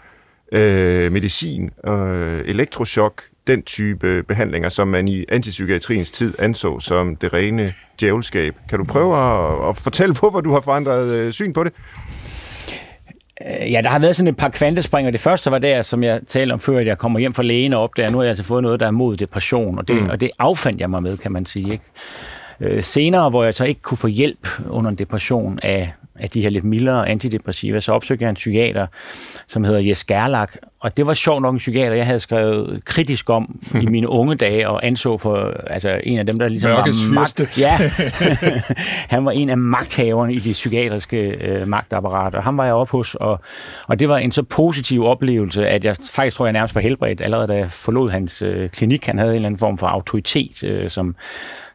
øh, 0.52 1.12
medicin, 1.12 1.70
øh, 1.88 2.42
elektroshock, 2.46 3.24
den 3.48 3.62
type 3.62 4.24
behandlinger, 4.24 4.70
som 4.70 4.88
man 4.88 5.08
i 5.08 5.26
antipsykiatriens 5.30 6.12
tid 6.12 6.34
anså 6.40 6.80
som 6.80 7.16
det 7.16 7.34
rene 7.34 7.74
djævelskab. 8.00 8.56
Kan 8.70 8.80
du 8.80 8.86
prøve 8.86 9.18
at, 9.18 9.70
at 9.70 9.78
fortælle, 9.78 10.16
hvorfor 10.16 10.42
du 10.42 10.52
har 10.52 10.62
forandret 10.62 11.10
øh, 11.10 11.32
syn 11.32 11.54
på 11.54 11.64
det? 11.64 11.74
Øh, 13.46 13.72
ja, 13.72 13.82
der 13.84 13.90
har 13.90 14.00
været 14.00 14.16
sådan 14.16 14.28
et 14.28 14.38
par 14.38 14.50
kvantespring, 14.50 15.08
og 15.08 15.14
det 15.14 15.22
første 15.22 15.52
var 15.52 15.60
der, 15.60 15.82
som 15.82 16.04
jeg 16.04 16.22
talte 16.28 16.54
om 16.54 16.60
før, 16.60 16.78
at 16.78 16.88
jeg 16.88 16.98
kommer 16.98 17.20
hjem 17.20 17.34
fra 17.34 17.44
lægen 17.44 17.74
og 17.74 17.84
opdager, 17.84 18.10
nu 18.10 18.18
har 18.18 18.24
jeg 18.24 18.30
altså 18.30 18.44
fået 18.44 18.64
noget, 18.64 18.80
der 18.80 18.88
er 18.88 18.92
mod 18.92 19.18
depression, 19.18 19.78
og 19.78 19.88
det, 19.88 19.96
mm. 19.96 20.10
og 20.10 20.20
det 20.20 20.30
affandt 20.40 20.82
jeg 20.82 20.90
mig 20.90 21.04
med, 21.04 21.18
kan 21.18 21.32
man 21.32 21.46
sige. 21.46 21.72
Ikke? 21.72 21.84
Øh, 22.62 22.84
senere, 22.84 23.30
hvor 23.30 23.44
jeg 23.44 23.54
så 23.54 23.66
ikke 23.66 23.82
kunne 23.82 23.98
få 23.98 24.08
hjælp 24.08 24.48
under 24.70 24.92
en 24.92 24.98
depression 24.98 25.60
af, 25.64 25.94
af 26.16 26.30
de 26.30 26.42
her 26.42 26.50
lidt 26.50 26.64
mildere 26.64 27.10
antidepressiva, 27.10 27.80
så 27.80 27.92
opsøgte 27.92 28.24
jeg 28.24 28.30
en 28.30 28.36
psykiater, 28.36 28.88
som 29.48 29.64
hedder 29.64 29.80
Jes 29.80 30.04
Gerlach, 30.04 30.54
og 30.80 30.98
det 30.98 31.08
var 31.08 31.14
sjovt 31.14 31.42
nok 31.42 31.54
en 31.54 31.58
psykiater, 31.58 31.96
jeg 31.96 32.06
havde 32.06 32.20
skrevet 32.20 32.86
kritisk 32.86 33.30
om 33.30 33.60
i 33.82 33.86
mine 33.96 34.10
unge 34.10 34.36
dage, 34.36 34.70
og 34.70 34.86
anså 34.86 35.18
for 35.18 35.54
altså, 35.68 36.02
en 36.04 36.20
af 36.20 36.26
dem, 36.26 36.40
der 36.40 36.48
ligesom 36.48 36.72
Mørkes 36.72 37.10
var 37.10 37.14
magt... 37.14 37.58
Ja, 37.58 37.78
han 39.16 39.26
var 39.26 39.32
en 39.32 39.50
af 39.50 39.58
magthaverne 39.58 40.34
i 40.34 40.40
det 40.40 40.54
psykiatriske 40.54 41.18
øh, 41.18 41.68
magtapparat, 41.68 42.36
og 42.36 42.44
ham 42.44 42.58
var 42.58 42.66
jeg 42.66 42.74
oppe 42.74 42.92
hos, 42.92 43.16
og, 43.16 43.40
og 43.88 44.00
det 44.00 44.10
var 44.10 44.18
en 44.18 44.32
så 44.32 44.44
positiv 44.44 45.06
oplevelse, 45.06 45.68
at 45.68 45.86
jeg 45.86 45.96
faktisk 46.12 46.38
tror, 46.38 46.46
jeg 46.46 46.54
nærmest 46.54 46.76
var 46.76 46.82
helbredt, 46.82 47.22
allerede 47.22 47.48
da 47.48 47.54
jeg 47.54 47.72
forlod 47.72 48.10
hans 48.10 48.42
øh, 48.42 48.70
klinik. 48.70 49.06
Han 49.06 49.18
havde 49.18 49.32
en 49.32 49.36
eller 49.36 49.48
anden 49.48 49.60
form 49.60 49.78
for 49.78 49.88
autoritet, 49.88 50.64
øh, 50.64 50.90
som, 50.90 51.16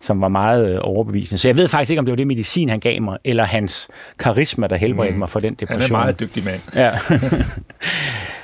som 0.00 0.20
var 0.20 0.28
meget 0.28 0.70
øh, 0.70 0.78
overbevisende. 0.82 1.38
Så 1.38 1.48
jeg 1.48 1.56
ved 1.56 1.68
faktisk 1.68 1.90
ikke, 1.90 1.98
om 1.98 2.06
det 2.06 2.12
var 2.12 2.16
det 2.16 2.26
medicin, 2.26 2.68
han 2.70 2.80
gav 2.80 3.02
mig, 3.02 3.18
eller 3.24 3.44
hans 3.44 3.88
karisma, 4.18 4.66
der 4.66 4.76
helbredte 4.76 5.12
mm. 5.12 5.18
mig 5.18 5.30
for 5.30 5.40
den 5.40 5.54
depression. 5.54 5.80
Han 5.80 5.82
er 5.82 5.86
en 5.86 5.92
meget 5.92 6.20
dygtig 6.20 6.44
mand. 6.44 6.60
Ja. 6.76 6.90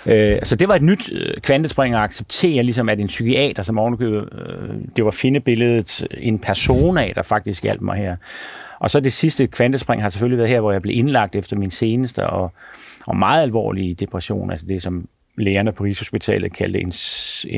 Øh, 0.09 0.38
så 0.42 0.57
det 0.57 0.68
var 0.68 0.75
et 0.75 0.83
nyt 0.83 1.12
øh, 1.12 1.40
kvantespring 1.40 1.94
at 1.94 2.01
acceptere, 2.01 2.62
ligesom 2.62 2.88
at 2.88 3.01
en 3.01 3.07
psykiater, 3.07 3.62
som 3.62 3.79
ovenikøbet, 3.79 4.29
øh, 4.33 4.75
det 4.97 5.05
var 5.05 5.11
findebilledet 5.11 6.07
en 6.18 6.38
persona, 6.38 7.12
der 7.14 7.23
faktisk 7.23 7.62
hjalp 7.62 7.81
mig 7.81 7.97
her. 7.97 8.16
Og 8.79 8.90
så 8.90 9.01
det 9.01 9.12
sidste 9.12 9.47
kvantespring 9.47 10.03
har 10.03 10.09
selvfølgelig 10.09 10.38
været 10.38 10.51
her, 10.51 10.61
hvor 10.61 10.73
jeg 10.73 10.83
blev 10.83 10.97
indlagt 10.97 11.37
efter 11.37 11.57
min 11.57 11.71
seneste 11.71 12.27
og, 12.27 12.53
og 13.07 13.16
meget 13.16 13.42
alvorlige 13.42 13.94
depression, 13.94 14.51
altså 14.51 14.66
det, 14.66 14.83
som 14.83 15.09
lægerne 15.38 15.73
på 15.73 15.85
Rigshospitalet 15.85 16.53
kaldte 16.53 16.81
en, 16.81 16.92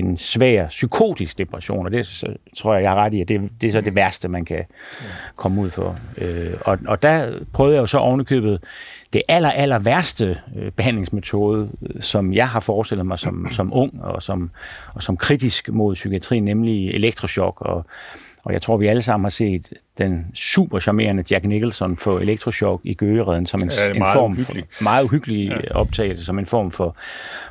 en 0.04 0.18
svær 0.18 0.68
psykotisk 0.68 1.38
depression, 1.38 1.86
og 1.86 1.92
det 1.92 2.06
så, 2.06 2.26
tror 2.56 2.74
jeg, 2.74 2.82
jeg 2.82 2.90
har 2.90 2.96
ret 2.96 3.14
i, 3.14 3.20
at 3.20 3.28
det, 3.28 3.50
det 3.60 3.66
er 3.66 3.72
så 3.72 3.80
det 3.80 3.94
værste, 3.94 4.28
man 4.28 4.44
kan 4.44 4.64
komme 5.36 5.60
ud 5.60 5.70
for. 5.70 5.96
Øh, 6.20 6.52
og, 6.60 6.78
og 6.86 7.02
der 7.02 7.32
prøvede 7.52 7.74
jeg 7.74 7.80
jo 7.80 7.86
så 7.86 7.98
ovenikøbet 7.98 8.64
det 9.12 9.22
aller, 9.28 9.50
aller 9.50 9.78
værste 9.78 10.38
øh, 10.56 10.72
behandlingsmetode, 10.72 11.70
øh, 11.82 12.02
som 12.02 12.32
jeg 12.32 12.48
har 12.48 12.60
forestillet 12.60 13.06
mig 13.06 13.18
som, 13.18 13.48
som 13.50 13.72
ung 13.74 14.02
og 14.02 14.22
som, 14.22 14.50
og 14.94 15.02
som 15.02 15.16
kritisk 15.16 15.68
mod 15.68 15.94
psykiatrien, 15.94 16.44
nemlig 16.44 16.90
elektroshock. 16.90 17.60
Og, 17.60 17.86
og 18.44 18.52
jeg 18.52 18.62
tror, 18.62 18.76
vi 18.76 18.86
alle 18.86 19.02
sammen 19.02 19.24
har 19.24 19.30
set 19.30 19.72
den 19.98 20.26
super 20.34 20.80
charmerende 20.80 21.24
Jack 21.30 21.44
Nicholson 21.44 21.96
få 21.96 22.18
elektroshock 22.18 22.80
i 22.84 22.94
Gøgeredden 22.94 23.46
som 23.46 23.62
en, 23.62 23.70
ja, 23.88 23.94
en 23.94 24.04
form 24.14 24.32
uhyggelig. 24.32 24.64
for 24.70 24.84
meget 24.84 25.04
uhyggelig 25.04 25.48
ja. 25.48 25.74
optagelse, 25.74 26.24
som 26.24 26.38
en 26.38 26.46
form 26.46 26.70
for, 26.70 26.96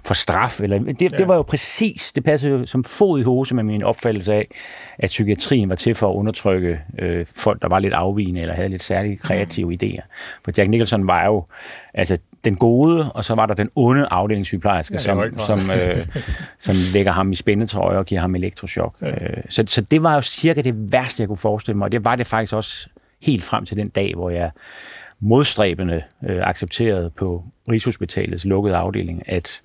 for 0.04 0.14
straf. 0.14 0.60
Eller, 0.62 0.80
det, 0.80 1.02
ja. 1.02 1.18
det 1.18 1.28
var 1.28 1.36
jo 1.36 1.42
præcis, 1.42 2.12
det 2.12 2.24
passede 2.24 2.52
jo 2.52 2.66
som 2.66 2.84
fod 2.84 3.20
i 3.20 3.24
hose 3.24 3.56
med 3.56 3.64
min 3.64 3.84
opfattelse 3.84 4.34
af, 4.34 4.48
at 4.98 5.08
psykiatrien 5.08 5.70
var 5.70 5.76
til 5.76 5.96
for 5.96 6.10
at 6.10 6.16
undertrykke 6.16 6.80
øh, 7.00 7.26
folk, 7.36 7.62
der 7.62 7.68
var 7.68 7.80
lidt 7.80 7.94
afvigende 7.94 8.42
eller 8.42 8.56
havde 8.56 8.70
lidt 8.70 8.84
særlige 8.84 9.18
kreative 9.18 9.68
mm. 9.68 9.78
idéer. 9.84 10.02
For 10.46 10.52
Jack 10.58 10.70
Nicholson 10.70 11.08
var 11.08 11.26
jo, 11.26 11.46
altså 11.94 12.18
den 12.44 12.56
gode, 12.56 13.12
og 13.12 13.26
så 13.26 13.36
var 13.36 13.46
der 13.46 13.54
den 13.54 13.70
onde 13.76 14.08
afdelingssygeplejerske, 14.12 14.94
ja, 14.94 15.00
som, 15.00 15.40
som, 15.40 15.72
øh, 15.72 16.08
som 16.60 16.76
lægger 16.94 17.12
ham 17.12 17.32
i 17.32 17.36
spændetrøje 17.36 17.98
og 17.98 18.06
giver 18.06 18.22
ham 18.22 18.36
elektroshock. 18.36 19.02
Ja. 19.02 19.08
Øh, 19.08 19.44
så, 19.50 19.64
så 19.68 19.82
det 19.82 20.04
var 20.04 20.16
jo 20.16 20.22
cirka 20.22 20.62
det 20.62 20.92
værste, 20.92 21.22
jeg 21.22 21.28
kunne 21.28 21.38
forestille 21.38 21.78
mig, 21.78 21.86
og 21.86 21.92
det 21.92 22.06
var 22.06 22.16
det 22.16 22.28
faktisk 22.28 22.54
også 22.54 22.90
helt 23.22 23.44
frem 23.44 23.66
til 23.66 23.78
den 23.78 23.90
dag, 23.90 24.14
hvor 24.16 24.30
jeg 24.30 24.52
modstræbende 25.20 26.04
øh, 26.30 26.42
accepterede 26.44 27.10
på 27.10 27.44
Rigshospitalets 27.70 28.46
lukkede 28.46 28.76
afdeling, 28.76 29.30
at 29.30 29.62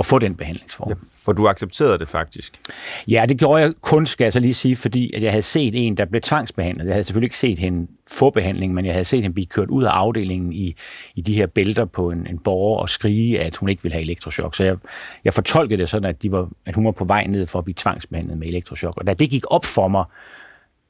at 0.00 0.06
få 0.06 0.18
den 0.18 0.34
behandlingsform. 0.34 0.88
Ja, 0.88 0.94
for 1.24 1.32
du 1.32 1.48
accepterede 1.48 1.98
det 1.98 2.08
faktisk? 2.08 2.60
Ja, 3.08 3.24
det 3.28 3.38
gjorde 3.38 3.62
jeg 3.62 3.72
kun, 3.80 4.06
skal 4.06 4.24
jeg 4.24 4.32
så 4.32 4.40
lige 4.40 4.54
sige, 4.54 4.76
fordi 4.76 5.12
at 5.14 5.22
jeg 5.22 5.32
havde 5.32 5.42
set 5.42 5.86
en, 5.86 5.96
der 5.96 6.04
blev 6.04 6.20
tvangsbehandlet. 6.20 6.86
Jeg 6.86 6.94
havde 6.94 7.04
selvfølgelig 7.04 7.26
ikke 7.26 7.38
set 7.38 7.58
hende 7.58 7.86
få 8.10 8.30
behandling, 8.30 8.74
men 8.74 8.84
jeg 8.84 8.94
havde 8.94 9.04
set 9.04 9.22
hende 9.22 9.34
blive 9.34 9.46
kørt 9.46 9.68
ud 9.68 9.84
af 9.84 9.90
afdelingen 9.90 10.52
i, 10.52 10.74
i 11.14 11.20
de 11.20 11.34
her 11.34 11.46
bælter 11.46 11.84
på 11.84 12.10
en, 12.10 12.26
en 12.26 12.38
borger 12.38 12.80
og 12.80 12.88
skrige, 12.88 13.40
at 13.40 13.56
hun 13.56 13.68
ikke 13.68 13.82
ville 13.82 13.92
have 13.92 14.02
elektroshock. 14.02 14.54
Så 14.54 14.64
jeg, 14.64 14.76
jeg 15.24 15.34
fortolkede 15.34 15.80
det 15.80 15.88
sådan, 15.88 16.08
at, 16.08 16.22
de 16.22 16.32
var, 16.32 16.48
at 16.66 16.74
hun 16.74 16.84
var 16.84 16.90
på 16.90 17.04
vej 17.04 17.26
ned 17.26 17.46
for 17.46 17.58
at 17.58 17.64
blive 17.64 17.74
tvangsbehandlet 17.78 18.38
med 18.38 18.48
elektroshock. 18.48 18.96
Og 18.96 19.06
da 19.06 19.14
det 19.14 19.30
gik 19.30 19.42
op 19.50 19.64
for 19.64 19.88
mig, 19.88 20.04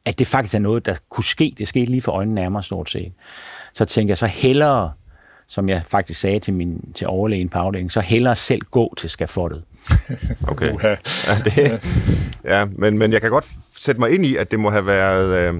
at 0.04 0.18
det 0.18 0.26
faktisk 0.26 0.54
er 0.54 0.58
noget, 0.58 0.86
der 0.86 0.94
kunne 1.10 1.24
ske, 1.24 1.54
det 1.58 1.68
skete 1.68 1.90
lige 1.90 2.02
for 2.02 2.12
øjnene 2.12 2.34
nærmere 2.34 2.62
stort 2.62 2.90
set, 2.90 3.12
så 3.74 3.84
tænkte 3.84 4.10
jeg 4.10 4.18
så 4.18 4.26
hellere 4.26 4.92
som 5.50 5.68
jeg 5.68 5.82
faktisk 5.88 6.20
sagde 6.20 6.38
til, 6.38 6.54
min, 6.54 6.92
til 6.94 7.06
overlægen 7.06 7.48
på 7.48 7.58
afdelingen, 7.58 7.90
så 7.90 8.00
hellere 8.00 8.36
selv 8.36 8.60
gå 8.70 8.94
til 8.96 9.10
skafottet, 9.10 9.62
Okay. 10.48 10.66
ja, 11.26 11.34
det, 11.44 11.80
ja 12.52 12.64
men, 12.64 12.98
men 12.98 13.12
jeg 13.12 13.20
kan 13.20 13.30
godt 13.30 13.46
sætte 13.76 14.00
mig 14.00 14.10
ind 14.10 14.26
i, 14.26 14.36
at 14.36 14.50
det 14.50 14.60
må 14.60 14.70
have 14.70 14.86
været... 14.86 15.36
Øh, 15.36 15.54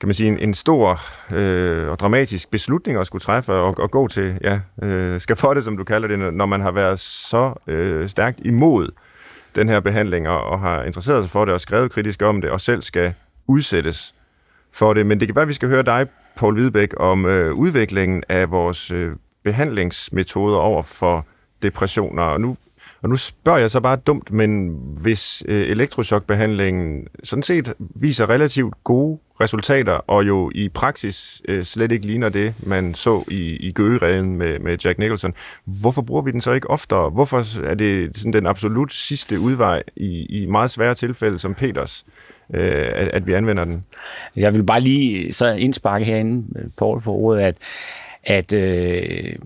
kan 0.00 0.08
man 0.08 0.14
sige, 0.14 0.28
en, 0.28 0.38
en 0.38 0.54
stor 0.54 1.00
øh, 1.34 1.88
og 1.88 1.98
dramatisk 1.98 2.50
beslutning 2.50 2.98
at 2.98 3.06
skulle 3.06 3.22
træffe 3.22 3.52
og, 3.52 3.78
og 3.78 3.90
gå 3.90 4.08
til, 4.08 4.38
ja, 4.42 4.60
øh, 4.82 5.20
skal 5.20 5.36
for 5.36 5.54
det, 5.54 5.64
som 5.64 5.76
du 5.76 5.84
kalder 5.84 6.08
det, 6.08 6.34
når 6.34 6.46
man 6.46 6.60
har 6.60 6.70
været 6.70 6.98
så 6.98 7.54
øh, 7.66 8.08
stærkt 8.08 8.40
imod 8.44 8.90
den 9.54 9.68
her 9.68 9.80
behandling 9.80 10.28
og, 10.28 10.44
og 10.44 10.60
har 10.60 10.82
interesseret 10.82 11.24
sig 11.24 11.30
for 11.30 11.44
det 11.44 11.54
og 11.54 11.60
skrevet 11.60 11.92
kritisk 11.92 12.22
om 12.22 12.40
det 12.40 12.50
og 12.50 12.60
selv 12.60 12.82
skal 12.82 13.14
udsættes 13.46 14.14
for 14.72 14.94
det. 14.94 15.06
Men 15.06 15.20
det 15.20 15.28
kan 15.28 15.34
være, 15.34 15.42
at 15.42 15.48
vi 15.48 15.54
skal 15.54 15.68
høre 15.68 15.82
dig, 15.82 16.06
Paul 16.38 16.54
Hvidebæk, 16.54 16.94
om 16.96 17.26
øh, 17.26 17.54
udviklingen 17.54 18.22
af 18.28 18.50
vores 18.50 18.90
øh, 18.90 19.12
behandlingsmetoder 19.44 20.58
over 20.58 20.82
for 20.82 21.26
depressioner. 21.62 22.22
Og 22.22 22.40
nu 22.40 22.56
og 23.02 23.08
nu 23.08 23.16
spørger 23.16 23.58
jeg 23.58 23.70
så 23.70 23.80
bare 23.80 23.96
dumt, 23.96 24.32
men 24.32 24.78
hvis 25.02 25.42
øh, 25.48 25.68
elektrochokbehandlingen 25.68 27.08
sådan 27.24 27.42
set 27.42 27.74
viser 27.78 28.28
relativt 28.28 28.74
gode 28.84 29.18
resultater, 29.40 29.92
og 29.92 30.26
jo 30.26 30.50
i 30.54 30.68
praksis 30.68 31.42
øh, 31.48 31.64
slet 31.64 31.92
ikke 31.92 32.06
ligner 32.06 32.28
det, 32.28 32.54
man 32.66 32.94
så 32.94 33.24
i, 33.30 33.56
i 33.56 33.72
Gøgereden 33.72 34.36
med, 34.36 34.58
med 34.58 34.78
Jack 34.84 34.98
Nicholson, 34.98 35.34
hvorfor 35.64 36.02
bruger 36.02 36.22
vi 36.22 36.30
den 36.30 36.40
så 36.40 36.52
ikke 36.52 36.70
oftere? 36.70 37.10
Hvorfor 37.10 37.66
er 37.66 37.74
det 37.74 38.18
sådan 38.18 38.32
den 38.32 38.46
absolut 38.46 38.92
sidste 38.92 39.40
udvej 39.40 39.82
i, 39.96 40.26
i 40.42 40.46
meget 40.46 40.70
svære 40.70 40.94
tilfælde 40.94 41.38
som 41.38 41.54
Peters? 41.54 42.04
Øh, 42.54 42.90
at, 42.94 43.08
at 43.08 43.26
vi 43.26 43.32
anvender 43.32 43.64
den. 43.64 43.84
Jeg 44.36 44.54
vil 44.54 44.62
bare 44.62 44.80
lige 44.80 45.32
så 45.32 45.46
indsparke 45.46 46.04
herinde, 46.04 46.44
Paul, 46.78 47.00
for 47.00 47.12
ordet, 47.12 47.42
at, 47.42 47.56
at 48.24 48.52
øh, 48.52 49.36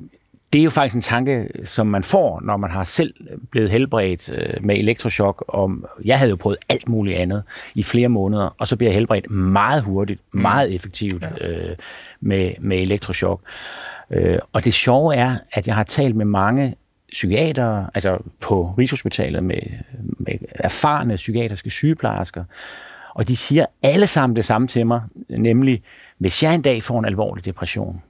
det 0.52 0.58
er 0.58 0.64
jo 0.64 0.70
faktisk 0.70 0.94
en 0.94 1.00
tanke, 1.00 1.48
som 1.64 1.86
man 1.86 2.02
får, 2.02 2.40
når 2.44 2.56
man 2.56 2.70
har 2.70 2.84
selv 2.84 3.14
blevet 3.50 3.70
helbredt 3.70 4.30
øh, 4.32 4.64
med 4.64 4.76
elektroshock. 4.78 5.44
Om, 5.48 5.86
jeg 6.04 6.18
havde 6.18 6.30
jo 6.30 6.36
prøvet 6.36 6.58
alt 6.68 6.88
muligt 6.88 7.16
andet 7.16 7.42
i 7.74 7.82
flere 7.82 8.08
måneder, 8.08 8.54
og 8.58 8.68
så 8.68 8.76
bliver 8.76 8.90
jeg 8.90 8.96
helbredt 8.96 9.30
meget 9.30 9.82
hurtigt, 9.82 10.20
mm. 10.32 10.40
meget 10.40 10.74
effektivt 10.74 11.22
ja. 11.40 11.48
øh, 11.48 11.76
med, 12.20 12.52
med 12.60 12.80
elektroshock. 12.80 13.42
Øh, 14.10 14.38
og 14.52 14.64
det 14.64 14.74
sjove 14.74 15.14
er, 15.14 15.36
at 15.52 15.66
jeg 15.66 15.74
har 15.74 15.84
talt 15.84 16.16
med 16.16 16.24
mange 16.24 16.74
psykiatere, 17.12 17.90
altså 17.94 18.18
på 18.40 18.74
Rigshospitalet 18.78 19.44
med, 19.44 19.60
med 20.18 20.34
erfarne 20.50 21.16
psykiatriske 21.16 21.70
sygeplejersker, 21.70 22.44
og 23.14 23.28
de 23.28 23.36
siger 23.36 23.66
alle 23.82 24.06
sammen 24.06 24.36
det 24.36 24.44
samme 24.44 24.68
til 24.68 24.86
mig, 24.86 25.02
nemlig, 25.28 25.82
hvis 26.18 26.42
jeg 26.42 26.54
en 26.54 26.62
dag 26.62 26.82
får 26.82 26.98
en 26.98 27.04
alvorlig 27.04 27.44
depression, 27.44 28.02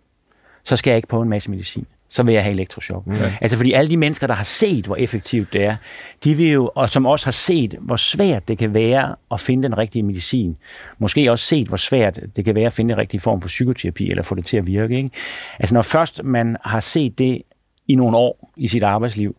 så 0.64 0.76
skal 0.76 0.90
jeg 0.90 0.96
ikke 0.96 1.08
på 1.08 1.22
en 1.22 1.28
masse 1.28 1.50
medicin 1.50 1.86
så 2.12 2.22
vil 2.22 2.34
jeg 2.34 2.42
have 2.42 2.52
elektroshock. 2.52 3.06
Okay. 3.06 3.32
Altså 3.40 3.56
fordi 3.56 3.72
alle 3.72 3.90
de 3.90 3.96
mennesker, 3.96 4.26
der 4.26 4.34
har 4.34 4.44
set, 4.44 4.86
hvor 4.86 4.96
effektivt 4.96 5.52
det 5.52 5.64
er, 5.64 5.76
de 6.24 6.34
vil 6.34 6.50
jo, 6.50 6.70
og 6.74 6.90
som 6.90 7.06
også 7.06 7.26
har 7.26 7.32
set, 7.32 7.74
hvor 7.80 7.96
svært 7.96 8.48
det 8.48 8.58
kan 8.58 8.74
være 8.74 9.16
at 9.30 9.40
finde 9.40 9.62
den 9.62 9.78
rigtige 9.78 10.02
medicin. 10.02 10.56
Måske 10.98 11.32
også 11.32 11.44
set, 11.44 11.68
hvor 11.68 11.76
svært 11.76 12.20
det 12.36 12.44
kan 12.44 12.54
være 12.54 12.66
at 12.66 12.72
finde 12.72 12.90
den 12.90 12.98
rigtige 13.00 13.20
form 13.20 13.40
for 13.40 13.48
psykoterapi, 13.48 14.10
eller 14.10 14.22
få 14.22 14.34
det 14.34 14.44
til 14.44 14.56
at 14.56 14.66
virke. 14.66 14.96
Ikke? 14.96 15.10
Altså 15.58 15.74
når 15.74 15.82
først 15.82 16.24
man 16.24 16.56
har 16.64 16.80
set 16.80 17.18
det 17.18 17.42
i 17.88 17.94
nogle 17.94 18.16
år 18.16 18.52
i 18.56 18.68
sit 18.68 18.82
arbejdsliv, 18.82 19.36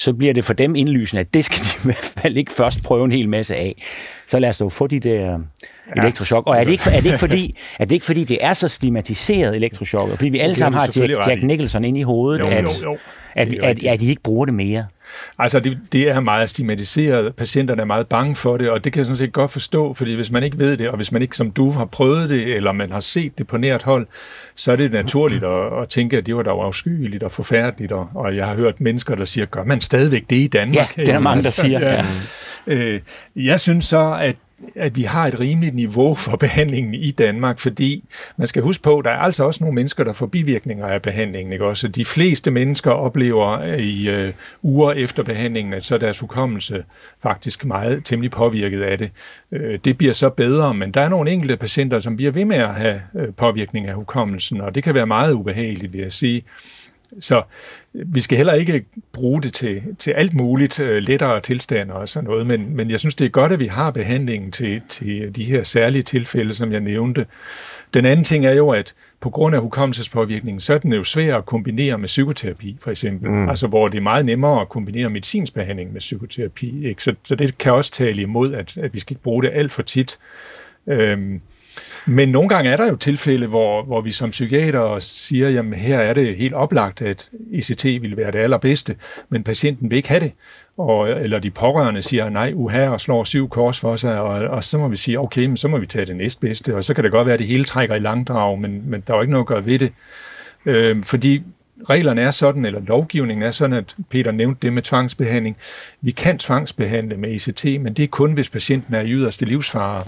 så 0.00 0.12
bliver 0.12 0.34
det 0.34 0.44
for 0.44 0.52
dem 0.52 0.74
indlysende, 0.74 1.20
at 1.20 1.34
det 1.34 1.44
skal 1.44 1.58
de 1.58 1.68
i 1.76 1.84
hvert 1.84 2.12
fald 2.22 2.36
ikke 2.36 2.52
først 2.52 2.82
prøve 2.82 3.04
en 3.04 3.12
hel 3.12 3.28
masse 3.28 3.56
af. 3.56 3.82
Så 4.26 4.38
lad 4.38 4.48
os 4.48 4.58
dog 4.58 4.72
få 4.72 4.86
de 4.86 5.00
der 5.00 5.30
ja. 5.96 6.02
elektroshock. 6.02 6.46
Og 6.46 6.56
er 6.56 6.64
det, 6.64 6.70
ikke, 6.70 6.82
er, 6.86 7.00
det 7.00 7.06
ikke 7.06 7.18
fordi, 7.26 7.56
er 7.78 7.84
det 7.84 7.92
ikke 7.92 8.06
fordi, 8.06 8.24
det 8.24 8.38
er 8.40 8.54
så 8.54 8.68
stigmatiseret 8.68 9.56
elektroshock? 9.56 10.10
Fordi 10.10 10.28
vi 10.28 10.38
alle 10.38 10.56
sammen 10.56 10.78
har 10.78 10.90
Jack, 10.96 11.26
Jack 11.26 11.42
Nicholson 11.42 11.84
ind 11.84 11.98
i 11.98 12.02
hovedet, 12.02 12.40
jo, 12.40 12.46
at, 12.46 12.64
jo, 12.64 12.70
jo. 12.82 12.98
At, 13.34 13.48
at, 13.48 13.64
at, 13.64 13.84
at 13.84 14.00
de 14.00 14.06
ikke 14.06 14.22
bruger 14.22 14.44
det 14.44 14.54
mere. 14.54 14.84
Altså, 15.38 15.60
det, 15.60 15.78
det 15.92 16.08
er 16.08 16.20
meget 16.20 16.50
stigmatiseret. 16.50 17.36
Patienterne 17.36 17.82
er 17.82 17.86
meget 17.86 18.06
bange 18.06 18.36
for 18.36 18.56
det, 18.56 18.70
og 18.70 18.84
det 18.84 18.92
kan 18.92 18.98
jeg 18.98 19.06
sådan 19.06 19.16
set 19.16 19.32
godt 19.32 19.50
forstå, 19.50 19.94
fordi 19.94 20.14
hvis 20.14 20.30
man 20.30 20.42
ikke 20.42 20.58
ved 20.58 20.76
det, 20.76 20.88
og 20.88 20.96
hvis 20.96 21.12
man 21.12 21.22
ikke 21.22 21.36
som 21.36 21.50
du 21.50 21.70
har 21.70 21.84
prøvet 21.84 22.30
det, 22.30 22.56
eller 22.56 22.72
man 22.72 22.92
har 22.92 23.00
set 23.00 23.38
det 23.38 23.46
på 23.46 23.56
nært 23.56 23.82
hold, 23.82 24.06
så 24.54 24.72
er 24.72 24.76
det 24.76 24.92
naturligt 24.92 25.44
at, 25.44 25.82
at 25.82 25.88
tænke, 25.88 26.16
at 26.16 26.26
det 26.26 26.36
var 26.36 26.42
da 26.42 26.50
afskyeligt 26.50 27.22
og 27.22 27.32
forfærdeligt, 27.32 27.92
og, 27.92 28.08
og 28.14 28.36
jeg 28.36 28.46
har 28.46 28.54
hørt 28.54 28.80
mennesker, 28.80 29.14
der 29.14 29.24
siger, 29.24 29.46
gør 29.46 29.64
man 29.64 29.80
stadigvæk 29.80 30.30
det 30.30 30.36
i 30.36 30.46
Danmark? 30.46 30.76
Ja, 30.76 30.86
det 31.02 31.08
er 31.08 31.12
der 31.12 31.20
mange, 31.20 31.42
der 31.42 31.50
siger. 31.50 31.80
Ja. 31.80 32.04
Ja. 32.66 32.74
Øh, 32.74 33.00
jeg 33.36 33.60
synes 33.60 33.84
så, 33.84 34.18
at 34.20 34.36
at 34.74 34.96
vi 34.96 35.02
har 35.02 35.26
et 35.26 35.40
rimeligt 35.40 35.74
niveau 35.74 36.14
for 36.14 36.36
behandlingen 36.36 36.94
i 36.94 37.10
Danmark, 37.10 37.58
fordi 37.58 38.04
man 38.36 38.46
skal 38.46 38.62
huske 38.62 38.82
på, 38.82 38.98
at 38.98 39.04
der 39.04 39.10
er 39.10 39.18
altså 39.18 39.44
også 39.44 39.64
nogle 39.64 39.74
mennesker, 39.74 40.04
der 40.04 40.12
får 40.12 40.26
bivirkninger 40.26 40.86
af 40.86 41.02
behandlingen. 41.02 41.52
Ikke? 41.52 41.64
Også 41.64 41.88
de 41.88 42.04
fleste 42.04 42.50
mennesker 42.50 42.90
oplever 42.90 43.74
i 43.74 44.08
øh, 44.08 44.32
uger 44.62 44.92
efter 44.92 45.22
behandlingen, 45.22 45.74
at 45.74 45.84
så 45.84 45.94
er 45.94 45.98
deres 45.98 46.18
hukommelse 46.18 46.84
faktisk 47.22 47.64
meget 47.64 48.04
temmelig 48.04 48.30
påvirket 48.30 48.82
af 48.82 48.98
det. 48.98 49.10
Øh, 49.52 49.78
det 49.84 49.98
bliver 49.98 50.12
så 50.12 50.28
bedre, 50.28 50.74
men 50.74 50.90
der 50.90 51.00
er 51.00 51.08
nogle 51.08 51.30
enkelte 51.30 51.56
patienter, 51.56 52.00
som 52.00 52.16
bliver 52.16 52.32
ved 52.32 52.44
med 52.44 52.56
at 52.56 52.74
have 52.74 53.00
øh, 53.16 53.28
påvirkning 53.36 53.86
af 53.86 53.94
hukommelsen, 53.94 54.60
og 54.60 54.74
det 54.74 54.82
kan 54.82 54.94
være 54.94 55.06
meget 55.06 55.32
ubehageligt, 55.32 55.92
vil 55.92 56.00
jeg 56.00 56.12
sige. 56.12 56.42
Så 57.20 57.42
vi 57.92 58.20
skal 58.20 58.36
heller 58.36 58.52
ikke 58.52 58.84
bruge 59.12 59.42
det 59.42 59.54
til, 59.54 59.82
til 59.98 60.10
alt 60.10 60.34
muligt 60.34 60.80
uh, 60.80 60.86
lettere 60.86 61.40
tilstander 61.40 61.94
og 61.94 62.08
sådan 62.08 62.30
noget, 62.30 62.46
men, 62.46 62.76
men 62.76 62.90
jeg 62.90 63.00
synes, 63.00 63.14
det 63.14 63.24
er 63.24 63.28
godt, 63.28 63.52
at 63.52 63.58
vi 63.58 63.66
har 63.66 63.90
behandlingen 63.90 64.52
til, 64.52 64.82
til 64.88 65.36
de 65.36 65.44
her 65.44 65.62
særlige 65.62 66.02
tilfælde, 66.02 66.54
som 66.54 66.72
jeg 66.72 66.80
nævnte. 66.80 67.26
Den 67.94 68.04
anden 68.04 68.24
ting 68.24 68.46
er 68.46 68.52
jo, 68.52 68.68
at 68.70 68.94
på 69.20 69.30
grund 69.30 69.54
af 69.54 69.60
hukommelsespåvirkningen, 69.60 70.60
så 70.60 70.74
er 70.74 70.78
den 70.78 70.92
jo 70.92 71.04
svær 71.04 71.36
at 71.36 71.46
kombinere 71.46 71.98
med 71.98 72.06
psykoterapi, 72.06 72.76
for 72.80 72.90
eksempel. 72.90 73.30
Mm. 73.30 73.48
Altså, 73.48 73.66
hvor 73.66 73.88
det 73.88 73.98
er 73.98 74.02
meget 74.02 74.26
nemmere 74.26 74.60
at 74.60 74.68
kombinere 74.68 75.10
medicinsk 75.10 75.54
behandling 75.54 75.92
med 75.92 76.00
psykoterapi. 76.00 76.86
Ikke? 76.86 77.02
Så, 77.02 77.14
så 77.24 77.34
det 77.34 77.58
kan 77.58 77.72
også 77.72 77.92
tale 77.92 78.22
imod, 78.22 78.54
at, 78.54 78.76
at 78.76 78.94
vi 78.94 78.98
skal 78.98 79.12
ikke 79.12 79.22
bruge 79.22 79.42
det 79.42 79.50
alt 79.54 79.72
for 79.72 79.82
tit. 79.82 80.18
Øhm, 80.86 81.40
men 82.06 82.28
nogle 82.28 82.48
gange 82.48 82.70
er 82.70 82.76
der 82.76 82.88
jo 82.88 82.96
tilfælde, 82.96 83.46
hvor, 83.46 83.82
hvor 83.82 84.00
vi 84.00 84.10
som 84.10 84.30
psykiater 84.30 84.98
siger, 84.98 85.50
jamen 85.50 85.74
her 85.74 85.98
er 85.98 86.14
det 86.14 86.36
helt 86.36 86.54
oplagt, 86.54 87.02
at 87.02 87.30
ECT 87.52 87.84
vil 87.84 88.16
være 88.16 88.30
det 88.30 88.38
allerbedste, 88.38 88.96
men 89.28 89.44
patienten 89.44 89.90
vil 89.90 89.96
ikke 89.96 90.08
have 90.08 90.20
det. 90.20 90.32
Og, 90.76 91.10
eller 91.10 91.38
de 91.38 91.50
pårørende 91.50 92.02
siger, 92.02 92.28
nej, 92.28 92.52
uha, 92.54 92.88
og 92.88 93.00
slår 93.00 93.24
syv 93.24 93.48
kors 93.48 93.80
for 93.80 93.96
sig, 93.96 94.20
og, 94.20 94.48
og 94.48 94.64
så 94.64 94.78
må 94.78 94.88
vi 94.88 94.96
sige, 94.96 95.18
okay, 95.18 95.46
men 95.46 95.56
så 95.56 95.68
må 95.68 95.78
vi 95.78 95.86
tage 95.86 96.06
det 96.06 96.16
næstbedste, 96.16 96.76
og 96.76 96.84
så 96.84 96.94
kan 96.94 97.04
det 97.04 97.12
godt 97.12 97.26
være, 97.26 97.34
at 97.34 97.38
det 97.38 97.46
hele 97.46 97.64
trækker 97.64 97.94
i 97.94 97.98
langdrag, 97.98 98.58
men, 98.58 98.90
men 98.90 99.02
der 99.06 99.12
er 99.12 99.16
jo 99.16 99.22
ikke 99.22 99.32
noget 99.32 99.44
at 99.44 99.48
gøre 99.48 99.66
ved 99.66 99.78
det. 99.78 99.92
Øh, 100.66 101.02
fordi 101.02 101.42
reglerne 101.90 102.20
er 102.20 102.30
sådan, 102.30 102.64
eller 102.64 102.80
lovgivningen 102.80 103.42
er 103.42 103.50
sådan, 103.50 103.76
at 103.76 103.96
Peter 104.10 104.30
nævnte 104.30 104.58
det 104.62 104.72
med 104.72 104.82
tvangsbehandling. 104.82 105.56
Vi 106.00 106.10
kan 106.10 106.38
tvangsbehandle 106.38 107.16
med 107.16 107.30
ECT, 107.30 107.64
men 107.80 107.94
det 107.94 108.02
er 108.02 108.08
kun, 108.08 108.32
hvis 108.32 108.50
patienten 108.50 108.94
er 108.94 109.00
i 109.00 109.10
yderste 109.10 109.44
livsfare. 109.44 110.02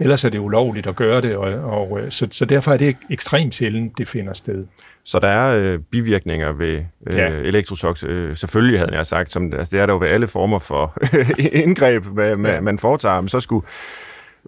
Ellers 0.00 0.24
er 0.24 0.28
det 0.28 0.38
ulovligt 0.38 0.86
at 0.86 0.96
gøre 0.96 1.20
det, 1.20 1.36
og, 1.36 1.52
og 1.64 2.00
så, 2.10 2.28
så 2.30 2.44
derfor 2.44 2.72
er 2.72 2.76
det 2.76 2.96
ekstremt 3.10 3.54
sjældent, 3.54 3.98
det 3.98 4.08
finder 4.08 4.32
sted. 4.32 4.64
Så 5.04 5.18
der 5.18 5.28
er 5.28 5.58
øh, 5.58 5.78
bivirkninger 5.78 6.52
ved 6.52 6.82
øh, 7.06 7.16
ja. 7.16 7.28
elektroshocks, 7.28 8.04
øh, 8.04 8.36
selvfølgelig 8.36 8.78
havde 8.78 8.96
jeg 8.96 9.06
sagt, 9.06 9.32
som, 9.32 9.52
altså, 9.52 9.76
det 9.76 9.82
er 9.82 9.86
der 9.86 9.92
jo 9.92 9.98
ved 9.98 10.08
alle 10.08 10.28
former 10.28 10.58
for 10.58 10.98
indgreb, 11.64 12.04
hvad, 12.04 12.36
ja. 12.36 12.60
man 12.60 12.78
foretager, 12.78 13.20
men 13.20 13.28
så 13.28 13.40
skulle 13.40 13.66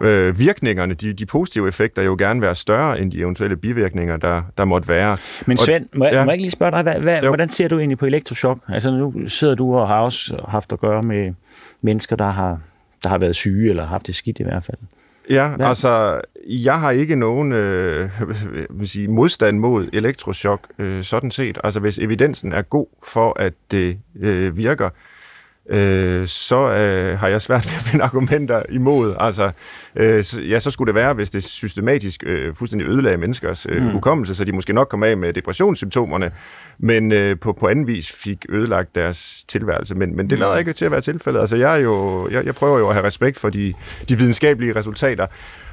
øh, 0.00 0.38
virkningerne, 0.38 0.94
de, 0.94 1.12
de 1.12 1.26
positive 1.26 1.68
effekter, 1.68 2.02
jo 2.02 2.16
gerne 2.18 2.40
være 2.40 2.54
større 2.54 3.00
end 3.00 3.12
de 3.12 3.18
eventuelle 3.18 3.56
bivirkninger, 3.56 4.16
der, 4.16 4.42
der 4.58 4.64
måtte 4.64 4.88
være. 4.88 5.16
Men 5.46 5.56
Svend, 5.56 5.86
må, 5.94 6.04
jeg, 6.04 6.12
ja. 6.14 6.24
må 6.24 6.30
jeg 6.30 6.34
ikke 6.34 6.42
lige 6.42 6.50
spørge 6.50 6.72
dig, 6.72 6.82
hvad, 6.82 7.00
hvad, 7.00 7.20
hvordan 7.20 7.48
ser 7.48 7.68
du 7.68 7.78
egentlig 7.78 7.98
på 7.98 8.06
elektroshock? 8.06 8.58
Altså 8.68 8.90
nu 8.90 9.28
sidder 9.28 9.54
du 9.54 9.78
og 9.78 9.88
har 9.88 10.00
også 10.00 10.44
haft 10.48 10.72
at 10.72 10.80
gøre 10.80 11.02
med 11.02 11.34
mennesker, 11.82 12.16
der 12.16 12.30
har, 12.30 12.60
der 13.02 13.08
har 13.08 13.18
været 13.18 13.36
syge, 13.36 13.70
eller 13.70 13.86
haft 13.86 14.06
det 14.06 14.14
skidt 14.14 14.40
i 14.40 14.42
hvert 14.42 14.64
fald. 14.64 14.78
Ja, 15.30 15.56
Hvad? 15.56 15.66
altså, 15.66 16.20
jeg 16.46 16.80
har 16.80 16.90
ikke 16.90 17.16
nogen 17.16 17.52
øh, 17.52 18.10
vil 18.70 18.88
sige, 18.88 19.08
modstand 19.08 19.58
mod 19.58 19.88
elektroshock, 19.92 20.66
øh, 20.78 21.04
sådan 21.04 21.30
set. 21.30 21.58
Altså, 21.64 21.80
hvis 21.80 21.98
evidensen 21.98 22.52
er 22.52 22.62
god 22.62 22.86
for, 23.06 23.40
at 23.40 23.52
det 23.70 23.98
øh, 24.20 24.56
virker, 24.56 24.86
øh, 24.86 24.92
så 26.26 26.74
øh, 26.76 27.18
har 27.18 27.28
jeg 27.28 27.42
svært 27.42 27.66
ved 27.66 27.74
at 27.74 27.80
finde 27.80 28.04
argumenter 28.04 28.62
imod. 28.68 29.14
Altså, 29.18 29.50
øh, 29.96 30.24
så, 30.24 30.42
ja, 30.42 30.60
så 30.60 30.70
skulle 30.70 30.86
det 30.86 30.94
være, 30.94 31.14
hvis 31.14 31.30
det 31.30 31.44
systematisk 31.44 32.22
øh, 32.26 32.54
fuldstændig 32.54 32.88
ødelagde 32.88 33.16
menneskers 33.16 33.66
øh, 33.68 33.82
mm. 33.82 33.90
hukommelse, 33.90 34.34
så 34.34 34.44
de 34.44 34.52
måske 34.52 34.72
nok 34.72 34.88
kom 34.88 35.02
af 35.02 35.16
med 35.16 35.32
depressionssymptomerne, 35.32 36.30
men 36.78 37.12
øh, 37.12 37.38
på, 37.40 37.52
på 37.52 37.68
anden 37.68 37.86
vis 37.86 38.12
fik 38.12 38.46
ødelagt 38.48 38.94
deres 38.94 39.44
tilværelse. 39.48 39.94
Men, 39.94 40.16
men 40.16 40.30
det 40.30 40.38
lader 40.38 40.56
ikke 40.56 40.72
til 40.72 40.84
at 40.84 40.90
være 40.90 41.00
tilfældet. 41.00 41.40
Altså, 41.40 41.56
jeg, 41.56 41.78
er 41.78 41.82
jo, 41.82 42.28
jeg, 42.30 42.46
jeg 42.46 42.54
prøver 42.54 42.78
jo 42.78 42.88
at 42.88 42.94
have 42.94 43.06
respekt 43.06 43.38
for 43.38 43.50
de, 43.50 43.74
de 44.08 44.18
videnskabelige 44.18 44.76
resultater. 44.76 45.26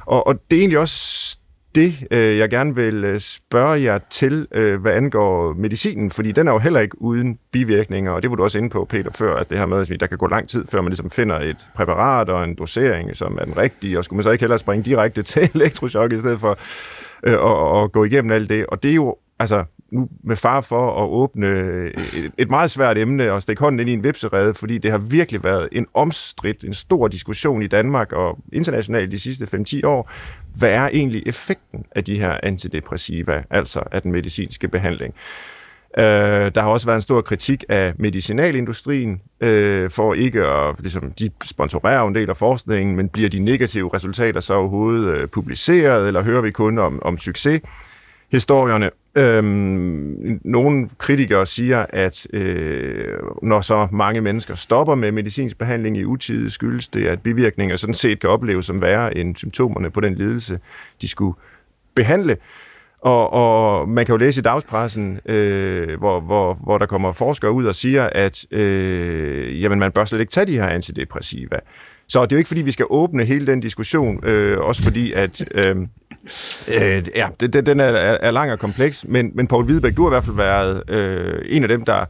Og, 0.06 0.28
og 0.28 0.42
det 0.50 0.58
er 0.58 0.60
egentlig 0.60 0.80
også 0.80 1.39
det, 1.76 2.08
øh, 2.12 2.38
jeg 2.38 2.50
gerne 2.50 2.76
vil 2.76 3.04
øh, 3.04 3.20
spørge 3.20 3.82
jer 3.82 4.00
til, 4.10 4.48
øh, 4.52 4.82
hvad 4.82 4.92
angår 4.92 5.54
medicinen, 5.54 6.12
fordi 6.12 6.32
den 6.32 6.48
er 6.48 6.52
jo 6.52 6.60
heller 6.60 6.80
ikke 6.80 7.02
uden 7.02 7.40
bivirkninger, 7.52 8.12
og 8.12 8.22
det 8.22 8.30
var 8.30 8.36
du 8.36 8.44
også 8.44 8.58
inde 8.58 8.70
på, 8.70 8.86
Peter, 8.86 9.12
før, 9.12 9.36
at 9.36 9.50
det 9.50 9.58
her 9.58 9.66
med, 9.66 9.92
at 9.92 10.00
der 10.00 10.08
kan 10.08 10.18
gå 10.18 10.28
lang 10.28 10.50
tid, 10.50 10.66
før 10.68 10.82
man 10.82 10.90
ligesom 10.90 11.10
finder 11.10 11.40
et 11.40 11.68
præparat 11.76 12.30
og 12.30 12.44
en 12.44 12.56
dosering, 12.56 13.18
som 13.18 13.38
er 13.42 13.46
den 13.46 13.58
rigtige, 13.58 13.98
og 13.98 14.06
skulle 14.06 14.18
man 14.18 14.24
så 14.24 14.32
ikke 14.32 14.42
hellere 14.42 14.60
springe 14.60 14.86
direkte 14.86 15.22
til 15.32 15.50
elektroshock, 15.56 16.14
i 16.14 16.20
stedet 16.20 16.40
for 16.40 16.58
øh, 17.24 17.34
at, 17.34 17.84
at 17.84 17.92
gå 17.92 18.04
igennem 18.04 18.32
alt 18.32 18.50
det. 18.50 18.66
Og 18.66 18.84
det 18.84 18.92
er 18.92 18.96
jo, 18.96 19.16
altså, 19.40 19.64
nu 19.92 20.10
med 20.24 20.36
far 20.36 20.62
for 20.62 21.04
at 21.04 21.10
åbne 21.10 21.48
et, 21.88 22.32
et 22.38 22.50
meget 22.50 22.72
svært 22.72 22.98
emne 22.98 23.32
og 23.32 23.42
stikke 23.42 23.60
hånden 23.60 23.80
ind 23.80 23.90
i 23.90 23.94
en 23.94 24.04
vipserede, 24.04 24.54
fordi 24.54 24.78
det 24.78 24.92
har 24.92 24.98
virkelig 24.98 25.44
været 25.44 25.70
en 25.72 25.88
omstridt, 25.94 26.64
en 26.64 26.74
stor 26.74 27.08
diskussion 27.08 27.62
i 27.62 27.68
Danmark 27.68 28.12
og 28.12 28.38
internationalt 28.54 29.12
de 29.12 29.20
sidste 29.20 29.46
5-10 29.46 29.88
år. 29.88 30.12
Hvad 30.60 30.70
er 30.70 30.90
egentlig 30.94 31.24
effekten 31.26 31.86
af 31.96 32.04
de 32.04 32.20
her 32.20 32.38
antidepressiva, 32.44 33.44
altså 33.50 33.84
af 33.92 34.02
den 34.02 34.12
medicinske 34.12 34.68
behandling? 34.68 35.14
Øh, 35.98 36.52
der 36.56 36.62
har 36.62 36.70
også 36.70 36.86
været 36.86 36.96
en 36.96 37.02
stor 37.02 37.22
kritik 37.22 37.64
af 37.70 37.94
medicinalindustrien 37.98 39.22
øh, 39.42 39.90
for 39.90 40.14
ikke 40.14 40.46
at, 40.46 40.76
ligesom, 40.80 41.12
de 41.12 41.30
sponsorerer 41.44 42.08
en 42.08 42.16
del 42.16 42.30
af 42.30 42.38
forskningen, 42.38 42.96
men 42.96 43.10
bliver 43.10 43.30
de 43.30 43.40
negative 43.40 43.94
resultater 43.94 44.40
så 44.40 44.54
overhovedet 44.54 45.08
øh, 45.08 45.28
publiceret, 45.28 46.08
eller 46.08 46.22
hører 46.22 46.42
vi 46.42 46.52
kun 46.52 46.78
om, 46.78 47.02
om 47.02 47.18
succeshistorierne? 47.18 48.90
Øhm, 49.20 50.40
nogle 50.44 50.90
kritikere 50.98 51.46
siger, 51.46 51.86
at 51.90 52.28
øh, 52.34 53.18
når 53.44 53.62
så 53.62 53.88
mange 53.92 54.22
mennesker 54.22 54.56
stopper 54.56 54.96
med 54.96 55.12
medicinsk 55.12 55.58
behandling 55.58 55.98
i 55.98 56.06
utide, 56.06 56.50
skyldes 56.50 56.90
det, 56.90 57.08
at 57.08 57.22
bivirkninger 57.22 57.76
sådan 57.76 57.94
set 57.94 58.20
kan 58.20 58.30
opleves 58.30 58.66
som 58.66 58.82
værre 58.82 59.18
end 59.18 59.36
symptomerne 59.36 59.90
på 59.90 60.00
den 60.00 60.16
lidelse, 60.16 60.60
de 61.02 61.08
skulle 61.08 61.36
behandle. 61.96 62.38
Og, 63.02 63.34
og 63.34 63.90
man 63.90 64.06
kan 64.06 64.14
jo 64.14 64.18
læse 64.18 64.40
i 64.40 64.44
dagspressen, 64.44 65.20
øh, 65.26 66.00
hvor, 66.00 66.20
hvor, 66.20 66.54
hvor 66.54 66.78
der 66.78 66.86
kommer 66.86 67.14
forskere 67.14 67.52
ud 67.52 67.66
og 67.66 67.76
siger, 67.76 68.10
at 68.12 68.46
øh, 68.52 69.62
jamen, 69.62 69.80
man 69.80 69.92
bør 69.92 70.06
slet 70.06 70.20
ikke 70.20 70.32
tage 70.32 70.46
de 70.46 70.54
her 70.54 70.68
antidepressiva. 70.68 71.60
Så 72.10 72.22
det 72.22 72.32
er 72.32 72.36
jo 72.36 72.38
ikke, 72.38 72.48
fordi 72.48 72.62
vi 72.62 72.72
skal 72.72 72.86
åbne 72.90 73.26
hele 73.26 73.48
den 73.48 73.60
diskussion, 73.60 74.26
øh, 74.26 74.58
også 74.60 74.84
fordi, 74.84 75.14
at 75.14 75.42
øh, 75.52 75.76
øh, 76.68 77.08
ja, 77.16 77.28
det, 77.40 77.66
den 77.66 77.80
er, 77.80 77.86
er 77.86 78.32
lang 78.32 78.52
og 78.52 78.60
kompleks, 78.60 79.06
men, 79.08 79.32
men 79.34 79.48
Poul 79.48 79.66
Hvidebæk, 79.66 79.98
du 79.98 80.02
har 80.02 80.10
i 80.10 80.14
hvert 80.14 80.24
fald 80.24 80.36
været 80.36 80.90
øh, 80.90 81.42
en 81.46 81.64
af 81.64 81.70
dem, 81.70 81.86
der 81.86 82.06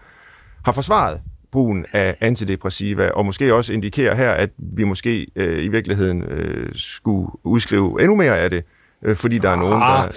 har 0.65 0.71
forsvaret 0.71 1.21
brugen 1.51 1.85
af 1.93 2.15
antidepressiva, 2.21 3.09
og 3.09 3.25
måske 3.25 3.53
også 3.53 3.73
indikerer 3.73 4.15
her, 4.15 4.31
at 4.31 4.49
vi 4.57 4.83
måske 4.83 5.27
øh, 5.35 5.63
i 5.63 5.67
virkeligheden 5.67 6.23
øh, 6.23 6.69
skulle 6.75 7.29
udskrive 7.43 8.01
endnu 8.01 8.15
mere 8.15 8.39
af 8.39 8.49
det, 8.49 8.57
øh, 8.57 8.63
fordi 9.15 9.37
der 9.37 9.49
er 9.49 9.55
nogen, 9.55 9.73
der... 9.73 9.79
Ah. 9.79 10.09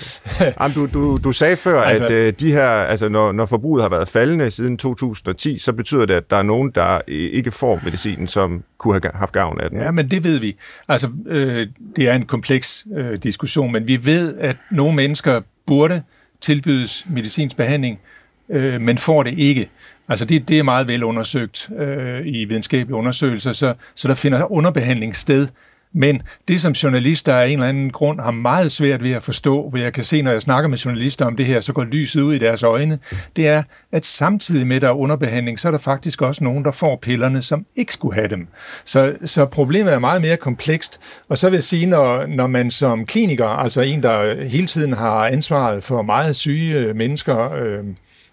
Jamen, 0.61 0.75
du, 0.75 0.87
du, 0.87 1.19
du 1.25 1.33
sagde 1.33 1.57
før, 1.57 1.83
altså... 1.83 2.05
at 2.05 2.11
øh, 2.11 2.33
de 2.41 2.53
her, 2.53 2.69
altså, 2.69 3.09
når, 3.09 3.33
når 3.33 3.47
forbruget 3.47 3.83
har 3.83 3.89
været 3.89 4.09
faldende 4.09 4.51
siden 4.51 4.77
2010, 4.77 5.59
så 5.59 5.73
betyder 5.73 6.07
det, 6.07 6.15
at 6.15 6.31
der 6.31 6.37
er 6.37 6.43
nogen, 6.43 6.71
der 6.71 7.01
ikke 7.09 7.51
får 7.51 7.81
medicinen, 7.85 8.29
som 8.29 8.63
kunne 8.79 9.01
have 9.03 9.13
haft 9.15 9.33
gavn 9.33 9.61
af 9.61 9.71
den. 9.71 9.81
Ja, 9.81 9.91
men 9.91 10.11
det 10.11 10.25
ved 10.25 10.39
vi. 10.39 10.57
Altså, 10.89 11.09
øh, 11.27 11.67
det 11.97 12.09
er 12.09 12.15
en 12.15 12.27
kompleks 12.27 12.87
øh, 12.97 13.19
diskussion, 13.23 13.73
men 13.73 13.87
vi 13.87 14.07
ved, 14.07 14.35
at 14.39 14.57
nogle 14.71 14.97
mennesker 14.97 15.41
burde 15.67 16.03
tilbydes 16.41 17.07
medicinsk 17.11 17.57
behandling, 17.57 18.01
øh, 18.49 18.81
men 18.81 18.99
får 18.99 19.23
det 19.23 19.39
ikke. 19.39 19.71
Altså 20.09 20.25
det, 20.25 20.49
det 20.49 20.59
er 20.59 20.63
meget 20.63 20.89
vel 20.89 21.05
undersøgt 21.05 21.71
øh, 21.79 22.27
i 22.27 22.45
videnskabelige 22.45 22.97
undersøgelser, 22.97 23.53
så, 23.53 23.75
så 23.95 24.09
der 24.09 24.15
finder 24.15 24.53
underbehandling 24.53 25.17
sted 25.17 25.49
men 25.93 26.23
det, 26.49 26.61
som 26.61 26.73
journalister 26.73 27.35
af 27.37 27.47
en 27.47 27.53
eller 27.53 27.69
anden 27.69 27.91
grund 27.91 28.21
har 28.21 28.31
meget 28.31 28.73
svært 28.73 29.03
ved 29.03 29.11
at 29.11 29.23
forstå, 29.23 29.69
hvor 29.69 29.79
jeg 29.79 29.93
kan 29.93 30.05
se, 30.05 30.23
når 30.23 30.31
jeg 30.31 30.43
snakker 30.43 30.69
med 30.69 30.79
journalister 30.79 31.27
om 31.27 31.37
det 31.37 31.47
her, 31.47 31.61
så 31.61 31.73
går 31.73 31.85
lyset 31.85 32.23
ud 32.23 32.35
i 32.35 32.39
deres 32.39 32.63
øjne, 32.63 32.99
det 33.37 33.49
er, 33.49 33.63
at 33.93 34.07
samtidig 34.07 34.67
med, 34.67 34.81
der 34.81 34.89
er 34.89 34.93
underbehandling, 34.93 35.59
så 35.59 35.69
er 35.69 35.73
der 35.73 35.79
faktisk 35.79 36.23
også 36.23 36.45
nogen, 36.45 36.65
der 36.65 36.71
får 36.71 36.99
pillerne, 37.03 37.43
som 37.43 37.67
ikke 37.77 37.93
skulle 37.93 38.15
have 38.15 38.29
dem. 38.29 38.47
Så, 38.85 39.15
så 39.25 39.47
problemet 39.47 39.93
er 39.93 39.99
meget 39.99 40.23
mere 40.23 40.37
komplekst. 40.37 41.01
Og 41.29 41.39
så 41.39 41.51
vil 41.51 41.57
jeg 41.57 41.65
sige, 41.65 41.87
når, 41.87 42.27
når 42.27 42.47
man 42.47 42.71
som 42.71 43.07
kliniker, 43.07 43.47
altså 43.47 43.81
en, 43.81 44.03
der 44.03 44.45
hele 44.45 44.67
tiden 44.67 44.93
har 44.93 45.27
ansvaret 45.27 45.85
for 45.85 46.03
meget 46.03 46.37
syge 46.37 46.95
mennesker, 46.95 47.53
øh, 47.53 47.85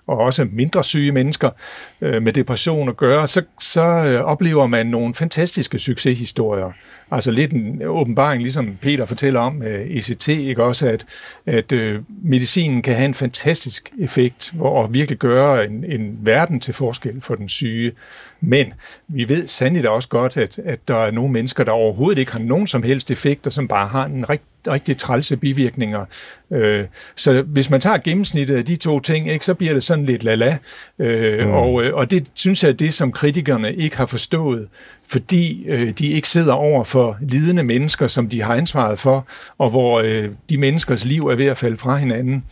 og 0.09 0.17
også 0.17 0.47
mindre 0.51 0.83
syge 0.83 1.11
mennesker 1.11 1.49
øh, 2.01 2.23
med 2.23 2.33
depression 2.33 2.89
at 2.89 2.97
gøre, 2.97 3.27
så, 3.27 3.41
så 3.59 3.81
øh, 3.81 4.21
oplever 4.21 4.67
man 4.67 4.87
nogle 4.87 5.13
fantastiske 5.13 5.79
succeshistorier. 5.79 6.71
Altså 7.11 7.31
lidt 7.31 7.51
en 7.51 7.81
åbenbaring, 7.85 8.41
ligesom 8.41 8.77
Peter 8.81 9.05
fortæller 9.05 9.39
om 9.39 9.63
øh, 9.63 9.79
med 9.79 9.97
ECT, 9.97 10.27
ikke 10.27 10.63
også, 10.63 10.87
at, 10.89 11.05
at 11.45 11.71
øh, 11.71 12.01
medicinen 12.23 12.81
kan 12.81 12.95
have 12.95 13.05
en 13.05 13.13
fantastisk 13.13 13.89
effekt, 13.99 14.53
og 14.59 14.93
virkelig 14.93 15.17
gøre 15.17 15.65
en, 15.65 15.83
en 15.83 16.17
verden 16.21 16.59
til 16.59 16.73
forskel 16.73 17.21
for 17.21 17.35
den 17.35 17.49
syge. 17.49 17.91
Men 18.41 18.73
vi 19.07 19.29
ved 19.29 19.47
sandelig 19.47 19.89
også 19.89 20.09
godt, 20.09 20.37
at, 20.37 20.59
at 20.59 20.79
der 20.87 20.97
er 20.97 21.11
nogle 21.11 21.31
mennesker, 21.31 21.63
der 21.63 21.71
overhovedet 21.71 22.19
ikke 22.19 22.31
har 22.31 22.39
nogen 22.39 22.67
som 22.67 22.83
helst 22.83 23.11
effekt, 23.11 23.47
og 23.47 23.53
som 23.53 23.67
bare 23.67 23.87
har 23.87 24.05
en 24.05 24.29
rigtig 24.29 24.45
rigtig 24.69 24.97
trælse 24.97 25.37
bivirkninger. 25.37 26.05
Øh, 26.53 26.85
så 27.15 27.41
hvis 27.41 27.69
man 27.69 27.81
tager 27.81 27.97
gennemsnittet 27.97 28.55
af 28.55 28.65
de 28.65 28.75
to 28.75 28.99
ting, 28.99 29.31
ikke, 29.31 29.45
så 29.45 29.53
bliver 29.53 29.73
det 29.73 29.83
sådan 29.83 30.05
lidt 30.05 30.23
lala. 30.23 30.57
Øh, 30.99 31.45
mm. 31.45 31.51
og, 31.51 31.83
øh, 31.83 31.95
og 31.95 32.11
det 32.11 32.27
synes 32.33 32.63
jeg 32.63 32.69
er 32.69 32.73
det, 32.73 32.93
som 32.93 33.11
kritikerne 33.11 33.75
ikke 33.75 33.97
har 33.97 34.05
forstået, 34.05 34.67
fordi 35.07 35.65
øh, 35.67 35.91
de 35.91 36.07
ikke 36.07 36.29
sidder 36.29 36.53
over 36.53 36.83
for 36.83 37.17
lidende 37.21 37.63
mennesker, 37.63 38.07
som 38.07 38.29
de 38.29 38.41
har 38.41 38.53
ansvaret 38.53 38.99
for, 38.99 39.27
og 39.57 39.69
hvor 39.69 39.99
øh, 39.99 40.29
de 40.49 40.57
menneskers 40.57 41.05
liv 41.05 41.27
er 41.27 41.35
ved 41.35 41.45
at 41.45 41.57
falde 41.57 41.77
fra 41.77 41.97
hinanden. 41.97 42.43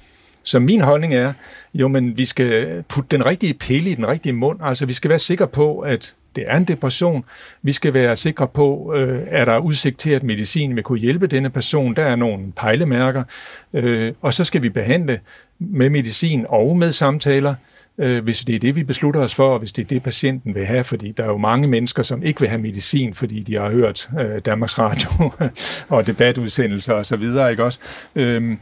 Så 0.48 0.60
min 0.60 0.82
holdning 0.82 1.14
er, 1.14 1.34
jo, 1.74 1.88
men 1.88 2.18
vi 2.18 2.26
skal 2.26 2.84
putte 2.90 3.18
den 3.18 3.26
rigtige 3.26 3.54
pille 3.54 3.90
i 3.90 3.96
den 3.96 4.08
rigtige 4.08 4.34
mund. 4.34 4.60
Altså, 4.64 4.86
vi 4.86 4.94
skal 4.94 5.10
være 5.10 5.20
sikre 5.20 5.48
på, 5.48 5.80
at 5.80 6.16
det 6.36 6.44
er 6.48 6.58
en 6.58 6.64
depression. 6.64 7.26
Vi 7.62 7.72
skal 7.72 7.94
være 7.94 8.16
sikre 8.16 8.48
på, 8.48 8.94
øh, 8.96 9.28
er 9.28 9.46
der 9.46 9.58
udsigt 9.58 10.00
til, 10.00 10.10
at 10.10 10.24
medicin 10.24 10.76
vil 10.76 10.84
kunne 10.84 11.00
hjælpe 11.00 11.28
denne 11.28 11.50
person. 11.50 11.96
Der 11.96 12.06
er 12.06 12.16
nogle 12.16 12.52
pejlemærker. 12.56 13.24
Øh, 13.74 14.14
og 14.22 14.34
så 14.34 14.44
skal 14.44 14.64
vi 14.64 14.70
behandle 14.70 15.20
med 15.60 15.90
medicin 15.90 16.46
og 16.50 16.78
med 16.78 16.92
samtaler, 16.92 17.56
øh, 17.98 18.24
hvis 18.24 18.40
det 18.40 18.56
er 18.56 18.60
det, 18.60 18.76
vi 18.76 18.84
beslutter 18.84 19.22
os 19.22 19.36
for, 19.36 19.54
og 19.54 19.60
hvis 19.60 19.72
det 19.72 19.84
er 19.84 19.88
det, 19.88 20.04
patienten 20.04 20.56
vil 20.56 20.66
have. 20.66 20.84
Fordi 20.84 21.12
der 21.12 21.24
er 21.24 21.28
jo 21.28 21.38
mange 21.38 21.68
mennesker, 21.68 22.04
som 22.04 22.24
ikke 22.24 22.40
vil 22.40 22.50
have 22.50 22.62
medicin, 22.62 23.14
fordi 23.14 23.40
de 23.40 23.56
har 23.56 23.70
hørt 23.70 24.10
øh, 24.20 24.42
Danmarks 24.46 24.80
Radio 24.80 25.10
og 25.98 26.08
debatudsendelser 26.08 26.94
osv., 26.94 27.24
ikke 27.52 27.64
også? 27.64 27.80
Øh, 28.16 28.58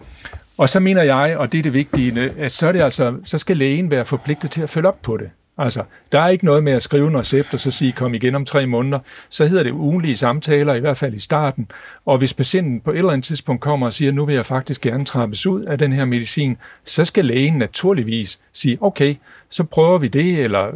og 0.57 0.69
så 0.69 0.79
mener 0.79 1.03
jeg, 1.03 1.37
og 1.37 1.51
det 1.51 1.57
er 1.57 1.63
det 1.63 1.73
vigtige, 1.73 2.31
at 2.39 2.51
så, 2.51 2.67
er 2.67 2.71
det 2.71 2.81
altså, 2.81 3.15
så 3.23 3.37
skal 3.37 3.57
lægen 3.57 3.91
være 3.91 4.05
forpligtet 4.05 4.51
til 4.51 4.61
at 4.61 4.69
følge 4.69 4.87
op 4.87 5.01
på 5.01 5.17
det. 5.17 5.29
Altså, 5.57 5.83
der 6.11 6.19
er 6.19 6.27
ikke 6.27 6.45
noget 6.45 6.63
med 6.63 6.73
at 6.73 6.81
skrive 6.81 7.07
en 7.07 7.17
recept 7.17 7.53
og 7.53 7.59
så 7.59 7.71
sige, 7.71 7.91
kom 7.91 8.13
igen 8.13 8.35
om 8.35 8.45
tre 8.45 8.65
måneder. 8.65 8.99
Så 9.29 9.45
hedder 9.45 9.63
det 9.63 9.71
ugenlige 9.71 10.17
samtaler, 10.17 10.73
i 10.73 10.79
hvert 10.79 10.97
fald 10.97 11.13
i 11.13 11.19
starten. 11.19 11.67
Og 12.05 12.17
hvis 12.17 12.33
patienten 12.33 12.79
på 12.79 12.91
et 12.91 12.97
eller 12.97 13.11
andet 13.11 13.23
tidspunkt 13.23 13.61
kommer 13.61 13.85
og 13.85 13.93
siger, 13.93 14.11
nu 14.11 14.25
vil 14.25 14.35
jeg 14.35 14.45
faktisk 14.45 14.81
gerne 14.81 15.05
trappes 15.05 15.47
ud 15.47 15.61
af 15.61 15.77
den 15.77 15.93
her 15.93 16.05
medicin, 16.05 16.57
så 16.83 17.05
skal 17.05 17.25
lægen 17.25 17.57
naturligvis 17.57 18.39
sige, 18.53 18.77
okay, 18.81 19.15
så 19.49 19.63
prøver 19.63 19.97
vi 19.97 20.07
det, 20.07 20.43
eller 20.43 20.67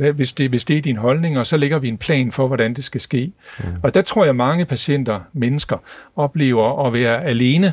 øh, 0.00 0.14
hvis, 0.14 0.32
det, 0.32 0.50
hvis 0.50 0.64
det 0.64 0.76
er 0.76 0.82
din 0.82 0.96
holdning, 0.96 1.38
og 1.38 1.46
så 1.46 1.56
lægger 1.56 1.78
vi 1.78 1.88
en 1.88 1.98
plan 1.98 2.32
for, 2.32 2.46
hvordan 2.46 2.74
det 2.74 2.84
skal 2.84 3.00
ske. 3.00 3.32
Mm. 3.58 3.64
Og 3.82 3.94
der 3.94 4.02
tror 4.02 4.24
jeg, 4.24 4.36
mange 4.36 4.64
patienter, 4.64 5.20
mennesker, 5.32 5.76
oplever 6.16 6.86
at 6.86 6.92
være 6.92 7.24
alene, 7.24 7.72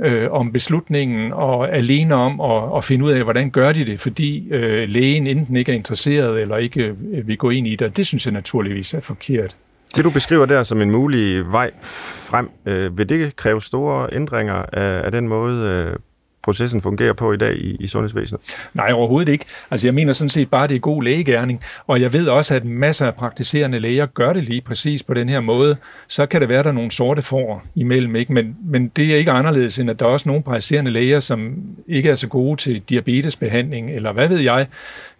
øh, 0.00 0.30
om 0.30 0.52
beslutningen 0.52 1.32
og 1.32 1.76
alene 1.76 2.14
om 2.14 2.40
at, 2.40 2.76
at 2.76 2.84
finde 2.84 3.04
ud 3.04 3.10
af, 3.10 3.22
hvordan 3.22 3.50
gør 3.50 3.72
de 3.72 3.84
det, 3.84 4.00
fordi 4.00 4.48
øh, 4.50 4.88
lægen 4.88 5.26
enten 5.26 5.56
ikke 5.56 5.72
er 5.72 5.76
interesseret 5.76 6.40
eller 6.40 6.56
ikke 6.56 6.82
øh, 7.12 7.28
vil 7.28 7.38
gå 7.38 7.50
ind 7.50 7.66
i 7.66 7.76
det. 7.76 7.96
Det 7.96 8.06
synes 8.06 8.26
jeg 8.26 8.32
naturligvis 8.32 8.94
er 8.94 9.00
forkert. 9.00 9.56
Det 9.96 10.04
du 10.04 10.10
beskriver 10.10 10.46
der 10.46 10.62
som 10.62 10.82
en 10.82 10.90
mulig 10.90 11.52
vej 11.52 11.70
frem, 11.82 12.50
øh, 12.66 12.98
vil 12.98 13.08
det 13.08 13.36
kræve 13.36 13.62
store 13.62 14.08
ændringer 14.12 14.54
af, 14.54 15.04
af 15.04 15.12
den 15.12 15.28
måde, 15.28 15.86
øh, 15.90 15.96
processen 16.44 16.82
fungerer 16.82 17.12
på 17.12 17.32
i 17.32 17.36
dag 17.36 17.56
i, 17.56 17.76
i 17.80 17.86
sundhedsvæsenet? 17.86 18.40
Nej, 18.74 18.92
overhovedet 18.92 19.32
ikke. 19.32 19.44
Altså 19.70 19.86
jeg 19.86 19.94
mener 19.94 20.12
sådan 20.12 20.30
set 20.30 20.50
bare, 20.50 20.64
at 20.64 20.70
det 20.70 20.76
er 20.76 20.80
god 20.80 21.02
lægegærning, 21.02 21.60
og 21.86 22.00
jeg 22.00 22.12
ved 22.12 22.28
også, 22.28 22.54
at 22.54 22.64
masser 22.64 23.06
af 23.06 23.14
praktiserende 23.14 23.78
læger 23.78 24.06
gør 24.06 24.32
det 24.32 24.44
lige 24.44 24.60
præcis 24.60 25.02
på 25.02 25.14
den 25.14 25.28
her 25.28 25.40
måde. 25.40 25.76
Så 26.08 26.26
kan 26.26 26.40
det 26.40 26.48
være, 26.48 26.58
at 26.58 26.64
der 26.64 26.70
er 26.70 26.74
nogle 26.74 26.90
sorte 26.90 27.22
får 27.22 27.64
imellem, 27.74 28.16
ikke? 28.16 28.32
Men, 28.32 28.56
men 28.64 28.88
det 28.88 29.12
er 29.12 29.16
ikke 29.16 29.30
anderledes, 29.30 29.78
end 29.78 29.90
at 29.90 30.00
der 30.00 30.06
er 30.06 30.10
også 30.10 30.28
nogle 30.28 30.42
praktiserende 30.42 30.90
læger, 30.90 31.20
som 31.20 31.54
ikke 31.88 32.10
er 32.10 32.14
så 32.14 32.28
gode 32.28 32.56
til 32.56 32.80
diabetesbehandling, 32.80 33.90
eller 33.90 34.12
hvad 34.12 34.28
ved 34.28 34.38
jeg, 34.38 34.66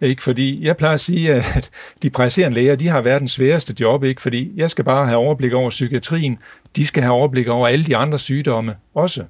ikke? 0.01 0.23
Fordi 0.23 0.65
jeg 0.65 0.77
plejer 0.77 0.93
at 0.93 0.99
sige, 0.99 1.33
at 1.33 1.69
de 2.01 2.09
praktiserende 2.09 2.55
læger, 2.55 2.75
de 2.75 2.87
har 2.87 3.01
verdens 3.01 3.31
sværeste 3.31 3.75
job, 3.79 4.03
ikke? 4.03 4.21
Fordi 4.21 4.51
jeg 4.55 4.69
skal 4.69 4.85
bare 4.85 5.07
have 5.07 5.17
overblik 5.17 5.53
over 5.53 5.69
psykiatrien, 5.69 6.37
de 6.75 6.85
skal 6.85 7.03
have 7.03 7.13
overblik 7.13 7.47
over 7.47 7.67
alle 7.67 7.85
de 7.85 7.97
andre 7.97 8.17
sygdomme 8.17 8.75
også. 8.95 9.23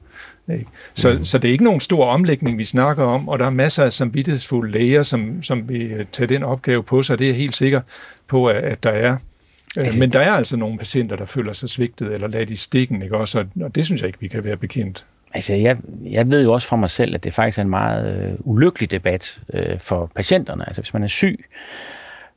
Ikke? 0.54 0.66
Så, 0.94 1.14
mm. 1.14 1.26
så 1.26 1.38
det 1.38 1.48
er 1.48 1.52
ikke 1.52 1.64
nogen 1.64 1.80
stor 1.80 2.06
omlægning, 2.06 2.58
vi 2.58 2.64
snakker 2.64 3.04
om, 3.04 3.30
og 3.30 3.40
der 3.40 3.46
er 3.46 3.50
masser 3.50 3.84
af 3.84 3.94
samvittighedsfulde 3.94 4.72
læger, 4.72 5.04
som, 5.04 5.44
som 5.44 5.70
vil 5.70 6.08
tage 6.12 6.28
den 6.28 6.44
opgave 6.44 6.84
på 6.84 7.04
sig. 7.04 7.20
Det 7.20 7.26
er 7.26 7.30
jeg 7.30 7.38
helt 7.38 7.56
sikker 7.56 7.82
på, 8.28 8.48
at, 8.48 8.64
at 8.64 8.84
der 8.84 8.90
er. 8.90 9.12
Øh, 9.12 9.84
altså, 9.84 10.00
Men 10.00 10.12
der 10.12 10.20
er 10.20 10.32
altså 10.32 10.58
nogle 10.58 10.78
patienter, 10.78 11.16
der 11.16 11.26
føler 11.26 11.54
sig 11.54 11.70
svigtet 11.70 12.14
eller 12.14 12.28
ladt 12.28 12.50
i 12.50 12.56
stikken, 12.56 13.02
ikke 13.02 13.18
også? 13.18 13.46
Og 13.62 13.76
det 13.76 13.86
synes 13.86 14.02
jeg 14.02 14.08
ikke, 14.08 14.20
vi 14.20 14.28
kan 14.28 14.44
være 14.44 14.58
bekendt. 14.58 15.06
Altså, 15.34 15.54
jeg, 15.54 15.78
jeg 16.04 16.30
ved 16.30 16.44
jo 16.44 16.54
også 16.54 16.68
fra 16.68 16.76
mig 16.76 16.90
selv, 16.90 17.16
at 17.16 17.24
det 17.24 17.34
faktisk 17.34 17.58
er 17.58 17.62
en 17.62 17.70
meget 17.70 18.24
øh, 18.24 18.34
ulykkelig 18.40 18.92
debat 18.92 19.40
øh, 19.54 19.80
for 19.80 20.12
patienterne. 20.16 20.68
Altså, 20.68 20.82
hvis 20.82 20.94
man 20.94 21.04
er 21.04 21.08
syg, 21.08 21.46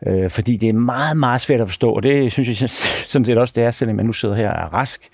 øh, 0.07 0.31
fordi 0.31 0.57
det 0.57 0.69
er 0.69 0.73
meget, 0.73 1.17
meget 1.17 1.41
svært 1.41 1.61
at 1.61 1.69
forstå, 1.69 1.91
og 1.91 2.03
det 2.03 2.33
synes 2.33 2.63
jeg 2.63 2.71
sådan 2.71 3.25
set 3.25 3.39
også, 3.39 3.53
det 3.57 3.65
er, 3.65 3.71
selvom 3.71 3.97
man 3.97 4.07
nu 4.07 4.13
sidder 4.13 4.35
her 4.35 4.51
og 4.51 4.63
er 4.63 4.75
rask, 4.75 5.09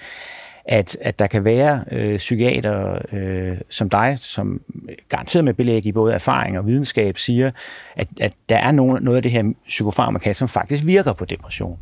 at, 0.64 0.96
at 1.00 1.18
der 1.18 1.26
kan 1.26 1.44
være 1.44 1.84
øh, 1.90 2.16
psykiater 2.16 2.98
øh, 3.12 3.56
som 3.68 3.90
dig, 3.90 4.16
som 4.18 4.60
garanteret 5.08 5.44
med 5.44 5.54
belæg 5.54 5.86
i 5.86 5.92
både 5.92 6.14
erfaring 6.14 6.58
og 6.58 6.66
videnskab, 6.66 7.18
siger, 7.18 7.50
at, 7.96 8.08
at 8.20 8.32
der 8.48 8.56
er 8.56 8.72
nogen, 8.72 9.02
noget 9.02 9.16
af 9.16 9.22
det 9.22 9.30
her 9.30 9.52
psykofarmaka, 9.66 10.32
som 10.32 10.48
faktisk 10.48 10.86
virker 10.86 11.12
på 11.12 11.24
depression. 11.24 11.78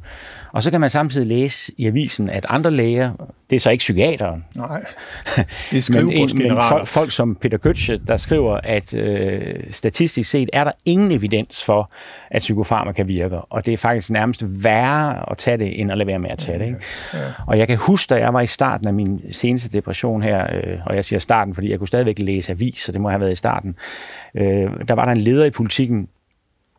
Og 0.52 0.62
så 0.62 0.70
kan 0.70 0.80
man 0.80 0.90
samtidig 0.90 1.26
læse 1.26 1.72
i 1.76 1.86
avisen, 1.86 2.30
at 2.30 2.46
andre 2.48 2.70
læger, 2.70 3.10
det 3.50 3.56
er 3.56 3.60
så 3.60 3.70
ikke 3.70 3.82
psykiateren, 3.82 4.44
Nej, 4.56 4.68
det 5.70 5.90
er 5.90 6.02
men, 6.02 6.48
men 6.48 6.58
folk, 6.68 6.86
folk 6.86 7.12
som 7.12 7.34
Peter 7.34 7.58
Götze, 7.66 8.06
der 8.06 8.16
skriver, 8.16 8.60
at 8.64 8.94
øh, 8.94 9.54
statistisk 9.70 10.30
set 10.30 10.50
er 10.52 10.64
der 10.64 10.72
ingen 10.84 11.12
evidens 11.12 11.64
for, 11.64 11.92
at 12.30 12.38
psykofarmaka 12.38 13.02
virker, 13.02 13.46
og 13.50 13.66
det 13.66 13.72
er 13.72 13.76
faktisk 13.76 14.10
nærmest 14.10 14.44
værre 14.64 15.30
at 15.30 15.38
tage 15.38 15.56
det, 15.56 15.80
end 15.80 15.92
at 15.92 15.98
lade 15.98 16.06
være 16.06 16.18
med 16.18 16.30
at 16.30 16.38
tage 16.38 16.58
det. 16.58 16.66
Ikke? 16.66 16.78
Ja. 17.14 17.18
Og 17.46 17.58
jeg 17.58 17.68
kan 17.68 17.76
huske, 17.76 18.14
da 18.14 18.20
jeg 18.20 18.34
var 18.34 18.40
i 18.40 18.46
starten 18.46 18.86
af 18.86 18.94
min 18.94 19.20
seneste 19.32 19.68
depression 19.68 20.22
her, 20.22 20.46
øh, 20.54 20.78
og 20.86 20.96
jeg 20.96 21.04
siger 21.04 21.20
starten, 21.20 21.54
fordi 21.54 21.70
jeg 21.70 21.78
kunne 21.78 21.88
stadigvæk 21.88 22.18
læse 22.18 22.52
avis, 22.52 22.80
så 22.80 22.92
det 22.92 23.00
må 23.00 23.08
have 23.08 23.20
været 23.20 23.32
i 23.32 23.36
starten, 23.36 23.74
øh, 24.34 24.70
der 24.88 24.94
var 24.94 25.04
der 25.04 25.12
en 25.12 25.20
leder 25.20 25.44
i 25.44 25.50
politikken, 25.50 26.08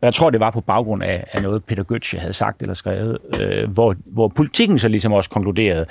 jeg 0.05 0.13
tror, 0.13 0.29
det 0.29 0.39
var 0.39 0.51
på 0.51 0.61
baggrund 0.61 1.03
af, 1.03 1.23
af 1.31 1.41
noget, 1.41 1.63
Peter 1.63 1.83
Götze 1.91 2.19
havde 2.19 2.33
sagt 2.33 2.61
eller 2.61 2.73
skrevet, 2.73 3.17
øh, 3.41 3.71
hvor, 3.71 3.95
hvor 4.05 4.27
politikken 4.27 4.79
så 4.79 4.87
ligesom 4.87 5.13
også 5.13 5.29
konkluderede, 5.29 5.85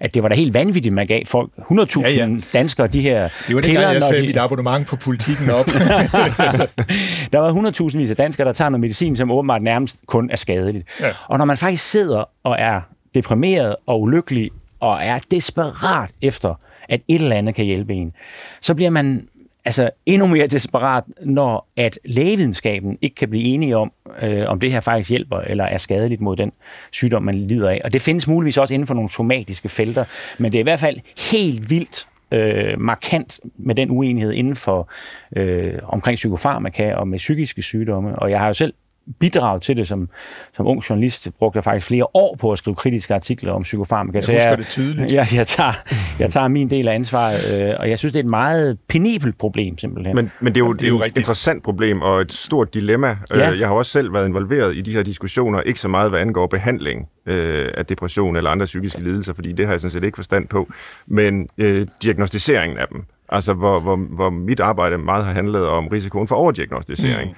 at 0.00 0.14
det 0.14 0.22
var 0.22 0.28
da 0.28 0.34
helt 0.34 0.54
vanvittigt, 0.54 0.94
man 0.94 1.06
gav 1.06 1.22
folk 1.26 1.50
100.000 1.58 2.00
ja, 2.00 2.10
ja. 2.10 2.28
danskere 2.52 2.86
de 2.86 3.00
her 3.00 3.28
Det 3.46 3.54
var 3.54 3.60
det, 3.60 3.70
piller, 3.70 3.90
jeg 3.90 4.02
sagde 4.02 4.22
de... 4.22 4.26
mit 4.26 4.36
abonnement 4.36 4.86
på 4.86 4.96
politikken 4.96 5.50
op. 5.50 5.66
der 7.32 7.38
var 7.38 7.88
100.000 7.90 7.98
vis 7.98 8.10
af 8.10 8.16
danskere, 8.16 8.46
der 8.46 8.52
tager 8.52 8.68
noget 8.68 8.80
medicin, 8.80 9.16
som 9.16 9.30
åbenbart 9.30 9.62
nærmest 9.62 9.96
kun 10.06 10.30
er 10.30 10.36
skadeligt. 10.36 10.88
Ja. 11.00 11.08
Og 11.26 11.38
når 11.38 11.44
man 11.44 11.56
faktisk 11.56 11.90
sidder 11.90 12.24
og 12.44 12.56
er 12.58 12.80
deprimeret 13.14 13.76
og 13.86 14.02
ulykkelig 14.02 14.50
og 14.80 15.04
er 15.04 15.18
desperat 15.30 16.10
efter, 16.22 16.54
at 16.88 17.00
et 17.08 17.20
eller 17.20 17.36
andet 17.36 17.54
kan 17.54 17.64
hjælpe 17.64 17.94
en, 17.94 18.12
så 18.60 18.74
bliver 18.74 18.90
man 18.90 19.28
altså 19.68 19.90
endnu 20.06 20.26
mere 20.26 20.46
desperat, 20.46 21.04
når 21.22 21.68
at 21.76 21.98
lægevidenskaben 22.04 22.98
ikke 23.02 23.14
kan 23.14 23.30
blive 23.30 23.44
enige 23.44 23.76
om, 23.76 23.92
øh, 24.22 24.48
om 24.48 24.60
det 24.60 24.72
her 24.72 24.80
faktisk 24.80 25.10
hjælper 25.10 25.38
eller 25.38 25.64
er 25.64 25.78
skadeligt 25.78 26.20
mod 26.20 26.36
den 26.36 26.52
sygdom, 26.92 27.22
man 27.22 27.34
lider 27.34 27.70
af. 27.70 27.80
Og 27.84 27.92
det 27.92 28.02
findes 28.02 28.28
muligvis 28.28 28.56
også 28.56 28.74
inden 28.74 28.86
for 28.86 28.94
nogle 28.94 29.10
somatiske 29.10 29.68
felter, 29.68 30.04
men 30.38 30.52
det 30.52 30.58
er 30.58 30.60
i 30.60 30.62
hvert 30.62 30.80
fald 30.80 30.96
helt 31.30 31.70
vildt 31.70 32.08
øh, 32.32 32.80
markant 32.80 33.40
med 33.56 33.74
den 33.74 33.90
uenighed 33.90 34.32
inden 34.32 34.56
for 34.56 34.90
øh, 35.36 35.74
omkring 35.82 36.16
psykofarmaka 36.16 36.94
og 36.94 37.08
med 37.08 37.18
psykiske 37.18 37.62
sygdomme. 37.62 38.18
Og 38.18 38.30
jeg 38.30 38.38
har 38.38 38.46
jo 38.46 38.54
selv 38.54 38.74
bidrag 39.18 39.60
til 39.60 39.76
det 39.76 39.88
som, 39.88 40.08
som 40.52 40.66
ung 40.66 40.90
journalist, 40.90 41.28
brugte 41.38 41.56
jeg 41.56 41.64
faktisk 41.64 41.86
flere 41.86 42.06
år 42.14 42.36
på 42.40 42.52
at 42.52 42.58
skrive 42.58 42.74
kritiske 42.74 43.14
artikler 43.14 43.52
om 43.52 43.62
psykofarmaka. 43.62 44.16
Jeg 44.16 44.24
så 44.24 44.32
jeg, 44.32 44.58
det 44.58 44.66
tydeligt. 44.66 45.14
Jeg, 45.14 45.26
jeg, 45.34 45.46
tager, 45.46 45.72
jeg 46.18 46.30
tager 46.30 46.48
min 46.48 46.70
del 46.70 46.88
af 46.88 46.94
ansvaret, 46.94 47.60
øh, 47.60 47.74
og 47.78 47.90
jeg 47.90 47.98
synes, 47.98 48.12
det 48.12 48.20
er 48.20 48.24
et 48.24 48.30
meget 48.30 48.78
penibelt 48.88 49.38
problem, 49.38 49.78
simpelthen. 49.78 50.16
Men, 50.16 50.30
men 50.40 50.54
det 50.54 50.60
er 50.60 50.66
jo, 50.66 50.72
det 50.72 50.84
er 50.84 50.88
jo 50.88 51.02
et 51.02 51.16
interessant 51.16 51.62
problem 51.62 52.02
og 52.02 52.20
et 52.20 52.32
stort 52.32 52.74
dilemma. 52.74 53.16
Ja. 53.34 53.52
Øh, 53.52 53.60
jeg 53.60 53.68
har 53.68 53.74
også 53.74 53.92
selv 53.92 54.12
været 54.12 54.28
involveret 54.28 54.76
i 54.76 54.80
de 54.80 54.92
her 54.92 55.02
diskussioner, 55.02 55.60
ikke 55.60 55.80
så 55.80 55.88
meget 55.88 56.10
hvad 56.10 56.20
angår 56.20 56.46
behandling 56.46 57.08
øh, 57.26 57.68
af 57.76 57.86
depression 57.86 58.36
eller 58.36 58.50
andre 58.50 58.64
psykiske 58.64 59.02
lidelser, 59.02 59.32
fordi 59.34 59.52
det 59.52 59.66
har 59.66 59.72
jeg 59.72 59.80
sådan 59.80 59.90
set 59.90 60.04
ikke 60.04 60.16
forstand 60.16 60.48
på, 60.48 60.68
men 61.06 61.48
øh, 61.58 61.86
diagnostiseringen 62.02 62.78
af 62.78 62.86
dem. 62.92 63.04
Altså, 63.28 63.52
hvor, 63.52 63.80
hvor, 63.80 63.96
hvor 63.96 64.30
mit 64.30 64.60
arbejde 64.60 64.98
meget 64.98 65.24
har 65.24 65.32
handlet 65.32 65.66
om 65.66 65.86
risikoen 65.86 66.28
for 66.28 66.36
overdiagnostisering. 66.36 67.30
Mm. 67.30 67.36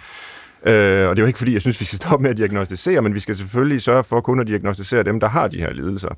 Øh, 0.66 1.08
og 1.08 1.16
det 1.16 1.22
er 1.22 1.22
jo 1.22 1.26
ikke 1.26 1.38
fordi, 1.38 1.52
jeg 1.52 1.60
synes, 1.60 1.80
vi 1.80 1.84
skal 1.84 1.96
stoppe 1.96 2.22
med 2.22 2.30
at 2.30 2.36
diagnostisere, 2.36 3.02
men 3.02 3.14
vi 3.14 3.20
skal 3.20 3.36
selvfølgelig 3.36 3.82
sørge 3.82 4.04
for 4.04 4.20
kun 4.20 4.40
at 4.40 4.46
diagnostisere 4.46 5.02
dem, 5.02 5.20
der 5.20 5.28
har 5.28 5.48
de 5.48 5.58
her 5.58 5.72
lidelser. 5.72 6.14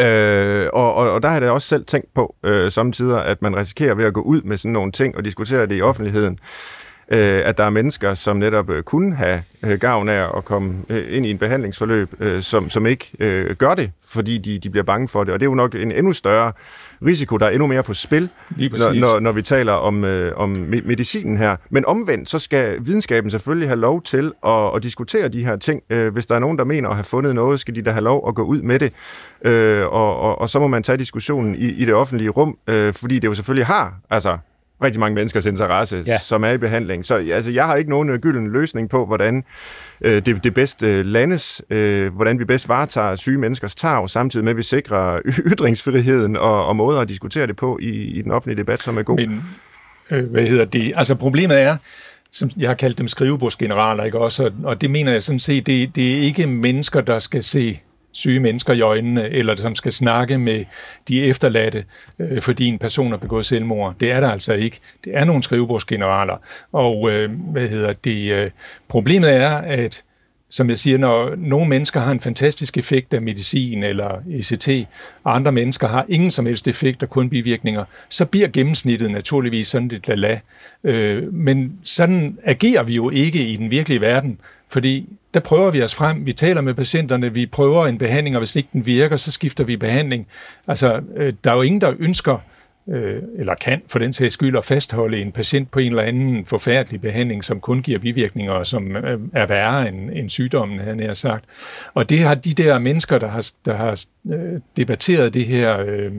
Øh, 0.00 0.68
og, 0.72 0.94
og, 0.94 1.10
og 1.10 1.22
der 1.22 1.28
har 1.28 1.34
jeg 1.34 1.42
da 1.42 1.50
også 1.50 1.68
selv 1.68 1.84
tænkt 1.84 2.14
på 2.14 2.36
øh, 2.44 2.70
samtidig, 2.70 3.24
at 3.24 3.42
man 3.42 3.56
risikerer 3.56 3.94
ved 3.94 4.04
at 4.04 4.14
gå 4.14 4.20
ud 4.20 4.42
med 4.42 4.56
sådan 4.56 4.72
nogle 4.72 4.92
ting 4.92 5.16
og 5.16 5.24
diskutere 5.24 5.66
det 5.66 5.78
i 5.78 5.82
offentligheden, 5.82 6.38
øh, 7.10 7.42
at 7.44 7.58
der 7.58 7.64
er 7.64 7.70
mennesker, 7.70 8.14
som 8.14 8.36
netop 8.36 8.70
øh, 8.70 8.82
kunne 8.82 9.14
have 9.14 9.42
øh, 9.64 9.78
gavn 9.78 10.08
af 10.08 10.36
at 10.36 10.44
komme 10.44 10.74
øh, 10.88 11.16
ind 11.16 11.26
i 11.26 11.30
en 11.30 11.38
behandlingsforløb, 11.38 12.08
øh, 12.20 12.42
som, 12.42 12.70
som 12.70 12.86
ikke 12.86 13.10
øh, 13.18 13.56
gør 13.56 13.74
det, 13.74 13.90
fordi 14.04 14.38
de, 14.38 14.58
de 14.58 14.70
bliver 14.70 14.84
bange 14.84 15.08
for 15.08 15.24
det. 15.24 15.34
Og 15.34 15.40
det 15.40 15.46
er 15.46 15.50
jo 15.50 15.54
nok 15.54 15.74
en 15.74 15.92
endnu 15.92 16.12
større 16.12 16.52
risiko, 17.06 17.36
der 17.36 17.46
er 17.46 17.50
endnu 17.50 17.66
mere 17.66 17.82
på 17.82 17.94
spil, 17.94 18.28
når, 18.50 19.00
når, 19.00 19.20
når 19.20 19.32
vi 19.32 19.42
taler 19.42 19.72
om, 19.72 20.04
øh, 20.04 20.36
om 20.36 20.50
medicinen 20.84 21.36
her. 21.36 21.56
Men 21.70 21.84
omvendt, 21.84 22.28
så 22.28 22.38
skal 22.38 22.76
videnskaben 22.80 23.30
selvfølgelig 23.30 23.68
have 23.68 23.80
lov 23.80 24.02
til 24.02 24.32
at, 24.46 24.74
at 24.76 24.82
diskutere 24.82 25.28
de 25.28 25.44
her 25.44 25.56
ting. 25.56 25.82
Øh, 25.90 26.12
hvis 26.12 26.26
der 26.26 26.34
er 26.34 26.38
nogen, 26.38 26.58
der 26.58 26.64
mener 26.64 26.88
at 26.88 26.94
have 26.94 27.04
fundet 27.04 27.34
noget, 27.34 27.60
skal 27.60 27.74
de 27.74 27.82
da 27.82 27.90
have 27.90 28.04
lov 28.04 28.28
at 28.28 28.34
gå 28.34 28.42
ud 28.42 28.62
med 28.62 28.78
det. 28.78 28.92
Øh, 29.44 29.86
og, 29.86 30.20
og, 30.20 30.40
og 30.40 30.48
så 30.48 30.58
må 30.58 30.66
man 30.66 30.82
tage 30.82 30.98
diskussionen 30.98 31.54
i, 31.54 31.68
i 31.68 31.84
det 31.84 31.94
offentlige 31.94 32.30
rum, 32.30 32.58
øh, 32.66 32.94
fordi 32.94 33.18
det 33.18 33.28
jo 33.28 33.34
selvfølgelig 33.34 33.66
har 33.66 33.94
altså 34.10 34.38
rigtig 34.82 35.00
mange 35.00 35.14
menneskers 35.14 35.46
interesse, 35.46 36.02
ja. 36.06 36.18
som 36.18 36.44
er 36.44 36.50
i 36.50 36.58
behandling. 36.58 37.04
Så 37.04 37.14
altså, 37.14 37.50
jeg 37.50 37.66
har 37.66 37.76
ikke 37.76 37.90
nogen 37.90 38.10
øh, 38.10 38.18
gylden 38.18 38.50
løsning 38.50 38.90
på, 38.90 39.06
hvordan 39.06 39.44
øh, 40.00 40.26
det, 40.26 40.44
det 40.44 40.54
bedst 40.54 40.82
øh, 40.82 41.04
landes, 41.06 41.62
øh, 41.70 42.14
hvordan 42.14 42.38
vi 42.38 42.44
bedst 42.44 42.68
varetager 42.68 43.16
syge 43.16 43.38
menneskers 43.38 43.74
tag, 43.74 44.10
samtidig 44.10 44.44
med, 44.44 44.50
at 44.50 44.56
vi 44.56 44.62
sikrer 44.62 45.20
ytringsfriheden 45.52 46.36
og, 46.36 46.66
og 46.66 46.76
måder 46.76 47.00
at 47.00 47.08
diskutere 47.08 47.46
det 47.46 47.56
på 47.56 47.78
i, 47.82 47.90
i 47.90 48.22
den 48.22 48.32
offentlige 48.32 48.56
debat, 48.56 48.82
som 48.82 48.98
er 48.98 49.02
god. 49.02 49.16
Men, 49.16 49.42
øh, 50.10 50.30
hvad 50.30 50.46
hedder 50.46 50.64
det? 50.64 50.92
Altså 50.96 51.14
problemet 51.14 51.60
er, 51.60 51.76
som 52.32 52.50
jeg 52.56 52.70
har 52.70 52.74
kaldt 52.74 52.98
dem 52.98 53.08
skrivebordsgeneraler, 53.08 54.04
ikke 54.04 54.18
også? 54.18 54.50
Og 54.64 54.80
det 54.80 54.90
mener 54.90 55.12
jeg 55.12 55.22
sådan 55.22 55.40
set, 55.40 55.66
det, 55.66 55.96
det 55.96 56.12
er 56.12 56.20
ikke 56.20 56.46
mennesker, 56.46 57.00
der 57.00 57.18
skal 57.18 57.42
se 57.42 57.80
syge 58.18 58.40
mennesker 58.40 58.72
i 58.72 58.80
øjnene, 58.80 59.30
eller 59.30 59.56
som 59.56 59.74
skal 59.74 59.92
snakke 59.92 60.38
med 60.38 60.64
de 61.08 61.24
efterladte, 61.24 61.84
øh, 62.18 62.42
fordi 62.42 62.66
en 62.66 62.78
person 62.78 63.10
har 63.10 63.18
begået 63.18 63.44
selvmord. 63.44 63.94
Det 64.00 64.10
er 64.10 64.20
der 64.20 64.30
altså 64.30 64.54
ikke. 64.54 64.80
Det 65.04 65.16
er 65.16 65.24
nogle 65.24 65.42
skrivebordsgeneraler. 65.42 66.36
Og 66.72 67.10
øh, 67.10 67.30
hvad 67.52 67.68
hedder 67.68 67.92
det? 67.92 68.32
Øh, 68.32 68.50
problemet 68.88 69.34
er, 69.34 69.56
at 69.56 70.02
som 70.50 70.68
jeg 70.68 70.78
siger, 70.78 70.98
når 70.98 71.34
nogle 71.36 71.68
mennesker 71.68 72.00
har 72.00 72.12
en 72.12 72.20
fantastisk 72.20 72.78
effekt 72.78 73.14
af 73.14 73.22
medicin 73.22 73.82
eller 73.82 74.22
ECT, 74.30 74.88
og 75.24 75.36
andre 75.36 75.52
mennesker 75.52 75.88
har 75.88 76.06
ingen 76.08 76.30
som 76.30 76.46
helst 76.46 76.68
effekt 76.68 77.02
og 77.02 77.10
kun 77.10 77.30
bivirkninger, 77.30 77.84
så 78.08 78.24
bliver 78.24 78.48
gennemsnittet 78.48 79.10
naturligvis 79.10 79.68
sådan 79.68 79.88
lidt 79.88 80.08
lala. 80.08 80.40
Øh, 80.84 81.34
men 81.34 81.72
sådan 81.82 82.38
agerer 82.44 82.82
vi 82.82 82.94
jo 82.94 83.10
ikke 83.10 83.46
i 83.46 83.56
den 83.56 83.70
virkelige 83.70 84.00
verden, 84.00 84.40
fordi 84.68 85.08
der 85.38 85.44
prøver 85.44 85.70
vi 85.70 85.82
os 85.82 85.94
frem, 85.94 86.26
vi 86.26 86.32
taler 86.32 86.60
med 86.60 86.74
patienterne, 86.74 87.34
vi 87.34 87.46
prøver 87.46 87.86
en 87.86 87.98
behandling, 87.98 88.36
og 88.36 88.40
hvis 88.40 88.56
ikke 88.56 88.68
den 88.72 88.86
virker, 88.86 89.16
så 89.16 89.32
skifter 89.32 89.64
vi 89.64 89.76
behandling. 89.76 90.26
Altså, 90.68 91.00
øh, 91.16 91.32
der 91.44 91.50
er 91.50 91.54
jo 91.54 91.62
ingen, 91.62 91.80
der 91.80 91.94
ønsker 91.98 92.38
øh, 92.90 93.22
eller 93.38 93.54
kan 93.54 93.82
for 93.88 93.98
den 93.98 94.12
sags 94.12 94.34
skyld 94.34 94.56
at 94.56 94.64
fastholde 94.64 95.20
en 95.20 95.32
patient 95.32 95.70
på 95.70 95.78
en 95.78 95.88
eller 95.88 96.02
anden 96.02 96.46
forfærdelig 96.46 97.00
behandling, 97.00 97.44
som 97.44 97.60
kun 97.60 97.82
giver 97.82 97.98
bivirkninger, 97.98 98.62
som 98.62 98.96
øh, 98.96 99.20
er 99.32 99.46
værre 99.46 99.88
end, 99.88 100.10
end 100.10 100.30
sygdommen, 100.30 100.78
havde 100.78 101.04
jeg 101.04 101.16
sagt. 101.16 101.44
Og 101.94 102.10
det 102.10 102.18
har 102.18 102.34
de 102.34 102.54
der 102.54 102.78
mennesker, 102.78 103.18
der 103.18 103.28
har, 103.28 103.50
der 103.64 103.76
har 103.76 104.04
øh, 104.32 104.60
debatteret 104.76 105.34
det 105.34 105.44
her, 105.44 105.80
øh, 105.80 106.12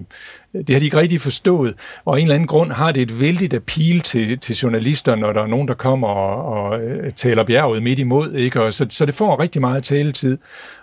det 0.54 0.70
har 0.70 0.80
de 0.80 0.86
ikke 0.86 0.98
rigtig 0.98 1.22
forstået, 1.22 1.74
og 2.06 2.14
af 2.14 2.20
en 2.20 2.24
eller 2.24 2.36
anden 2.36 2.48
grund 2.48 2.72
har 2.72 2.92
det 2.92 3.02
et 3.02 3.20
vældigt 3.20 3.54
appeal 3.54 4.00
til, 4.00 4.40
til 4.40 4.56
journalister, 4.56 5.16
når 5.16 5.34
der 5.34 5.42
er 5.42 5.48
nogen, 5.48 5.68
der 5.68 5.74
kommer 5.74 6.08
og, 6.08 6.62
og 6.64 6.82
øh, 6.82 7.14
taler 7.14 7.44
bjerget 7.44 7.84
midt 7.84 8.00
imod, 8.00 8.34
ikke? 8.34 8.62
Og 8.62 8.74
så, 8.74 8.86
så 8.90 9.06
det 9.06 9.16
får 9.16 9.40
rigtig 9.40 9.62
meget 9.62 9.84
taletid. 9.84 10.38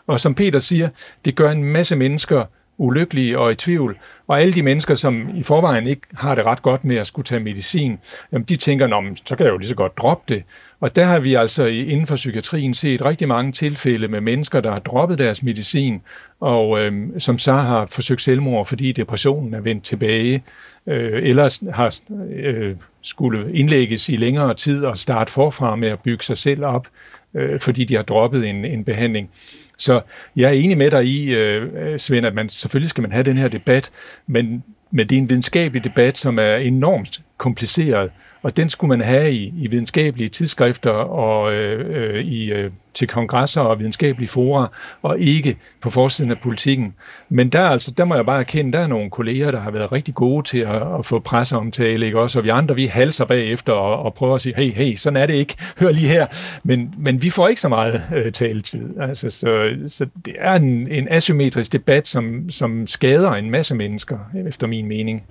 Og 0.06 0.20
som 0.20 0.34
Peter 0.34 0.58
siger, 0.58 0.88
det 1.24 1.34
gør 1.34 1.50
en 1.50 1.64
masse 1.64 1.96
mennesker 1.96 2.44
ulykkelige 2.78 3.38
og 3.38 3.52
i 3.52 3.54
tvivl. 3.54 3.98
Og 4.26 4.40
alle 4.40 4.54
de 4.54 4.62
mennesker, 4.62 4.94
som 4.94 5.28
i 5.34 5.42
forvejen 5.42 5.86
ikke 5.86 6.02
har 6.14 6.34
det 6.34 6.44
ret 6.44 6.62
godt 6.62 6.84
med 6.84 6.96
at 6.96 7.06
skulle 7.06 7.24
tage 7.24 7.40
medicin, 7.40 7.98
jamen 8.32 8.44
de 8.44 8.56
tænker, 8.56 8.86
Nå, 8.86 9.02
så 9.24 9.36
kan 9.36 9.46
jeg 9.46 9.52
jo 9.52 9.58
lige 9.58 9.68
så 9.68 9.74
godt 9.74 9.98
droppe 9.98 10.34
det. 10.34 10.42
Og 10.80 10.96
der 10.96 11.04
har 11.04 11.20
vi 11.20 11.34
altså 11.34 11.66
inden 11.66 12.06
for 12.06 12.16
psykiatrien 12.16 12.74
set 12.74 13.04
rigtig 13.04 13.28
mange 13.28 13.52
tilfælde 13.52 14.08
med 14.08 14.20
mennesker, 14.20 14.60
der 14.60 14.70
har 14.70 14.78
droppet 14.78 15.18
deres 15.18 15.42
medicin, 15.42 16.02
og 16.40 16.80
øh, 16.80 16.92
som 17.18 17.38
så 17.38 17.52
har 17.52 17.86
forsøgt 17.86 18.22
selvmord, 18.22 18.66
fordi 18.66 18.92
depressionen 18.92 19.54
er 19.54 19.60
vendt 19.60 19.84
tilbage, 19.84 20.42
øh, 20.86 21.22
eller 21.22 21.70
har 21.72 21.94
øh, 22.32 22.76
skulle 23.02 23.54
indlægges 23.54 24.08
i 24.08 24.16
længere 24.16 24.54
tid 24.54 24.84
og 24.84 24.96
starte 24.96 25.32
forfra 25.32 25.76
med 25.76 25.88
at 25.88 26.00
bygge 26.00 26.24
sig 26.24 26.38
selv 26.38 26.64
op, 26.64 26.86
øh, 27.34 27.60
fordi 27.60 27.84
de 27.84 27.94
har 27.94 28.02
droppet 28.02 28.48
en, 28.48 28.64
en 28.64 28.84
behandling. 28.84 29.30
Så 29.76 30.00
jeg 30.36 30.48
er 30.48 30.52
enig 30.52 30.78
med 30.78 30.90
dig 30.90 31.04
i, 31.04 31.34
øh, 31.34 31.68
øh, 31.76 31.98
Svend, 31.98 32.26
at 32.26 32.34
man 32.34 32.48
selvfølgelig 32.48 32.90
skal 32.90 33.02
man 33.02 33.12
have 33.12 33.24
den 33.24 33.38
her 33.38 33.48
debat, 33.48 33.90
men, 34.26 34.64
men 34.90 35.08
det 35.08 35.16
er 35.16 35.20
en 35.20 35.28
videnskabelig 35.28 35.84
debat, 35.84 36.18
som 36.18 36.38
er 36.38 36.56
enormt 36.56 37.20
kompliceret, 37.36 38.10
og 38.46 38.56
den 38.56 38.68
skulle 38.68 38.88
man 38.88 39.00
have 39.00 39.32
i, 39.32 39.54
i 39.58 39.66
videnskabelige 39.66 40.28
tidsskrifter 40.28 40.90
og 40.90 41.52
øh, 41.52 42.14
øh, 42.14 42.24
i, 42.24 42.52
øh, 42.52 42.70
til 42.94 43.08
kongresser 43.08 43.60
og 43.60 43.78
videnskabelige 43.78 44.28
fora, 44.28 44.70
og 45.02 45.18
ikke 45.20 45.56
på 45.80 45.90
forsiden 45.90 46.30
af 46.30 46.38
politikken. 46.38 46.94
Men 47.28 47.48
der, 47.48 47.60
altså, 47.60 47.90
der 47.90 48.04
må 48.04 48.14
jeg 48.14 48.26
bare 48.26 48.40
erkende, 48.40 48.72
der 48.72 48.78
er 48.78 48.86
nogle 48.86 49.10
kolleger, 49.10 49.50
der 49.50 49.60
har 49.60 49.70
været 49.70 49.92
rigtig 49.92 50.14
gode 50.14 50.46
til 50.46 50.58
at, 50.58 50.82
at 50.98 51.06
få 51.06 51.18
presseomtale, 51.18 52.06
ikke 52.06 52.20
også? 52.20 52.38
Og 52.38 52.44
vi 52.44 52.48
andre, 52.48 52.74
vi 52.74 52.86
halser 52.86 53.24
bagefter 53.24 53.72
og, 53.72 54.02
og 54.02 54.14
prøver 54.14 54.34
at 54.34 54.40
sige, 54.40 54.54
hey, 54.56 54.72
hey, 54.72 54.94
sådan 54.94 55.16
er 55.16 55.26
det 55.26 55.34
ikke, 55.34 55.56
hør 55.80 55.90
lige 55.90 56.08
her. 56.08 56.26
Men, 56.64 56.94
men 56.98 57.22
vi 57.22 57.30
får 57.30 57.48
ikke 57.48 57.60
så 57.60 57.68
meget 57.68 58.02
øh, 58.14 58.32
taletid. 58.32 59.00
Altså, 59.00 59.30
så, 59.30 59.68
så 59.86 60.06
det 60.24 60.34
er 60.38 60.54
en, 60.54 60.88
en 60.90 61.08
asymmetrisk 61.10 61.72
debat, 61.72 62.08
som, 62.08 62.50
som 62.50 62.86
skader 62.86 63.30
en 63.30 63.50
masse 63.50 63.74
mennesker, 63.74 64.18
efter 64.46 64.66
min 64.66 64.88
mening. 64.88 65.22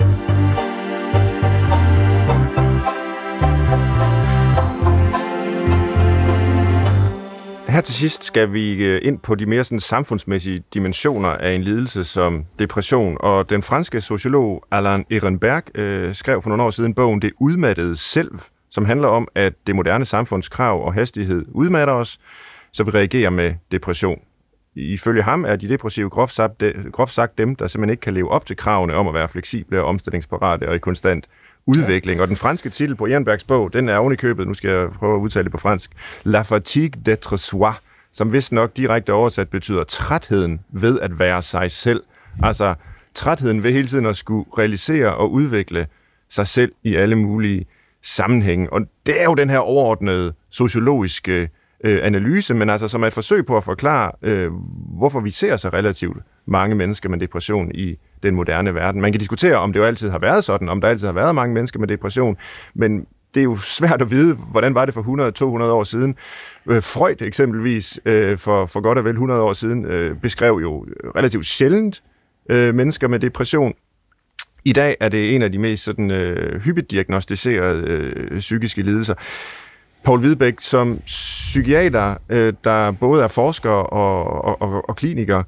Her 7.75 7.81
til 7.81 7.95
sidst 7.95 8.23
skal 8.23 8.53
vi 8.53 8.73
øh, 8.73 9.01
ind 9.03 9.19
på 9.19 9.35
de 9.35 9.45
mere 9.45 9.63
sådan 9.63 9.79
samfundsmæssige 9.79 10.63
dimensioner 10.73 11.29
af 11.29 11.51
en 11.51 11.63
lidelse 11.63 12.03
som 12.03 12.45
depression. 12.59 13.17
Og 13.19 13.49
den 13.49 13.61
franske 13.61 14.01
sociolog 14.01 14.63
Alain 14.71 15.05
Ehrenberg 15.09 15.77
øh, 15.77 16.13
skrev 16.13 16.41
for 16.41 16.49
nogle 16.49 16.63
år 16.63 16.69
siden 16.69 16.93
bogen 16.93 17.21
Det 17.21 17.31
udmattede 17.39 17.95
selv, 17.95 18.31
som 18.69 18.85
handler 18.85 19.07
om, 19.07 19.27
at 19.35 19.53
det 19.67 19.75
moderne 19.75 20.05
samfunds 20.05 20.49
krav 20.49 20.85
og 20.85 20.93
hastighed 20.93 21.45
udmatter 21.51 21.93
os, 21.93 22.17
så 22.73 22.83
vi 22.83 22.91
reagerer 22.91 23.29
med 23.29 23.53
depression. 23.71 24.19
Ifølge 24.75 25.23
ham 25.23 25.45
er 25.45 25.55
de 25.55 25.69
depressive 25.69 26.09
groft 26.09 26.33
sagt, 26.33 26.63
groft 26.91 27.13
sagt 27.13 27.37
dem, 27.37 27.55
der 27.55 27.67
simpelthen 27.67 27.91
ikke 27.91 28.01
kan 28.01 28.13
leve 28.13 28.31
op 28.31 28.45
til 28.45 28.55
kravene 28.55 28.93
om 28.93 29.07
at 29.07 29.13
være 29.13 29.29
fleksible 29.29 29.81
og 29.81 29.85
omstillingsparate 29.85 30.69
og 30.69 30.75
i 30.75 30.79
konstant 30.79 31.27
udvikling. 31.67 32.17
Ja. 32.17 32.21
Og 32.21 32.27
den 32.27 32.35
franske 32.35 32.69
titel 32.69 32.95
på 32.95 33.05
Ehrenbergs 33.05 33.43
bog, 33.43 33.73
den 33.73 33.89
er 33.89 33.97
ovenikøbet, 33.97 34.47
nu 34.47 34.53
skal 34.53 34.69
jeg 34.69 34.89
prøve 34.89 35.15
at 35.15 35.19
udtale 35.19 35.43
det 35.43 35.51
på 35.51 35.57
fransk, 35.57 35.91
La 36.23 36.41
fatigue 36.41 37.01
d'être 37.09 37.37
soi, 37.37 37.71
som 38.11 38.33
vist 38.33 38.51
nok 38.51 38.77
direkte 38.77 39.13
oversat 39.13 39.49
betyder 39.49 39.83
trætheden 39.83 40.59
ved 40.69 40.99
at 40.99 41.19
være 41.19 41.41
sig 41.41 41.71
selv. 41.71 42.03
Altså 42.43 42.75
trætheden 43.13 43.63
ved 43.63 43.71
hele 43.71 43.87
tiden 43.87 44.05
at 44.05 44.15
skulle 44.15 44.45
realisere 44.57 45.15
og 45.15 45.31
udvikle 45.31 45.87
sig 46.29 46.47
selv 46.47 46.71
i 46.83 46.95
alle 46.95 47.15
mulige 47.15 47.65
sammenhænge. 48.01 48.73
Og 48.73 48.81
det 49.05 49.21
er 49.21 49.23
jo 49.23 49.33
den 49.33 49.49
her 49.49 49.57
overordnede 49.57 50.33
sociologiske 50.49 51.49
øh, 51.83 51.99
analyse, 52.03 52.53
men 52.53 52.69
altså 52.69 52.87
som 52.87 53.03
er 53.03 53.07
et 53.07 53.13
forsøg 53.13 53.45
på 53.45 53.57
at 53.57 53.63
forklare, 53.63 54.11
øh, 54.21 54.51
hvorfor 54.97 55.19
vi 55.19 55.29
ser 55.29 55.57
så 55.57 55.69
relativt 55.69 56.17
mange 56.45 56.75
mennesker 56.75 57.09
med 57.09 57.19
depression 57.19 57.71
i 57.73 57.97
den 58.25 58.35
moderne 58.35 58.75
verden. 58.75 59.01
Man 59.01 59.11
kan 59.11 59.19
diskutere, 59.19 59.55
om 59.55 59.73
det 59.73 59.79
jo 59.79 59.83
altid 59.83 60.09
har 60.09 60.19
været 60.19 60.43
sådan, 60.43 60.69
om 60.69 60.81
der 60.81 60.87
altid 60.87 61.07
har 61.07 61.13
været 61.13 61.35
mange 61.35 61.53
mennesker 61.53 61.79
med 61.79 61.87
depression, 61.87 62.37
men 62.75 63.05
det 63.33 63.39
er 63.39 63.43
jo 63.43 63.57
svært 63.57 64.01
at 64.01 64.11
vide, 64.11 64.35
hvordan 64.51 64.75
var 64.75 64.85
det 64.85 64.93
for 64.93 65.61
100-200 65.61 65.63
år 65.63 65.83
siden. 65.83 66.15
Øh, 66.69 66.83
Freud 66.83 67.21
eksempelvis, 67.21 67.99
øh, 68.05 68.37
for, 68.37 68.65
for 68.65 68.81
godt 68.81 68.97
og 68.97 69.05
vel 69.05 69.11
100 69.11 69.41
år 69.41 69.53
siden, 69.53 69.85
øh, 69.85 70.17
beskrev 70.17 70.59
jo 70.61 70.85
relativt 71.15 71.45
sjældent 71.45 72.03
mennesker 72.49 73.07
med 73.07 73.19
depression. 73.19 73.73
I 74.65 74.73
dag 74.73 74.95
er 74.99 75.09
det 75.09 75.35
en 75.35 75.41
af 75.41 75.51
de 75.51 75.57
mest 75.57 75.83
sådan, 75.83 76.11
øh, 76.11 76.61
hyppigt 76.61 76.91
diagnostiserede 76.91 77.81
øh, 77.81 78.39
psykiske 78.39 78.81
lidelser. 78.81 79.13
Paul 80.03 80.19
Hvidebæk, 80.19 80.55
som 80.59 80.99
psykiater, 81.05 82.15
øh, 82.29 82.53
der 82.63 82.91
både 82.91 83.23
er 83.23 83.27
forsker 83.27 83.69
og, 83.69 84.45
og, 84.45 84.61
og, 84.61 84.89
og 84.89 84.95
kliniker, 84.95 85.43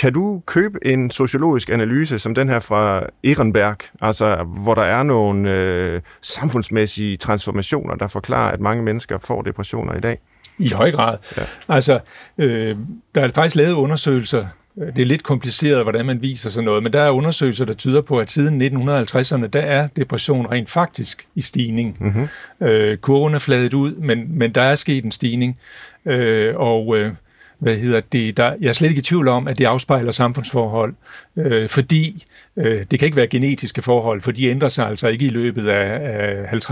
kan 0.00 0.12
du 0.12 0.42
købe 0.46 0.78
en 0.86 1.10
sociologisk 1.10 1.70
analyse 1.70 2.18
som 2.18 2.34
den 2.34 2.48
her 2.48 2.60
fra 2.60 3.02
Ehrenberg, 3.22 3.76
altså 4.00 4.36
hvor 4.44 4.74
der 4.74 4.82
er 4.82 5.02
nogle 5.02 5.52
øh, 5.52 6.00
samfundsmæssige 6.22 7.16
transformationer, 7.16 7.94
der 7.94 8.06
forklarer, 8.06 8.52
at 8.52 8.60
mange 8.60 8.82
mennesker 8.82 9.18
får 9.18 9.42
depressioner 9.42 9.96
i 9.96 10.00
dag? 10.00 10.18
I 10.58 10.70
høj 10.70 10.90
grad. 10.92 11.18
Ja. 11.36 11.42
Altså, 11.68 12.00
øh, 12.38 12.76
der 13.14 13.20
er 13.20 13.28
faktisk 13.28 13.56
lavet 13.56 13.72
undersøgelser, 13.72 14.46
det 14.76 14.98
er 14.98 15.06
lidt 15.06 15.22
kompliceret, 15.22 15.82
hvordan 15.82 16.06
man 16.06 16.22
viser 16.22 16.50
sådan 16.50 16.64
noget, 16.64 16.82
men 16.82 16.92
der 16.92 17.00
er 17.00 17.10
undersøgelser, 17.10 17.64
der 17.64 17.74
tyder 17.74 18.00
på, 18.00 18.18
at 18.18 18.30
siden 18.30 18.62
1950'erne, 18.62 19.46
der 19.46 19.60
er 19.60 19.88
depression 19.96 20.46
rent 20.46 20.70
faktisk 20.70 21.26
i 21.34 21.40
stigning. 21.40 21.96
Mm-hmm. 22.00 22.28
Øh, 22.66 22.98
kurven 22.98 23.34
er 23.34 23.38
fladet 23.38 23.74
ud, 23.74 23.94
men, 23.94 24.38
men 24.38 24.54
der 24.54 24.62
er 24.62 24.74
sket 24.74 25.04
en 25.04 25.12
stigning. 25.12 25.58
Øh, 26.06 26.54
og 26.56 26.96
øh, 26.98 27.12
hvad 27.60 27.76
hedder 27.76 28.00
det, 28.00 28.36
der, 28.36 28.54
jeg 28.60 28.68
er 28.68 28.72
slet 28.72 28.88
ikke 28.88 28.98
i 28.98 29.02
tvivl 29.02 29.28
om, 29.28 29.48
at 29.48 29.58
det 29.58 29.64
afspejler 29.64 30.12
samfundsforhold, 30.12 30.94
øh, 31.36 31.68
fordi 31.68 32.24
øh, 32.56 32.84
det 32.90 32.98
kan 32.98 33.06
ikke 33.06 33.16
være 33.16 33.26
genetiske 33.26 33.82
forhold, 33.82 34.20
for 34.20 34.32
de 34.32 34.46
ændrer 34.46 34.68
sig 34.68 34.86
altså 34.86 35.08
ikke 35.08 35.26
i 35.26 35.28
løbet 35.28 35.68
af, 35.68 35.98
af 36.52 36.62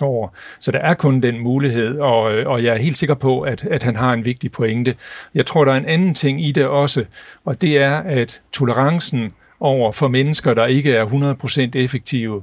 50-75 0.00 0.04
år. 0.04 0.36
Så 0.60 0.72
der 0.72 0.78
er 0.78 0.94
kun 0.94 1.20
den 1.20 1.38
mulighed, 1.38 1.98
og, 1.98 2.32
øh, 2.32 2.46
og 2.46 2.64
jeg 2.64 2.74
er 2.74 2.78
helt 2.78 2.98
sikker 2.98 3.14
på, 3.14 3.40
at, 3.40 3.64
at 3.64 3.82
han 3.82 3.96
har 3.96 4.12
en 4.12 4.24
vigtig 4.24 4.52
pointe. 4.52 4.94
Jeg 5.34 5.46
tror, 5.46 5.64
der 5.64 5.72
er 5.72 5.76
en 5.76 5.86
anden 5.86 6.14
ting 6.14 6.46
i 6.46 6.52
det 6.52 6.66
også, 6.66 7.04
og 7.44 7.60
det 7.60 7.78
er, 7.78 7.96
at 7.96 8.40
tolerancen 8.52 9.32
over 9.60 9.92
for 9.92 10.08
mennesker, 10.08 10.54
der 10.54 10.66
ikke 10.66 10.92
er 10.92 11.06
100% 11.74 11.78
effektive, 11.78 12.42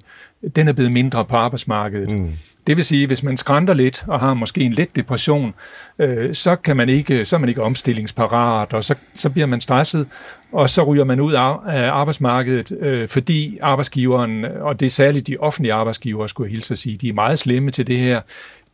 den 0.56 0.68
er 0.68 0.74
blevet 0.74 0.92
mindre 0.92 1.26
på 1.26 1.36
arbejdsmarkedet. 1.36 2.12
Mm. 2.12 2.32
Det 2.68 2.78
vil 2.78 2.86
sige, 2.86 3.08
hvis 3.08 3.24
man 3.24 3.38
skrænter 3.38 3.74
lidt 3.74 4.04
og 4.08 4.20
har 4.20 4.34
måske 4.34 4.62
en 4.62 4.74
let 4.74 4.96
depression, 4.96 5.54
øh, 6.00 6.36
så, 6.36 6.56
kan 6.56 6.78
man 6.78 6.90
ikke, 6.90 7.26
så 7.26 7.36
er 7.36 7.40
man 7.40 7.50
ikke 7.50 7.64
omstillingsparat, 7.64 8.74
og 8.74 8.84
så, 8.84 8.96
så 9.14 9.30
bliver 9.30 9.46
man 9.46 9.62
stresset, 9.62 10.08
og 10.52 10.70
så 10.70 10.84
ryger 10.84 11.04
man 11.04 11.20
ud 11.20 11.34
af 11.34 11.90
arbejdsmarkedet, 11.92 12.72
øh, 12.80 13.08
fordi 13.08 13.58
arbejdsgiveren, 13.62 14.46
og 14.46 14.80
det 14.80 14.86
er 14.86 14.90
særligt 14.90 15.28
de 15.28 15.38
offentlige 15.38 15.74
arbejdsgivere, 15.74 16.30
skulle 16.30 16.48
jeg 16.48 16.52
hilse 16.52 16.74
at 16.74 16.78
sige, 16.78 16.98
de 16.98 17.10
er 17.10 17.14
meget 17.14 17.40
slemme 17.40 17.72
til 17.72 17.88
det 17.88 17.98
her. 17.98 18.22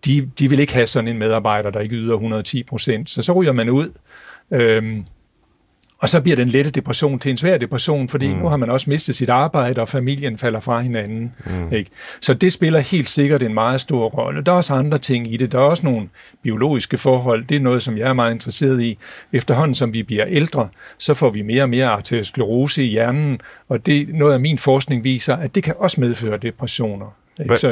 De, 0.06 0.30
de 0.40 0.50
vil 0.50 0.60
ikke 0.60 0.74
have 0.74 0.88
sådan 0.88 1.08
en 1.08 1.18
medarbejder, 1.18 1.70
der 1.70 1.80
ikke 1.80 1.96
yder 1.96 2.14
110 2.14 2.64
procent, 2.64 3.10
så 3.10 3.22
så 3.22 3.34
ryger 3.34 3.52
man 3.52 3.70
ud. 3.70 3.90
Øh, 4.52 4.98
og 6.02 6.10
så 6.10 6.22
bliver 6.22 6.36
den 6.36 6.48
lette 6.48 6.72
depression 6.72 7.20
til 7.20 7.32
en 7.32 7.38
svær 7.38 7.58
depression, 7.58 8.10
fordi 8.10 8.28
mm. 8.28 8.40
nu 8.40 8.48
har 8.48 8.58
man 8.58 8.70
også 8.70 8.90
mistet 8.90 9.16
sit 9.16 9.30
arbejde, 9.30 9.82
og 9.82 9.88
familien 9.88 10.38
falder 10.38 10.60
fra 10.60 10.80
hinanden. 10.80 11.34
Mm. 11.46 11.74
Ikke? 11.74 11.92
Så 12.22 12.34
det 12.34 12.54
spiller 12.54 12.80
helt 12.80 13.10
sikkert 13.10 13.44
en 13.44 13.54
meget 13.54 13.82
stor 13.82 14.10
rolle. 14.10 14.44
Der 14.44 14.52
er 14.52 14.56
også 14.56 14.74
andre 14.74 14.98
ting 14.98 15.34
i 15.34 15.38
det. 15.38 15.52
Der 15.52 15.58
er 15.58 15.64
også 15.64 15.86
nogle 15.86 16.10
biologiske 16.44 16.98
forhold. 16.98 17.46
Det 17.46 17.58
er 17.58 17.62
noget, 17.62 17.82
som 17.82 17.98
jeg 17.98 18.10
er 18.10 18.14
meget 18.14 18.34
interesseret 18.34 18.82
i. 18.82 18.98
Efterhånden 19.34 19.76
som 19.76 19.94
vi 19.94 20.04
bliver 20.04 20.26
ældre, 20.28 20.70
så 20.98 21.14
får 21.14 21.30
vi 21.30 21.42
mere 21.42 21.64
og 21.64 21.70
mere 21.70 21.88
arteriosklerose 21.88 22.84
i 22.84 22.88
hjernen, 22.88 23.42
og 23.70 23.86
det 23.86 24.10
noget 24.16 24.34
af 24.34 24.40
min 24.40 24.58
forskning 24.58 25.04
viser, 25.04 25.36
at 25.36 25.56
det 25.56 25.64
kan 25.64 25.74
også 25.78 26.02
medføre 26.02 26.38
depressioner. 26.38 27.21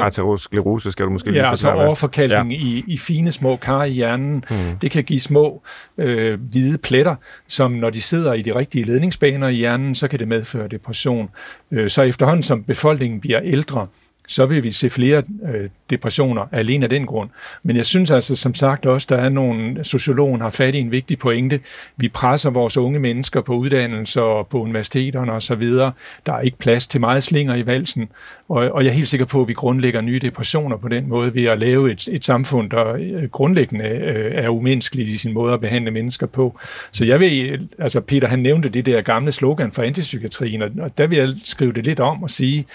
Arteriosklerose 0.01 0.91
skal 0.91 1.05
du 1.05 1.11
måske 1.11 1.31
lige 1.31 1.41
Ja, 1.41 1.49
altså 1.49 1.71
overforkalkning 1.71 2.51
ja. 2.51 2.57
i, 2.57 2.83
i 2.87 2.97
fine 2.97 3.31
små 3.31 3.55
kar 3.55 3.83
i 3.83 3.89
hjernen. 3.89 4.43
Mm. 4.49 4.55
Det 4.81 4.91
kan 4.91 5.03
give 5.03 5.19
små 5.19 5.61
øh, 5.97 6.39
hvide 6.41 6.77
pletter, 6.77 7.15
som 7.47 7.71
når 7.71 7.89
de 7.89 8.01
sidder 8.01 8.33
i 8.33 8.41
de 8.41 8.55
rigtige 8.55 8.83
ledningsbaner 8.83 9.47
i 9.47 9.53
hjernen, 9.53 9.95
så 9.95 10.07
kan 10.07 10.19
det 10.19 10.27
medføre 10.27 10.67
depression. 10.67 11.29
Øh, 11.71 11.89
så 11.89 12.01
efterhånden 12.01 12.43
som 12.43 12.63
befolkningen 12.63 13.21
bliver 13.21 13.39
ældre, 13.43 13.87
så 14.29 14.45
vil 14.45 14.63
vi 14.63 14.71
se 14.71 14.89
flere 14.89 15.23
øh, 15.53 15.69
depressioner 15.89 16.45
alene 16.51 16.85
af 16.85 16.89
den 16.89 17.05
grund. 17.05 17.29
Men 17.63 17.75
jeg 17.75 17.85
synes 17.85 18.11
altså 18.11 18.35
som 18.35 18.53
sagt 18.53 18.85
også, 18.85 19.07
der 19.09 19.17
er 19.17 19.29
nogle, 19.29 19.83
sociologen 19.83 20.41
har 20.41 20.49
fat 20.49 20.75
i 20.75 20.79
en 20.79 20.91
vigtig 20.91 21.19
pointe. 21.19 21.59
Vi 21.97 22.09
presser 22.09 22.49
vores 22.49 22.77
unge 22.77 22.99
mennesker 22.99 23.41
på 23.41 23.53
uddannelser 23.53 24.21
og 24.21 24.47
på 24.47 24.61
universiteterne 24.61 25.31
osv. 25.31 25.63
Der 25.63 25.93
er 26.25 26.39
ikke 26.39 26.57
plads 26.57 26.87
til 26.87 26.99
meget 26.99 27.23
slinger 27.23 27.55
i 27.55 27.67
valsen, 27.67 28.09
og, 28.49 28.71
og 28.71 28.83
jeg 28.83 28.89
er 28.89 28.93
helt 28.93 29.09
sikker 29.09 29.25
på, 29.25 29.41
at 29.41 29.47
vi 29.47 29.53
grundlægger 29.53 30.01
nye 30.01 30.19
depressioner 30.19 30.77
på 30.77 30.87
den 30.87 31.09
måde 31.09 31.35
ved 31.35 31.45
at 31.45 31.59
lave 31.59 31.91
et, 31.91 32.07
et 32.11 32.25
samfund, 32.25 32.69
der 32.69 32.93
øh, 32.93 33.23
grundlæggende 33.23 33.85
øh, 33.85 34.43
er 34.43 34.49
umenneskeligt 34.49 35.09
i 35.09 35.17
sin 35.17 35.33
måde 35.33 35.53
at 35.53 35.61
behandle 35.61 35.91
mennesker 35.91 36.27
på. 36.27 36.59
Så 36.91 37.05
jeg 37.05 37.19
vil, 37.19 37.49
øh, 37.49 37.61
altså 37.79 38.01
Peter 38.01 38.27
han 38.27 38.39
nævnte 38.39 38.69
det 38.69 38.85
der 38.85 39.01
gamle 39.01 39.31
slogan 39.31 39.71
for 39.71 39.81
antipsykiatrien, 39.81 40.61
og 40.61 40.97
der 40.97 41.07
vil 41.07 41.17
jeg 41.17 41.29
skrive 41.43 41.73
det 41.73 41.83
lidt 41.85 41.99
om 41.99 42.23
og 42.23 42.29
sige, 42.29 42.65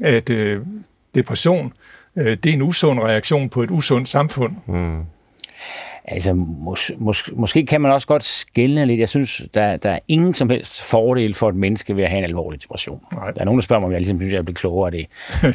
at 0.00 0.30
øh, 0.30 0.60
depression, 1.14 1.72
øh, 2.16 2.36
det 2.36 2.46
er 2.46 2.52
en 2.54 2.62
usund 2.62 3.00
reaktion 3.00 3.48
på 3.48 3.62
et 3.62 3.70
usundt 3.70 4.08
samfund. 4.08 4.52
Mm. 4.66 5.02
Altså, 6.04 6.32
mås, 6.34 6.90
mås, 6.98 7.30
måske 7.32 7.66
kan 7.66 7.80
man 7.80 7.92
også 7.92 8.06
godt 8.06 8.24
skælne 8.24 8.86
lidt. 8.86 9.00
Jeg 9.00 9.08
synes, 9.08 9.42
der, 9.54 9.76
der 9.76 9.90
er 9.90 9.98
ingen 10.08 10.34
som 10.34 10.50
helst 10.50 10.82
fordel 10.82 11.34
for 11.34 11.48
et 11.48 11.54
menneske 11.54 11.96
ved 11.96 12.04
at 12.04 12.10
have 12.10 12.18
en 12.18 12.24
alvorlig 12.24 12.62
depression. 12.62 13.00
Nej. 13.14 13.30
Der 13.30 13.40
er 13.40 13.44
nogen, 13.44 13.58
der 13.58 13.62
spørger 13.62 13.80
mig, 13.80 13.86
om 13.86 13.92
jeg 13.92 14.00
ligesom 14.00 14.18
synes, 14.18 14.32
jeg 14.32 14.44
bliver 14.44 14.54
klogere 14.54 14.86
af 14.86 14.92
det. 14.92 15.06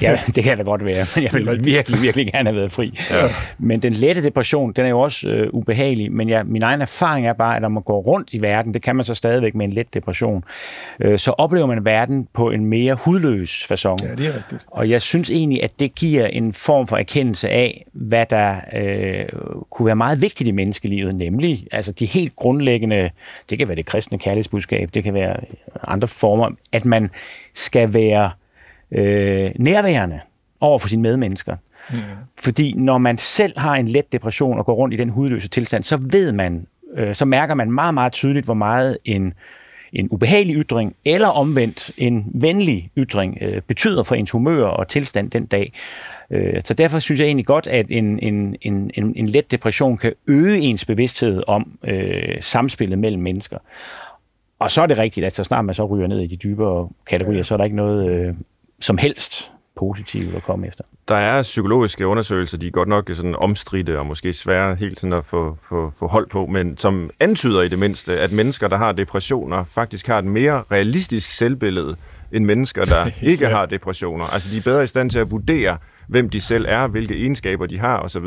Ja, 0.02 0.20
det 0.36 0.43
kan 0.43 0.58
da 0.58 0.64
godt 0.64 0.86
være, 0.86 1.06
men 1.16 1.24
jeg 1.24 1.34
vil 1.34 1.66
virkelig, 1.66 2.02
virkelig 2.02 2.32
gerne 2.32 2.50
have 2.50 2.56
været 2.56 2.72
fri. 2.72 3.00
Ja. 3.12 3.16
Men 3.60 3.82
den 3.82 3.93
lette 3.93 4.24
depression, 4.24 4.74
den 4.74 4.86
er 4.86 4.89
jo 4.89 5.00
også 5.00 5.28
øh, 5.28 5.50
ubehagelig, 5.54 6.12
men 6.12 6.30
jeg, 6.30 6.45
min 6.45 6.64
egen 6.64 6.82
erfaring 6.82 7.28
er 7.28 7.34
bare, 7.34 7.56
at 7.56 7.62
når 7.62 7.70
man 7.70 7.84
går 7.84 8.02
rundt 8.02 8.34
i 8.34 8.41
verden, 8.41 8.74
det 8.74 8.82
kan 8.82 8.95
man 8.95 9.06
så 9.06 9.14
stadigvæk 9.14 9.56
med 9.56 9.66
en 9.66 9.72
let 9.72 9.93
depression, 9.93 10.43
øh, 11.00 11.20
så 11.20 11.32
oplever 11.32 11.66
man 11.66 11.86
verden 11.86 12.28
på 12.34 12.52
en 12.52 12.66
mere 12.66 12.93
hudløs 12.93 13.68
façon. 13.72 13.98
Ja, 14.04 14.12
det 14.12 14.28
er 14.28 14.36
rigtigt. 14.36 14.66
Og 14.72 14.89
jeg 14.89 15.02
synes 15.02 15.30
egentlig, 15.30 15.64
at 15.64 15.80
det 15.80 15.95
giver 15.95 16.26
en 16.28 16.54
form 16.54 16.88
for 16.88 16.98
erkendelse 16.98 17.50
af, 17.50 17.86
hvad 17.93 18.26
der 18.30 18.56
øh, 18.74 19.26
kunne 19.70 19.86
være 19.86 19.95
meget 19.95 20.22
vigtigt 20.22 20.37
vigtigt 20.38 20.48
i 20.48 20.52
menneskelivet, 20.52 21.16
nemlig 21.16 21.68
altså 21.72 21.92
de 21.92 22.06
helt 22.06 22.36
grundlæggende, 22.36 23.10
det 23.50 23.58
kan 23.58 23.68
være 23.68 23.76
det 23.76 23.86
kristne 23.86 24.20
kærlighedsbudskab, 24.20 24.90
det 24.94 25.04
kan 25.04 25.14
være 25.14 25.36
andre 25.88 26.08
former, 26.08 26.50
at 26.72 26.86
man 26.86 27.10
skal 27.54 27.94
være 27.94 28.32
øh, 28.92 29.52
nærværende 29.56 30.20
over 30.60 30.80
for 30.80 30.88
sine 30.88 31.02
medmennesker. 31.02 31.56
Mm. 31.92 31.98
Fordi 32.40 32.74
når 32.78 32.98
man 32.98 33.18
selv 33.18 33.60
har 33.60 33.76
en 33.76 33.88
let 33.88 34.12
depression 34.12 34.60
og 34.60 34.66
går 34.66 34.74
rundt 34.74 34.94
i 34.94 34.98
den 34.98 35.10
hudløse 35.10 35.48
tilstand, 35.48 35.84
så 35.84 35.98
ved 36.12 36.32
man, 36.32 36.68
øh, 36.94 37.16
så 37.16 37.26
mærker 37.26 37.56
man 37.56 37.72
meget, 37.72 37.94
meget 37.94 38.12
tydeligt, 38.12 38.46
hvor 38.46 38.54
meget 38.54 38.98
en, 39.06 39.34
en 39.94 40.08
ubehagelig 40.12 40.56
ytring, 40.56 40.96
eller 41.06 41.28
omvendt 41.28 41.92
en 41.98 42.32
venlig 42.34 42.92
ytring, 42.98 43.38
øh, 43.42 43.62
betyder 43.62 44.04
for 44.04 44.16
ens 44.16 44.32
humør 44.32 44.66
og 44.66 44.88
tilstand 44.88 45.32
den 45.32 45.46
dag. 45.46 45.74
Øh, 46.32 46.62
så 46.66 46.74
derfor 46.74 47.00
synes 47.00 47.20
jeg 47.20 47.26
egentlig 47.26 47.46
godt, 47.46 47.68
at 47.68 47.86
en, 47.92 48.20
en, 48.20 48.56
en, 48.62 48.92
en, 48.94 49.14
en 49.16 49.30
let 49.30 49.52
depression 49.52 49.98
kan 49.98 50.14
øge 50.28 50.60
ens 50.60 50.86
bevidsthed 50.86 51.44
om 51.48 51.78
øh, 51.84 52.42
samspillet 52.42 53.00
mellem 53.00 53.22
mennesker. 53.22 53.58
Og 54.60 54.72
så 54.72 54.82
er 54.82 54.86
det 54.86 54.98
rigtigt, 54.98 55.26
at 55.26 55.36
så 55.36 55.44
snart 55.44 55.66
man 55.66 55.76
så 55.76 55.86
ryger 55.86 56.08
ned 56.08 56.20
i 56.20 56.28
de 56.28 56.36
dybere 56.36 56.90
kategorier, 57.10 57.44
så 57.44 57.54
er 57.54 57.58
der 57.58 57.64
ikke 57.64 57.76
noget 57.76 58.10
øh, 58.10 58.34
som 58.80 58.98
helst 58.98 59.52
positivt 59.78 60.36
at 60.36 60.44
komme 60.44 60.68
efter. 60.68 60.84
Der 61.08 61.16
er 61.16 61.44
psykologiske 61.44 62.08
undersøgelser, 62.08 62.58
de 62.58 62.68
er 62.68 62.72
godt 62.72 62.90
nok 62.90 63.10
sådan 63.14 63.36
omstridte 63.36 64.00
og 64.00 64.06
måske 64.06 64.34
svære 64.34 64.76
helt 64.76 65.00
sådan 65.00 65.14
at 65.14 65.26
få, 65.26 65.58
få, 65.70 65.92
få 66.00 66.08
hold 66.08 66.30
på, 66.30 66.46
men 66.46 66.78
som 66.78 67.10
antyder 67.20 67.62
i 67.62 67.68
det 67.68 67.80
mindste, 67.80 68.20
at 68.20 68.32
mennesker, 68.32 68.68
der 68.68 68.78
har 68.78 68.92
depressioner, 68.92 69.64
faktisk 69.64 70.08
har 70.08 70.20
et 70.20 70.26
mere 70.26 70.64
realistisk 70.72 71.30
selvbillede 71.30 71.96
end 72.32 72.46
mennesker, 72.46 72.84
der 72.84 73.10
ikke 73.32 73.46
ja. 73.46 73.56
har 73.56 73.66
depressioner. 73.66 74.26
Altså 74.26 74.52
de 74.52 74.58
er 74.58 74.62
bedre 74.62 74.84
i 74.84 74.88
stand 74.88 75.10
til 75.10 75.20
at 75.20 75.32
vurdere, 75.32 75.78
hvem 76.08 76.30
de 76.30 76.42
selv 76.42 76.66
er, 76.68 76.88
hvilke 76.88 77.16
egenskaber 77.16 77.66
de 77.66 77.80
har 77.80 78.00
osv. 78.00 78.26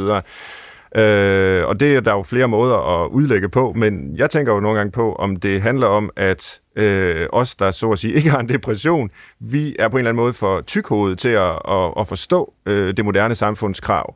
Øh, 0.97 1.63
og 1.67 1.81
det 1.81 1.97
er 1.97 2.01
der 2.01 2.13
jo 2.13 2.23
flere 2.23 2.49
måder 2.49 3.03
at 3.03 3.09
udlægge 3.09 3.49
på, 3.49 3.73
men 3.77 4.17
jeg 4.17 4.31
tænker 4.31 4.55
jo 4.55 4.61
nogle 4.61 4.79
gange 4.79 4.93
på, 4.93 5.15
om 5.15 5.37
det 5.37 5.63
handler 5.63 5.87
om, 5.87 6.11
at 6.17 6.61
øh, 6.77 7.27
os, 7.33 7.57
der 7.57 7.71
så 7.71 7.91
at 7.91 7.99
sige 7.99 8.15
ikke 8.15 8.31
har 8.31 8.39
en 8.39 8.49
depression, 8.49 9.11
vi 9.41 9.77
er 9.79 9.89
på 9.89 9.97
en 9.97 9.99
eller 9.99 10.11
anden 10.11 10.23
måde 10.23 10.33
for 10.33 10.61
tykhovedet 10.61 11.19
til 11.19 11.29
at, 11.29 11.59
at, 11.69 11.93
at 11.99 12.09
forstå 12.09 12.53
øh, 12.67 12.97
det 12.97 13.05
moderne 13.05 13.35
samfunds 13.35 13.81
krav. 13.81 14.15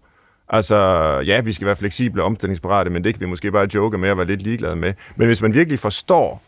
Altså, 0.49 0.77
ja, 1.27 1.41
vi 1.41 1.53
skal 1.53 1.67
være 1.67 1.77
fleksible 1.77 2.23
og 2.23 2.27
omstillingsparate, 2.27 2.91
men 2.91 3.05
det 3.05 3.15
kan 3.15 3.21
vi 3.21 3.27
måske 3.27 3.53
bare 3.53 3.69
joke 3.75 3.99
med 3.99 4.09
at 4.09 4.17
være 4.17 4.27
lidt 4.27 4.43
ligeglade 4.43 4.77
med. 4.77 4.93
Men 5.17 5.27
hvis 5.27 5.43
man 5.43 5.55
virkelig 5.55 5.79
forstår, 5.79 6.43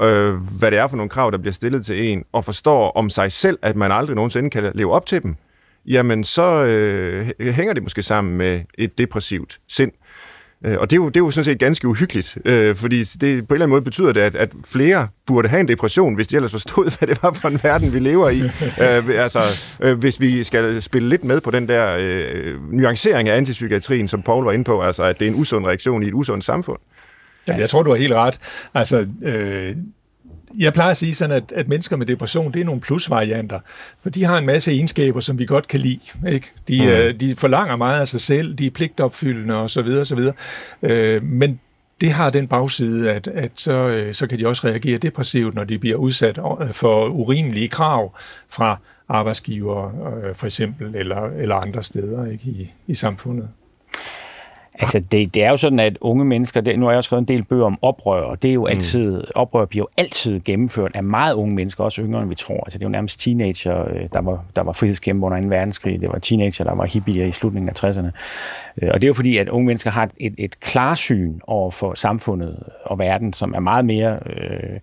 øh, 0.00 0.34
hvad 0.58 0.70
det 0.70 0.78
er 0.78 0.88
for 0.88 0.96
nogle 0.96 1.10
krav, 1.10 1.30
der 1.30 1.38
bliver 1.38 1.52
stillet 1.52 1.84
til 1.84 2.08
en, 2.12 2.24
og 2.32 2.44
forstår 2.44 2.90
om 2.90 3.10
sig 3.10 3.32
selv, 3.32 3.58
at 3.62 3.76
man 3.76 3.92
aldrig 3.92 4.16
nogensinde 4.16 4.50
kan 4.50 4.70
leve 4.74 4.92
op 4.92 5.06
til 5.06 5.22
dem, 5.22 5.36
jamen 5.86 6.24
så 6.24 6.64
øh, 6.64 7.54
hænger 7.54 7.72
det 7.72 7.82
måske 7.82 8.02
sammen 8.02 8.36
med 8.36 8.60
et 8.78 8.98
depressivt 8.98 9.60
sind. 9.68 9.92
Øh, 10.64 10.78
og 10.78 10.90
det 10.90 10.96
er, 10.96 11.00
jo, 11.00 11.08
det 11.08 11.16
er 11.16 11.20
jo 11.20 11.30
sådan 11.30 11.44
set 11.44 11.58
ganske 11.58 11.88
uhyggeligt, 11.88 12.38
øh, 12.44 12.76
fordi 12.76 13.02
det, 13.02 13.20
på 13.20 13.26
en 13.26 13.30
eller 13.30 13.48
anden 13.50 13.68
måde 13.68 13.82
betyder 13.82 14.12
det, 14.12 14.20
at, 14.20 14.36
at 14.36 14.50
flere 14.64 15.08
burde 15.26 15.48
have 15.48 15.60
en 15.60 15.68
depression, 15.68 16.14
hvis 16.14 16.26
de 16.26 16.36
ellers 16.36 16.50
forstod, 16.50 16.98
hvad 16.98 17.08
det 17.08 17.22
var 17.22 17.32
for 17.32 17.48
en 17.48 17.60
verden, 17.62 17.92
vi 17.92 17.98
lever 17.98 18.30
i. 18.30 18.40
øh, 18.84 19.22
altså, 19.22 19.40
øh, 19.80 19.98
hvis 19.98 20.20
vi 20.20 20.44
skal 20.44 20.82
spille 20.82 21.08
lidt 21.08 21.24
med 21.24 21.40
på 21.40 21.50
den 21.50 21.68
der 21.68 21.96
øh, 21.98 22.72
nuancering 22.72 23.28
af 23.28 23.36
antipsykiatrien, 23.36 24.08
som 24.08 24.22
Paul 24.22 24.44
var 24.44 24.52
inde 24.52 24.64
på, 24.64 24.82
altså 24.82 25.02
at 25.02 25.18
det 25.18 25.26
er 25.26 25.30
en 25.30 25.40
usund 25.40 25.66
reaktion 25.66 26.02
i 26.02 26.06
et 26.08 26.14
usundt 26.14 26.44
samfund. 26.44 26.78
Ja, 27.48 27.56
jeg 27.56 27.70
tror, 27.70 27.82
du 27.82 27.90
har 27.90 27.96
helt 27.96 28.12
ret. 28.12 28.38
Altså, 28.74 29.06
øh, 29.22 29.76
jeg 30.58 30.72
plejer 30.72 30.90
at 30.90 30.96
sige 30.96 31.14
sådan, 31.14 31.36
at, 31.36 31.52
at 31.56 31.68
mennesker 31.68 31.96
med 31.96 32.06
depression, 32.06 32.52
det 32.52 32.60
er 32.60 32.64
nogle 32.64 32.80
plusvarianter, 32.80 33.60
for 34.02 34.10
de 34.10 34.24
har 34.24 34.38
en 34.38 34.46
masse 34.46 34.72
egenskaber, 34.72 35.20
som 35.20 35.38
vi 35.38 35.44
godt 35.44 35.68
kan 35.68 35.80
lide. 35.80 36.00
Ikke? 36.28 36.52
De, 36.68 36.80
mm. 36.82 36.88
øh, 36.88 37.20
de 37.20 37.36
forlanger 37.36 37.76
meget 37.76 38.00
af 38.00 38.08
sig 38.08 38.20
selv, 38.20 38.54
de 38.54 38.66
er 38.66 38.70
pligtopfyldende 38.70 39.54
osv. 39.54 39.86
osv. 40.00 40.18
Øh, 40.82 41.22
men 41.22 41.60
det 42.00 42.10
har 42.10 42.30
den 42.30 42.48
bagside, 42.48 43.10
at, 43.10 43.26
at 43.26 43.50
så, 43.54 43.72
øh, 43.72 44.14
så 44.14 44.26
kan 44.26 44.38
de 44.38 44.46
også 44.46 44.66
reagere 44.66 44.98
depressivt, 44.98 45.54
når 45.54 45.64
de 45.64 45.78
bliver 45.78 45.96
udsat 45.96 46.38
for 46.72 47.08
urimelige 47.08 47.68
krav 47.68 48.16
fra 48.48 48.78
arbejdsgiver, 49.08 49.86
øh, 50.24 50.34
for 50.34 50.46
eksempel, 50.46 50.96
eller, 50.96 51.20
eller 51.20 51.54
andre 51.54 51.82
steder 51.82 52.26
ikke, 52.26 52.44
i, 52.44 52.72
i 52.86 52.94
samfundet. 52.94 53.48
Altså, 54.78 55.00
det, 55.00 55.34
det 55.34 55.44
er 55.44 55.50
jo 55.50 55.56
sådan, 55.56 55.78
at 55.78 55.98
unge 56.00 56.24
mennesker, 56.24 56.60
det, 56.60 56.78
nu 56.78 56.84
har 56.84 56.92
jeg 56.92 56.96
også 56.96 57.08
skrevet 57.08 57.20
en 57.20 57.28
del 57.28 57.44
bøger 57.44 57.64
om 57.64 57.78
oprør, 57.82 58.22
og 58.22 58.42
det 58.42 58.48
er 58.48 58.54
jo 58.54 58.60
mm. 58.60 58.66
altid, 58.66 59.16
mm. 59.16 59.24
oprør 59.34 59.64
bliver 59.64 59.82
jo 59.82 59.88
altid 59.98 60.40
gennemført 60.44 60.90
af 60.94 61.04
meget 61.04 61.34
unge 61.34 61.54
mennesker, 61.54 61.84
også 61.84 62.02
yngre 62.02 62.20
end 62.20 62.28
vi 62.28 62.34
tror. 62.34 62.64
Altså, 62.64 62.78
det 62.78 62.84
er 62.84 62.88
jo 62.88 62.92
nærmest 62.92 63.20
teenager, 63.20 63.88
øh, 63.88 64.08
der 64.12 64.20
var, 64.20 64.44
der 64.56 64.62
var 64.62 64.72
frihedskæmper 64.72 65.26
under 65.26 65.42
2. 65.42 65.48
verdenskrig, 65.48 66.00
det 66.00 66.08
var 66.08 66.18
teenager, 66.18 66.64
der 66.64 66.74
var 66.74 66.86
hippier 66.86 67.26
i 67.26 67.32
slutningen 67.32 67.68
af 67.68 67.84
60'erne. 67.84 68.10
Øh, 68.82 68.90
og 68.94 69.00
det 69.00 69.04
er 69.04 69.08
jo 69.08 69.14
fordi, 69.14 69.38
at 69.38 69.48
unge 69.48 69.66
mennesker 69.66 69.90
har 69.90 70.04
et, 70.04 70.12
et, 70.20 70.34
et 70.38 70.60
klarsyn 70.60 71.40
over 71.46 71.70
for 71.70 71.94
samfundet 71.94 72.62
og 72.84 72.98
verden, 72.98 73.32
som 73.32 73.54
er 73.54 73.60
meget 73.60 73.84
mere... 73.84 74.18
Øh, 74.26 74.78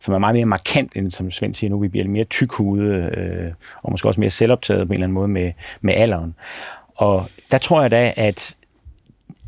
som 0.00 0.14
er 0.14 0.18
meget 0.18 0.34
mere 0.34 0.46
markant, 0.46 0.96
end 0.96 1.10
som 1.10 1.30
Svend 1.30 1.54
siger 1.54 1.70
nu, 1.70 1.78
vi 1.78 1.88
bliver 1.88 2.08
mere 2.08 2.24
tykhude, 2.24 3.10
øh, 3.16 3.52
og 3.82 3.90
måske 3.90 4.08
også 4.08 4.20
mere 4.20 4.30
selvoptaget 4.30 4.86
på 4.86 4.92
en 4.92 4.94
eller 4.94 5.06
anden 5.06 5.14
måde 5.14 5.28
med, 5.28 5.52
med 5.80 5.94
alderen. 5.94 6.34
Og 6.94 7.26
der 7.50 7.58
tror 7.58 7.82
jeg 7.82 7.90
da, 7.90 8.12
at 8.16 8.56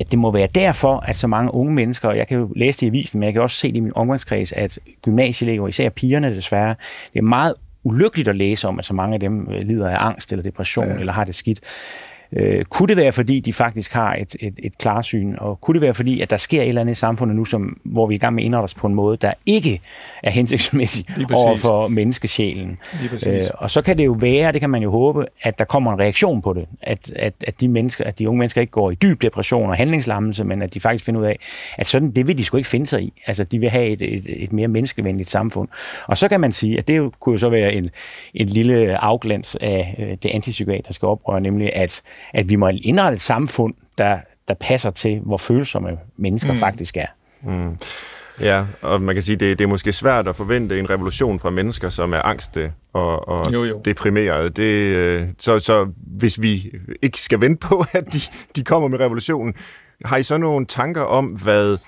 at 0.01 0.11
det 0.11 0.19
må 0.19 0.33
være 0.33 0.49
derfor, 0.55 0.97
at 0.97 1.17
så 1.17 1.27
mange 1.27 1.55
unge 1.55 1.75
mennesker, 1.75 2.09
og 2.09 2.17
jeg 2.17 2.29
kan 2.29 2.39
jo 2.39 2.53
læse 2.57 2.81
det 2.81 2.87
i 2.87 2.87
avisen, 2.87 3.21
men 3.21 3.27
jeg 3.27 3.33
kan 3.33 3.43
også 3.43 3.57
se 3.57 3.69
det 3.69 3.77
i 3.77 3.81
min 3.81 3.93
omgangskreds, 3.95 4.53
at 4.53 4.79
gymnasieelever, 5.03 5.69
især 5.69 5.89
pigerne 5.89 6.35
desværre, 6.35 6.75
det 7.13 7.19
er 7.19 7.23
meget 7.23 7.55
ulykkeligt 7.85 8.29
at 8.29 8.37
læse 8.37 8.69
om, 8.69 8.79
at 8.79 8.85
så 8.85 8.95
mange 8.95 9.15
af 9.15 9.21
dem 9.21 9.49
øh, 9.51 9.63
lider 9.63 9.89
af 9.89 10.07
angst 10.07 10.33
eller 10.33 10.43
depression 10.43 10.89
ja. 10.89 10.95
eller 10.95 11.13
har 11.13 11.25
det 11.25 11.35
skidt. 11.35 11.61
Øh, 12.33 12.65
kunne 12.65 12.89
det 12.89 12.97
være, 12.97 13.13
fordi 13.13 13.41
de 13.41 13.53
faktisk 13.53 13.93
har 13.93 14.15
et, 14.15 14.37
et, 14.41 14.55
et 14.59 14.79
klarsyn, 14.79 15.35
og 15.39 15.61
kunne 15.61 15.75
det 15.75 15.83
være, 15.83 15.95
fordi 15.95 16.21
at 16.21 16.31
der 16.31 16.37
sker 16.37 16.63
et 16.63 16.69
eller 16.69 16.81
andet 16.81 16.93
i 16.93 16.99
samfundet 16.99 17.37
nu, 17.37 17.45
som, 17.45 17.81
hvor 17.85 18.07
vi 18.07 18.15
er 18.15 18.17
i 18.17 18.19
gang 18.19 18.35
med 18.35 18.43
at 18.43 18.45
indrette 18.45 18.65
os 18.65 18.75
på 18.75 18.87
en 18.87 18.95
måde, 18.95 19.17
der 19.17 19.33
ikke 19.47 19.81
er 20.23 20.31
hensigtsmæssig 20.31 21.07
over 21.35 21.57
for 21.57 21.89
menneskesjælen. 21.89 22.79
Øh, 23.29 23.43
og 23.55 23.71
så 23.71 23.83
kan 23.83 23.99
det 23.99 24.07
jo 24.07 24.17
være, 24.21 24.53
det 24.53 24.61
kan 24.61 24.71
man 24.71 24.83
jo 24.83 24.91
håbe, 24.91 25.27
at 25.43 25.59
der 25.59 25.65
kommer 25.65 25.93
en 25.93 26.01
reaktion 26.01 26.43
på 26.43 26.53
det, 26.53 26.67
at, 26.83 27.13
at, 27.17 27.35
at 27.47 27.61
de 27.61 27.69
mennesker, 27.69 28.05
at 28.05 28.19
de 28.19 28.29
unge 28.29 28.39
mennesker 28.39 28.61
ikke 28.61 28.71
går 28.71 28.91
i 28.91 28.95
dyb 28.95 29.23
depression 29.23 29.71
og 29.71 29.77
handlingslammelse, 29.77 30.45
men 30.45 30.63
at 30.63 30.75
de 30.75 30.81
faktisk 30.81 31.05
finder 31.05 31.21
ud 31.21 31.27
af, 31.27 31.39
at 31.79 31.87
sådan, 31.87 32.11
det 32.11 32.27
vil 32.27 32.39
de 32.39 32.45
sgu 32.45 32.57
ikke 32.57 32.69
finde 32.69 32.87
sig 32.87 33.03
i. 33.03 33.13
Altså, 33.27 33.45
de 33.45 33.59
vil 33.59 33.71
have 33.71 33.87
et, 33.87 34.03
et, 34.03 34.43
et 34.43 34.53
mere 34.53 34.69
menneskevenligt 34.69 35.31
samfund. 35.31 35.69
Og 36.07 36.19
så 36.19 36.29
kan 36.29 36.41
man 36.41 36.53
sige, 36.53 36.79
at 36.79 36.89
det 36.89 36.97
jo, 36.97 37.13
kunne 37.21 37.33
jo 37.33 37.39
så 37.39 37.49
være 37.49 37.73
en, 37.73 37.91
en 38.35 38.47
lille 38.47 39.05
afglans 39.05 39.57
af 39.61 39.95
øh, 39.99 40.17
det 40.23 40.31
antipsykiatriske 40.35 41.07
oprør, 41.07 41.39
nemlig 41.39 41.77
at 41.77 42.03
at 42.35 42.49
vi 42.49 42.57
må 42.57 42.69
indrette 42.69 43.15
et 43.15 43.21
samfund, 43.21 43.75
der, 43.99 44.19
der 44.49 44.55
passer 44.55 44.91
til, 44.91 45.21
hvor 45.21 45.37
følsomme 45.37 45.99
mennesker 46.17 46.53
mm. 46.53 46.59
faktisk 46.59 46.97
er. 46.97 47.07
Mm. 47.43 47.77
Ja, 48.41 48.65
og 48.83 49.03
man 49.03 49.15
kan 49.15 49.23
sige, 49.23 49.37
det, 49.37 49.59
det 49.59 49.65
er 49.65 49.69
måske 49.69 49.93
svært 49.93 50.29
at 50.29 50.37
forvente 50.37 50.79
en 50.79 50.91
revolution 50.91 51.39
fra 51.39 51.51
mennesker, 51.51 51.89
som 51.89 52.13
er 52.13 52.23
angste 52.23 52.73
og, 52.93 53.29
og 53.29 53.53
jo, 53.53 53.65
jo. 53.65 53.83
deprimerede. 53.85 54.51
Det, 54.51 54.63
øh, 54.63 55.29
så, 55.39 55.59
så 55.59 55.89
hvis 55.97 56.43
vi 56.43 56.73
ikke 57.03 57.21
skal 57.21 57.41
vente 57.41 57.67
på, 57.69 57.85
at 57.93 58.13
de, 58.13 58.21
de 58.57 58.65
kommer 58.65 58.89
med 58.89 59.01
revolutionen, 59.01 59.55
har 60.05 60.17
I 60.17 60.23
så 60.23 60.39
nogle 60.39 60.67
tanker 60.67 61.03
om, 61.03 61.27
hvad, 61.27 61.79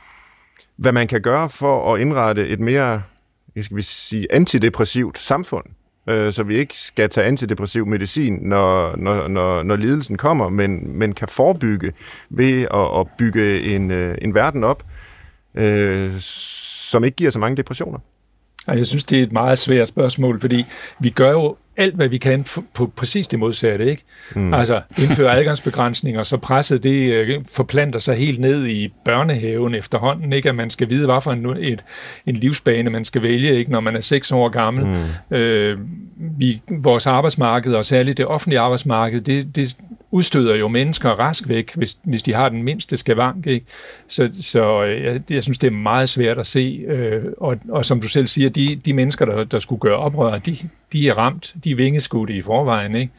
hvad 0.76 0.92
man 0.92 1.08
kan 1.08 1.20
gøre 1.20 1.48
for 1.48 1.94
at 1.94 2.00
indrette 2.00 2.48
et 2.48 2.60
mere 2.60 3.02
skal 3.60 3.76
vi 3.76 3.82
sige, 3.82 4.26
antidepressivt 4.30 5.18
samfund? 5.18 5.64
Øh, 6.06 6.32
så 6.32 6.42
vi 6.42 6.58
ikke 6.58 6.78
skal 6.78 7.10
tage 7.10 7.26
antidepressiv 7.26 7.86
medicin, 7.86 8.38
når, 8.42 8.96
når, 8.96 9.28
når, 9.28 9.62
når 9.62 9.76
lidelsen 9.76 10.16
kommer, 10.16 10.48
men, 10.48 10.98
men 10.98 11.12
kan 11.14 11.28
forebygge 11.28 11.92
ved 12.30 12.62
at, 12.74 13.00
at 13.00 13.06
bygge 13.18 13.62
en, 13.74 13.90
øh, 13.90 14.18
en 14.22 14.34
verden 14.34 14.64
op, 14.64 14.82
øh, 15.54 16.14
som 16.20 17.04
ikke 17.04 17.16
giver 17.16 17.30
så 17.30 17.38
mange 17.38 17.56
depressioner. 17.56 17.98
Jeg 18.66 18.86
synes, 18.86 19.04
det 19.04 19.18
er 19.18 19.22
et 19.22 19.32
meget 19.32 19.58
svært 19.58 19.88
spørgsmål, 19.88 20.40
fordi 20.40 20.64
vi 20.98 21.10
gør 21.10 21.30
jo 21.30 21.56
alt, 21.76 21.94
hvad 21.94 22.08
vi 22.08 22.18
kan 22.18 22.44
på 22.74 22.92
præcis 22.96 23.28
det 23.28 23.38
modsatte. 23.38 23.90
Ikke? 23.90 24.02
Mm. 24.34 24.54
Altså 24.54 24.80
indføre 24.98 25.36
adgangsbegrænsninger, 25.38 26.22
så 26.22 26.36
presset 26.36 26.82
det 26.82 27.12
øh, 27.12 27.44
forplanter 27.52 27.98
sig 27.98 28.16
helt 28.16 28.40
ned 28.40 28.66
i 28.66 28.92
børnehaven 29.04 29.74
efterhånden. 29.74 30.32
Ikke? 30.32 30.48
At 30.48 30.54
man 30.54 30.70
skal 30.70 30.90
vide, 30.90 31.06
hvad 31.06 31.20
for 31.20 31.32
en, 31.32 31.46
et, 31.46 31.84
en 32.26 32.36
livsbane 32.36 32.90
man 32.90 33.04
skal 33.04 33.22
vælge, 33.22 33.56
ikke? 33.56 33.70
når 33.70 33.80
man 33.80 33.96
er 33.96 34.00
seks 34.00 34.32
år 34.32 34.48
gammel. 34.48 34.86
Mm. 35.30 35.36
Øh, 35.36 35.78
vi, 36.38 36.62
vores 36.68 37.06
arbejdsmarked, 37.06 37.74
og 37.74 37.84
særligt 37.84 38.18
det 38.18 38.26
offentlige 38.26 38.60
arbejdsmarked, 38.60 39.20
det, 39.20 39.56
det 39.56 39.76
udstøder 40.12 40.54
jo 40.54 40.68
mennesker 40.68 41.10
rask 41.10 41.48
væk, 41.48 41.74
hvis, 41.74 41.98
hvis 42.04 42.22
de 42.22 42.32
har 42.32 42.48
den 42.48 42.62
mindste 42.62 42.96
skavank. 42.96 43.46
Ikke? 43.46 43.66
Så, 44.08 44.30
så 44.34 44.84
øh, 44.84 45.04
jeg, 45.04 45.20
jeg 45.30 45.42
synes, 45.42 45.58
det 45.58 45.66
er 45.66 45.70
meget 45.70 46.08
svært 46.08 46.38
at 46.38 46.46
se. 46.46 46.84
Øh, 46.88 47.24
og, 47.36 47.56
og 47.68 47.84
som 47.84 48.00
du 48.00 48.08
selv 48.08 48.26
siger, 48.26 48.50
de, 48.50 48.76
de 48.76 48.92
mennesker, 48.92 49.24
der, 49.24 49.44
der 49.44 49.58
skulle 49.58 49.80
gøre 49.80 49.96
oprør, 49.96 50.38
de, 50.38 50.56
de 50.92 51.08
er 51.08 51.18
ramt, 51.18 51.54
de 51.64 51.70
er 51.70 51.76
vingeskudte 51.76 52.34
i 52.34 52.42
forvejen. 52.42 52.94
Ikke? 52.94 53.12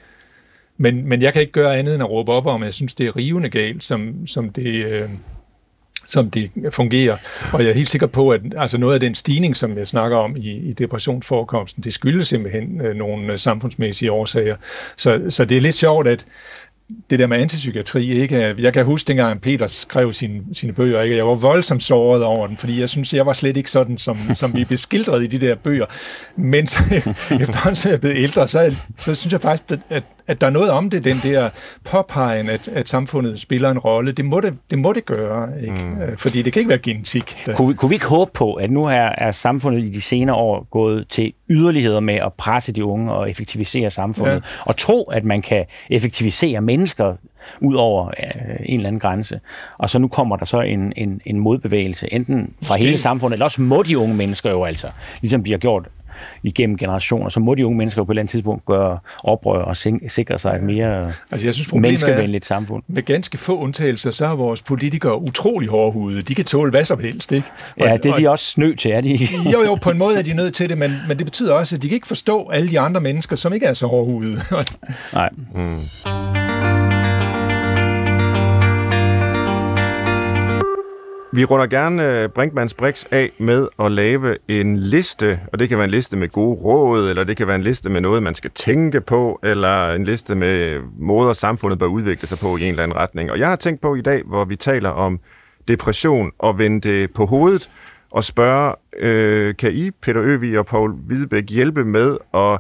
Men, 0.78 1.08
men 1.08 1.22
jeg 1.22 1.34
kan 1.34 1.42
ikke 1.42 1.54
gøre 1.54 1.78
andet 1.78 1.94
end 1.94 2.04
at 2.04 2.10
råbe 2.10 2.32
op 2.32 2.46
om, 2.46 2.64
jeg 2.64 2.74
synes, 2.74 2.96
det 2.96 3.08
er 3.08 3.16
rivende 3.16 3.50
galt, 3.50 3.84
som, 3.84 4.28
som 4.28 4.50
det... 4.50 4.86
Øh, 4.86 5.10
som 6.08 6.32
det 6.32 6.52
fungerer. 6.72 7.18
Og 7.54 7.64
jeg 7.64 7.70
er 7.70 7.74
helt 7.74 7.90
sikker 7.90 8.08
på, 8.08 8.30
at 8.30 8.42
altså 8.58 8.78
noget 8.78 8.94
af 8.94 9.00
den 9.00 9.16
stigning, 9.16 9.56
som 9.56 9.78
jeg 9.78 9.88
snakker 9.88 10.18
om 10.18 10.36
i, 10.38 10.50
i 10.50 10.74
depressionsforekomsten, 10.74 11.84
det 11.84 11.94
skyldes 11.94 12.28
simpelthen 12.28 12.82
øh, 12.82 12.96
nogle 12.96 13.38
samfundsmæssige 13.38 14.12
årsager. 14.12 14.56
Så, 14.98 15.22
så 15.30 15.46
det 15.46 15.58
er 15.58 15.62
lidt 15.62 15.76
sjovt, 15.76 16.08
at 16.08 16.26
det 17.10 17.20
der 17.20 17.28
med 17.28 17.38
antipsykiatri, 17.38 18.12
ikke? 18.12 18.56
Jeg 18.58 18.74
kan 18.74 18.86
huske 18.86 19.08
dengang 19.08 19.42
Peter 19.42 19.68
skrev 19.68 20.14
sine, 20.14 20.42
sine 20.54 20.74
bøger, 20.74 21.02
ikke? 21.02 21.16
Jeg 21.16 21.28
var 21.28 21.36
voldsomt 21.36 21.84
såret 21.84 22.24
over 22.24 22.48
den, 22.48 22.58
fordi 22.58 22.80
jeg 22.80 22.90
synes, 22.90 23.14
jeg 23.14 23.26
var 23.26 23.34
slet 23.34 23.58
ikke 23.58 23.72
sådan, 23.72 23.98
som, 23.98 24.18
som 24.34 24.56
vi 24.56 24.66
beskildrede 24.66 25.24
i 25.24 25.28
de 25.28 25.40
der 25.40 25.56
bøger. 25.56 25.86
Men 26.36 26.68
så, 26.68 26.80
efterhånden, 27.42 27.76
som 27.76 27.92
jeg 27.92 28.02
blev 28.02 28.12
ældre, 28.16 28.48
så, 28.48 28.76
så 28.98 29.16
synes 29.16 29.34
jeg 29.34 29.42
faktisk, 29.42 29.72
at, 29.72 29.80
at, 29.90 30.04
at 30.28 30.42
der 30.42 30.48
er 30.48 30.52
noget 30.52 30.72
om 30.72 30.90
det, 30.90 31.06
den 31.06 31.18
der 31.24 31.50
påpegen, 31.84 32.50
at, 32.50 32.68
at 32.68 32.90
samfundet 32.90 33.40
spiller 33.40 33.72
en 33.72 33.80
rolle. 33.80 34.12
Det 34.12 34.26
må 34.26 34.40
det, 34.40 34.58
det, 34.72 34.80
må 34.80 34.94
det 34.94 35.06
gøre, 35.06 35.62
ikke? 35.62 35.86
Mm. 35.86 36.02
Øh, 36.02 36.18
fordi 36.18 36.42
det 36.42 36.54
kan 36.54 36.60
ikke 36.60 36.70
være 36.70 36.78
genetik. 36.78 37.42
Der... 37.46 37.56
Kunne, 37.56 37.68
vi, 37.68 37.74
kunne 37.74 37.90
vi 37.90 37.96
ikke 37.96 38.06
håbe 38.06 38.32
på, 38.34 38.54
at 38.54 38.72
nu 38.72 38.86
er, 38.86 39.10
er 39.18 39.32
samfundet 39.32 39.84
i 39.84 39.90
de 39.90 40.02
senere 40.02 40.36
år 40.36 40.68
gået 40.72 41.06
til 41.10 41.34
yderligheder 41.50 42.00
med 42.00 42.16
at 42.16 42.34
presse 42.34 42.72
de 42.72 42.86
unge 42.86 43.14
og 43.14 43.30
effektivisere 43.30 43.92
samfundet, 43.92 44.34
ja. 44.34 44.40
og 44.66 44.78
tro, 44.78 45.04
at 45.04 45.26
man 45.26 45.42
kan 45.42 45.66
effektivisere 45.90 46.62
mennesker 46.62 47.14
ud 47.62 47.76
over 47.76 48.08
øh, 48.08 48.56
en 48.66 48.76
eller 48.76 48.88
anden 48.88 49.00
grænse. 49.00 49.40
Og 49.78 49.90
så 49.90 50.00
nu 50.00 50.08
kommer 50.08 50.36
der 50.36 50.46
så 50.46 50.62
en, 50.62 50.94
en, 50.96 51.22
en 51.26 51.40
modbevægelse, 51.40 52.14
enten 52.14 52.54
fra 52.62 52.74
Måske. 52.74 52.86
hele 52.86 52.98
samfundet, 52.98 53.36
eller 53.36 53.46
også 53.46 53.62
må 53.62 53.84
de 53.84 53.98
unge 53.98 54.16
mennesker 54.16 54.50
jo 54.50 54.64
altså, 54.64 54.88
ligesom 55.22 55.44
de 55.44 55.52
har 55.52 55.58
gjort 55.58 55.88
igennem 56.44 56.78
generationer, 56.78 57.30
så 57.30 57.40
må 57.40 57.56
de 57.56 57.66
unge 57.66 57.78
mennesker 57.78 58.04
på 58.04 58.12
et 58.12 58.14
eller 58.14 58.22
andet 58.22 58.32
tidspunkt 58.32 58.66
gøre 58.66 59.00
oprør 59.24 59.62
og 59.62 59.78
sikre 60.08 60.40
sig 60.40 60.56
et 60.56 60.64
mere 60.64 61.14
altså, 61.32 61.48
jeg 61.48 61.54
synes, 61.54 61.74
menneskevenligt 61.74 62.46
samfund. 62.46 62.84
Med 62.88 63.04
ganske 63.04 63.38
få 63.38 63.58
undtagelser, 63.58 64.12
så 64.12 64.26
er 64.26 64.36
vores 64.36 64.62
politikere 64.62 65.22
utrolig 65.22 65.70
hårdhude. 65.70 66.22
De 66.22 66.36
kan 66.36 66.46
tåle 66.46 66.72
hvad 66.72 66.86
som 66.86 67.00
helst, 67.00 67.32
ikke? 67.32 67.48
Og, 67.80 67.88
ja, 67.88 67.98
det 67.98 68.06
er 68.06 68.16
de 68.16 68.30
også 68.30 68.54
nødt 68.58 68.80
til, 68.80 68.92
er 68.92 69.02
de? 69.02 69.20
jo, 69.54 69.64
jo, 69.66 69.76
på 69.76 69.90
en 69.90 69.98
måde 69.98 70.18
er 70.18 70.22
de 70.22 70.34
nødt 70.34 70.54
til 70.54 70.70
det, 70.70 70.78
men, 70.78 70.96
men 71.08 71.18
det 71.18 71.26
betyder 71.26 71.54
også, 71.54 71.76
at 71.76 71.82
de 71.82 71.88
kan 71.88 71.96
ikke 71.96 72.08
forstå 72.08 72.50
alle 72.50 72.70
de 72.70 72.80
andre 72.80 73.02
mennesker, 73.02 73.36
som 73.36 73.54
ikke 73.54 73.66
er 73.66 73.74
så 73.74 73.88
hårdhude. 73.88 74.40
Nej. 75.14 75.30
Mm. 75.56 76.73
Vi 81.36 81.46
runder 81.46 81.68
gerne 81.68 82.22
øh, 82.22 82.30
Brinkmanns 82.30 82.74
Brix 82.74 83.06
af 83.12 83.32
med 83.38 83.68
at 83.80 83.92
lave 83.92 84.38
en 84.48 84.78
liste, 84.78 85.40
og 85.54 85.60
det 85.60 85.70
kan 85.70 85.78
være 85.78 85.86
en 85.86 85.92
liste 85.92 86.18
med 86.18 86.30
gode 86.30 86.62
råd, 86.62 87.10
eller 87.10 87.24
det 87.24 87.38
kan 87.38 87.48
være 87.48 87.56
en 87.56 87.64
liste 87.64 87.90
med 87.90 88.02
noget, 88.02 88.24
man 88.24 88.36
skal 88.36 88.52
tænke 88.56 89.02
på, 89.02 89.40
eller 89.44 89.92
en 89.92 90.04
liste 90.04 90.36
med 90.36 90.82
måder, 91.00 91.34
samfundet 91.34 91.80
bør 91.80 91.86
udvikle 91.86 92.28
sig 92.28 92.38
på 92.38 92.58
i 92.58 92.64
en 92.64 92.70
eller 92.70 92.84
anden 92.84 92.98
retning. 92.98 93.32
Og 93.32 93.40
jeg 93.40 93.50
har 93.50 93.56
tænkt 93.56 93.82
på 93.82 93.96
i 93.96 94.02
dag, 94.02 94.22
hvor 94.26 94.46
vi 94.46 94.56
taler 94.56 94.90
om 94.90 95.20
depression, 95.68 96.32
og 96.40 96.58
vende 96.58 96.90
det 96.90 97.14
på 97.14 97.26
hovedet 97.26 97.70
og 98.12 98.24
spørge, 98.24 98.76
øh, 99.00 99.56
kan 99.56 99.72
I, 99.72 99.92
Peter 99.92 100.22
Øvig 100.22 100.60
og 100.60 100.66
Paul 100.66 100.94
Hvidebæk, 101.08 101.50
hjælpe 101.50 101.86
med 101.86 102.18
at 102.34 102.60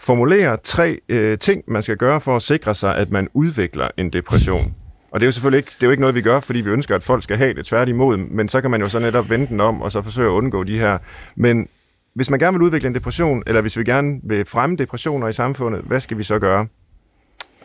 formulere 0.00 0.56
tre 0.56 0.98
øh, 1.08 1.38
ting, 1.38 1.64
man 1.68 1.82
skal 1.82 1.96
gøre 1.96 2.20
for 2.20 2.36
at 2.36 2.42
sikre 2.42 2.74
sig, 2.74 2.96
at 2.96 3.10
man 3.10 3.28
udvikler 3.34 3.88
en 3.96 4.10
depression? 4.10 4.74
Og 5.12 5.20
det 5.20 5.26
er 5.26 5.28
jo 5.28 5.32
selvfølgelig 5.32 5.58
ikke, 5.58 5.70
det 5.74 5.82
er 5.82 5.86
jo 5.86 5.90
ikke 5.90 6.00
noget, 6.00 6.14
vi 6.14 6.22
gør, 6.22 6.40
fordi 6.40 6.60
vi 6.60 6.70
ønsker, 6.70 6.94
at 6.94 7.02
folk 7.02 7.22
skal 7.22 7.36
have 7.36 7.54
det 7.54 7.66
tværtimod, 7.66 8.16
men 8.16 8.48
så 8.48 8.60
kan 8.60 8.70
man 8.70 8.80
jo 8.80 8.88
så 8.88 8.98
netop 8.98 9.30
vende 9.30 9.46
den 9.46 9.60
om, 9.60 9.82
og 9.82 9.92
så 9.92 10.02
forsøge 10.02 10.26
at 10.26 10.32
undgå 10.32 10.64
de 10.64 10.78
her. 10.78 10.98
Men 11.36 11.68
hvis 12.14 12.30
man 12.30 12.38
gerne 12.38 12.58
vil 12.58 12.64
udvikle 12.64 12.88
en 12.88 12.94
depression, 12.94 13.42
eller 13.46 13.60
hvis 13.60 13.78
vi 13.78 13.84
gerne 13.84 14.20
vil 14.24 14.44
fremme 14.44 14.76
depressioner 14.76 15.28
i 15.28 15.32
samfundet, 15.32 15.80
hvad 15.80 16.00
skal 16.00 16.18
vi 16.18 16.22
så 16.22 16.38
gøre? 16.38 16.66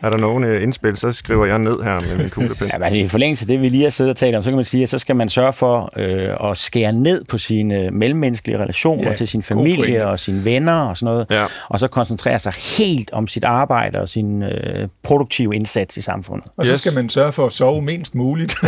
Er 0.02 0.10
der 0.10 0.16
nogen 0.16 0.44
uh, 0.44 0.62
indspil, 0.62 0.96
så 0.96 1.12
skriver 1.12 1.46
jeg 1.46 1.58
ned 1.58 1.82
her 1.82 2.00
med 2.00 2.18
min 2.18 2.30
kuglepen. 2.30 2.68
ja, 2.72 2.78
men 2.78 2.96
i 2.96 3.08
forlængelse 3.08 3.42
af 3.42 3.46
det, 3.46 3.60
vi 3.60 3.68
lige 3.68 3.82
har 3.82 3.90
siddet 3.90 4.10
og 4.10 4.16
talt 4.16 4.36
om, 4.36 4.42
så 4.42 4.50
kan 4.50 4.56
man 4.56 4.64
sige, 4.64 4.82
at 4.82 4.88
så 4.88 4.98
skal 4.98 5.16
man 5.16 5.28
sørge 5.28 5.52
for 5.52 5.92
øh, 5.96 6.50
at 6.50 6.56
skære 6.56 6.92
ned 6.92 7.24
på 7.24 7.38
sine 7.38 7.90
mellemmenneskelige 7.90 8.58
relationer 8.58 9.10
ja, 9.10 9.16
til 9.16 9.28
sin 9.28 9.42
familie 9.42 10.08
og 10.08 10.18
sine 10.18 10.44
venner 10.44 10.80
og 10.80 10.96
sådan 10.96 11.12
noget, 11.12 11.26
ja. 11.30 11.44
og 11.68 11.78
så 11.78 11.88
koncentrere 11.88 12.38
sig 12.38 12.52
helt 12.78 13.10
om 13.12 13.28
sit 13.28 13.44
arbejde 13.44 14.00
og 14.00 14.08
sin 14.08 14.42
øh, 14.42 14.88
produktive 15.02 15.54
indsats 15.54 15.96
i 15.96 16.00
samfundet. 16.00 16.46
Og 16.56 16.66
yes. 16.66 16.68
så 16.68 16.78
skal 16.78 16.94
man 16.94 17.08
sørge 17.08 17.32
for 17.32 17.46
at 17.46 17.52
sove 17.52 17.82
mindst 17.82 18.14
muligt. 18.14 18.54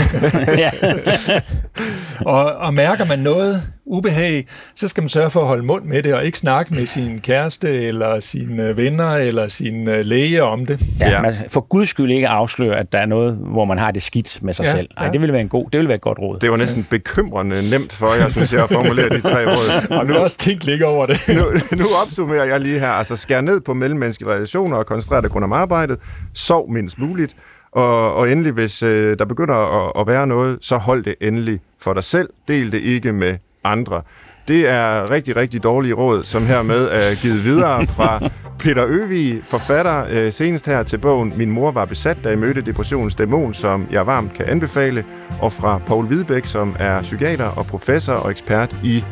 og, 2.26 2.44
og 2.44 2.74
mærker 2.74 3.04
man 3.04 3.18
noget 3.18 3.62
ubehag, 3.90 4.46
så 4.74 4.88
skal 4.88 5.02
man 5.02 5.08
sørge 5.08 5.30
for 5.30 5.40
at 5.40 5.46
holde 5.46 5.62
mund 5.62 5.84
med 5.84 6.02
det, 6.02 6.14
og 6.14 6.24
ikke 6.24 6.38
snakke 6.38 6.74
med 6.74 6.86
sin 6.86 7.20
kæreste, 7.20 7.82
eller 7.84 8.20
sine 8.20 8.76
venner, 8.76 9.10
eller 9.10 9.48
sin 9.48 9.88
øh, 9.88 10.04
læge 10.04 10.42
om 10.42 10.66
det. 10.66 10.80
Ja, 11.00 11.10
ja. 11.10 11.22
Man 11.22 11.32
for 11.48 11.60
guds 11.60 11.88
skyld 11.88 12.10
ikke 12.10 12.28
afsløre, 12.28 12.76
at 12.76 12.92
der 12.92 12.98
er 12.98 13.06
noget, 13.06 13.34
hvor 13.34 13.64
man 13.64 13.78
har 13.78 13.90
det 13.90 14.02
skidt 14.02 14.38
med 14.42 14.54
sig 14.54 14.64
ja, 14.64 14.70
selv. 14.70 14.88
Nej, 14.96 15.06
ja. 15.06 15.12
det 15.12 15.20
ville 15.20 15.32
være 15.32 15.42
en 15.42 15.48
god, 15.48 15.64
det 15.64 15.78
ville 15.78 15.88
være 15.88 15.96
et 15.96 16.00
godt 16.00 16.18
råd. 16.18 16.38
Det 16.38 16.50
var 16.50 16.56
næsten 16.56 16.86
bekymrende 16.90 17.70
nemt 17.70 17.92
for 17.92 18.14
jer, 18.14 18.28
synes 18.28 18.52
jeg, 18.52 18.62
at 18.62 18.70
formulere 18.70 19.08
de 19.08 19.20
tre 19.20 19.46
råd. 19.46 19.86
Og 19.98 20.06
nu 20.06 20.14
også 20.14 20.38
tænkt 20.38 20.64
lidt 20.64 20.82
over 20.82 21.06
det. 21.06 21.20
nu, 21.28 21.42
nu 21.78 21.84
opsummerer 22.04 22.44
jeg 22.44 22.60
lige 22.60 22.80
her. 22.80 22.88
Altså, 22.88 23.16
skær 23.16 23.40
ned 23.40 23.60
på 23.60 23.74
mellemmenneskelige 23.74 24.32
relationer 24.32 24.76
og 24.76 24.86
koncentrere 24.86 25.22
dig 25.22 25.30
kun 25.30 25.42
om 25.42 25.52
arbejdet. 25.52 25.98
Sov 26.34 26.70
mindst 26.72 26.98
muligt. 26.98 27.36
Og, 27.72 28.14
og 28.14 28.30
endelig, 28.30 28.52
hvis 28.52 28.82
øh, 28.82 29.18
der 29.18 29.24
begynder 29.24 29.54
at, 29.54 30.00
at 30.00 30.06
være 30.06 30.26
noget, 30.26 30.58
så 30.60 30.76
hold 30.76 31.04
det 31.04 31.14
endelig 31.20 31.60
for 31.82 31.92
dig 31.92 32.04
selv. 32.04 32.28
Del 32.48 32.72
det 32.72 32.80
ikke 32.80 33.12
med 33.12 33.36
andre. 33.64 34.02
Det 34.48 34.68
er 34.68 35.10
rigtig, 35.10 35.36
rigtig 35.36 35.62
dårlige 35.62 35.94
råd, 35.94 36.22
som 36.22 36.46
hermed 36.46 36.88
er 36.88 37.22
givet 37.22 37.44
videre 37.44 37.86
fra 37.86 38.20
Peter 38.58 38.84
Øvig, 38.86 39.40
forfatter, 39.44 40.06
øh, 40.10 40.32
senest 40.32 40.66
her 40.66 40.82
til 40.82 40.98
bogen 40.98 41.32
Min 41.36 41.50
mor 41.50 41.70
var 41.70 41.84
besat, 41.84 42.16
da 42.24 42.28
jeg 42.28 42.38
mødte 42.38 42.60
depressionens 42.60 43.14
dæmon, 43.14 43.54
som 43.54 43.86
jeg 43.90 44.06
varmt 44.06 44.34
kan 44.34 44.44
anbefale, 44.48 45.04
og 45.40 45.52
fra 45.52 45.80
Paul 45.86 46.06
Hvidebæk, 46.06 46.46
som 46.46 46.76
er 46.78 47.02
psykiater 47.02 47.44
og 47.44 47.66
professor 47.66 48.12
og 48.12 48.30
ekspert 48.30 48.76
i 48.84 49.04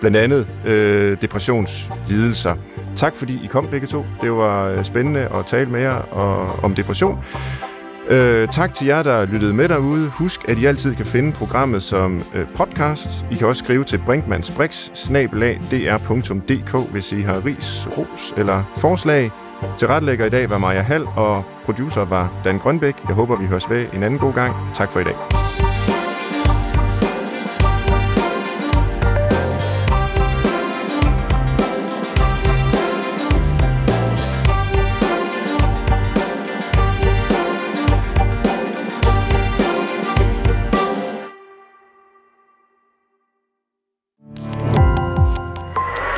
blandt 0.00 0.16
andet 0.16 0.46
øh, 0.66 1.16
depressionslidelser. 1.20 2.54
Tak 2.96 3.16
fordi 3.16 3.40
I 3.44 3.46
kom 3.46 3.66
begge 3.66 3.86
to. 3.86 4.04
Det 4.22 4.32
var 4.32 4.68
øh, 4.68 4.84
spændende 4.84 5.20
at 5.20 5.46
tale 5.46 5.70
med 5.70 5.80
jer 5.80 5.94
og, 5.94 6.64
om 6.64 6.74
depression. 6.74 7.18
Øh, 8.08 8.48
tak 8.48 8.74
til 8.74 8.86
jer, 8.86 9.02
der 9.02 9.26
lyttede 9.26 9.54
med 9.54 9.68
derude. 9.68 10.08
Husk, 10.08 10.40
at 10.48 10.58
I 10.58 10.64
altid 10.64 10.94
kan 10.94 11.06
finde 11.06 11.32
programmet 11.32 11.82
som 11.82 12.22
øh, 12.34 12.46
podcast. 12.56 13.26
I 13.30 13.34
kan 13.34 13.46
også 13.46 13.64
skrive 13.64 13.84
til 13.84 13.98
brinkmansbrix.dr.dk, 13.98 16.90
hvis 16.90 17.12
I 17.12 17.20
har 17.20 17.44
ris, 17.44 17.88
ros 17.98 18.34
eller 18.36 18.72
forslag. 18.76 19.30
Til 19.76 19.88
retlægger 19.88 20.26
i 20.26 20.30
dag 20.30 20.50
var 20.50 20.58
Maja 20.58 20.80
Hall, 20.80 21.06
og 21.16 21.44
producer 21.64 22.04
var 22.04 22.40
Dan 22.44 22.58
Grønbæk. 22.58 22.94
Jeg 23.08 23.14
håber, 23.14 23.36
vi 23.36 23.46
høres 23.46 23.70
ved 23.70 23.86
en 23.92 24.02
anden 24.02 24.20
god 24.20 24.32
gang. 24.32 24.54
Tak 24.74 24.90
for 24.90 25.00
i 25.00 25.04
dag. 25.04 25.71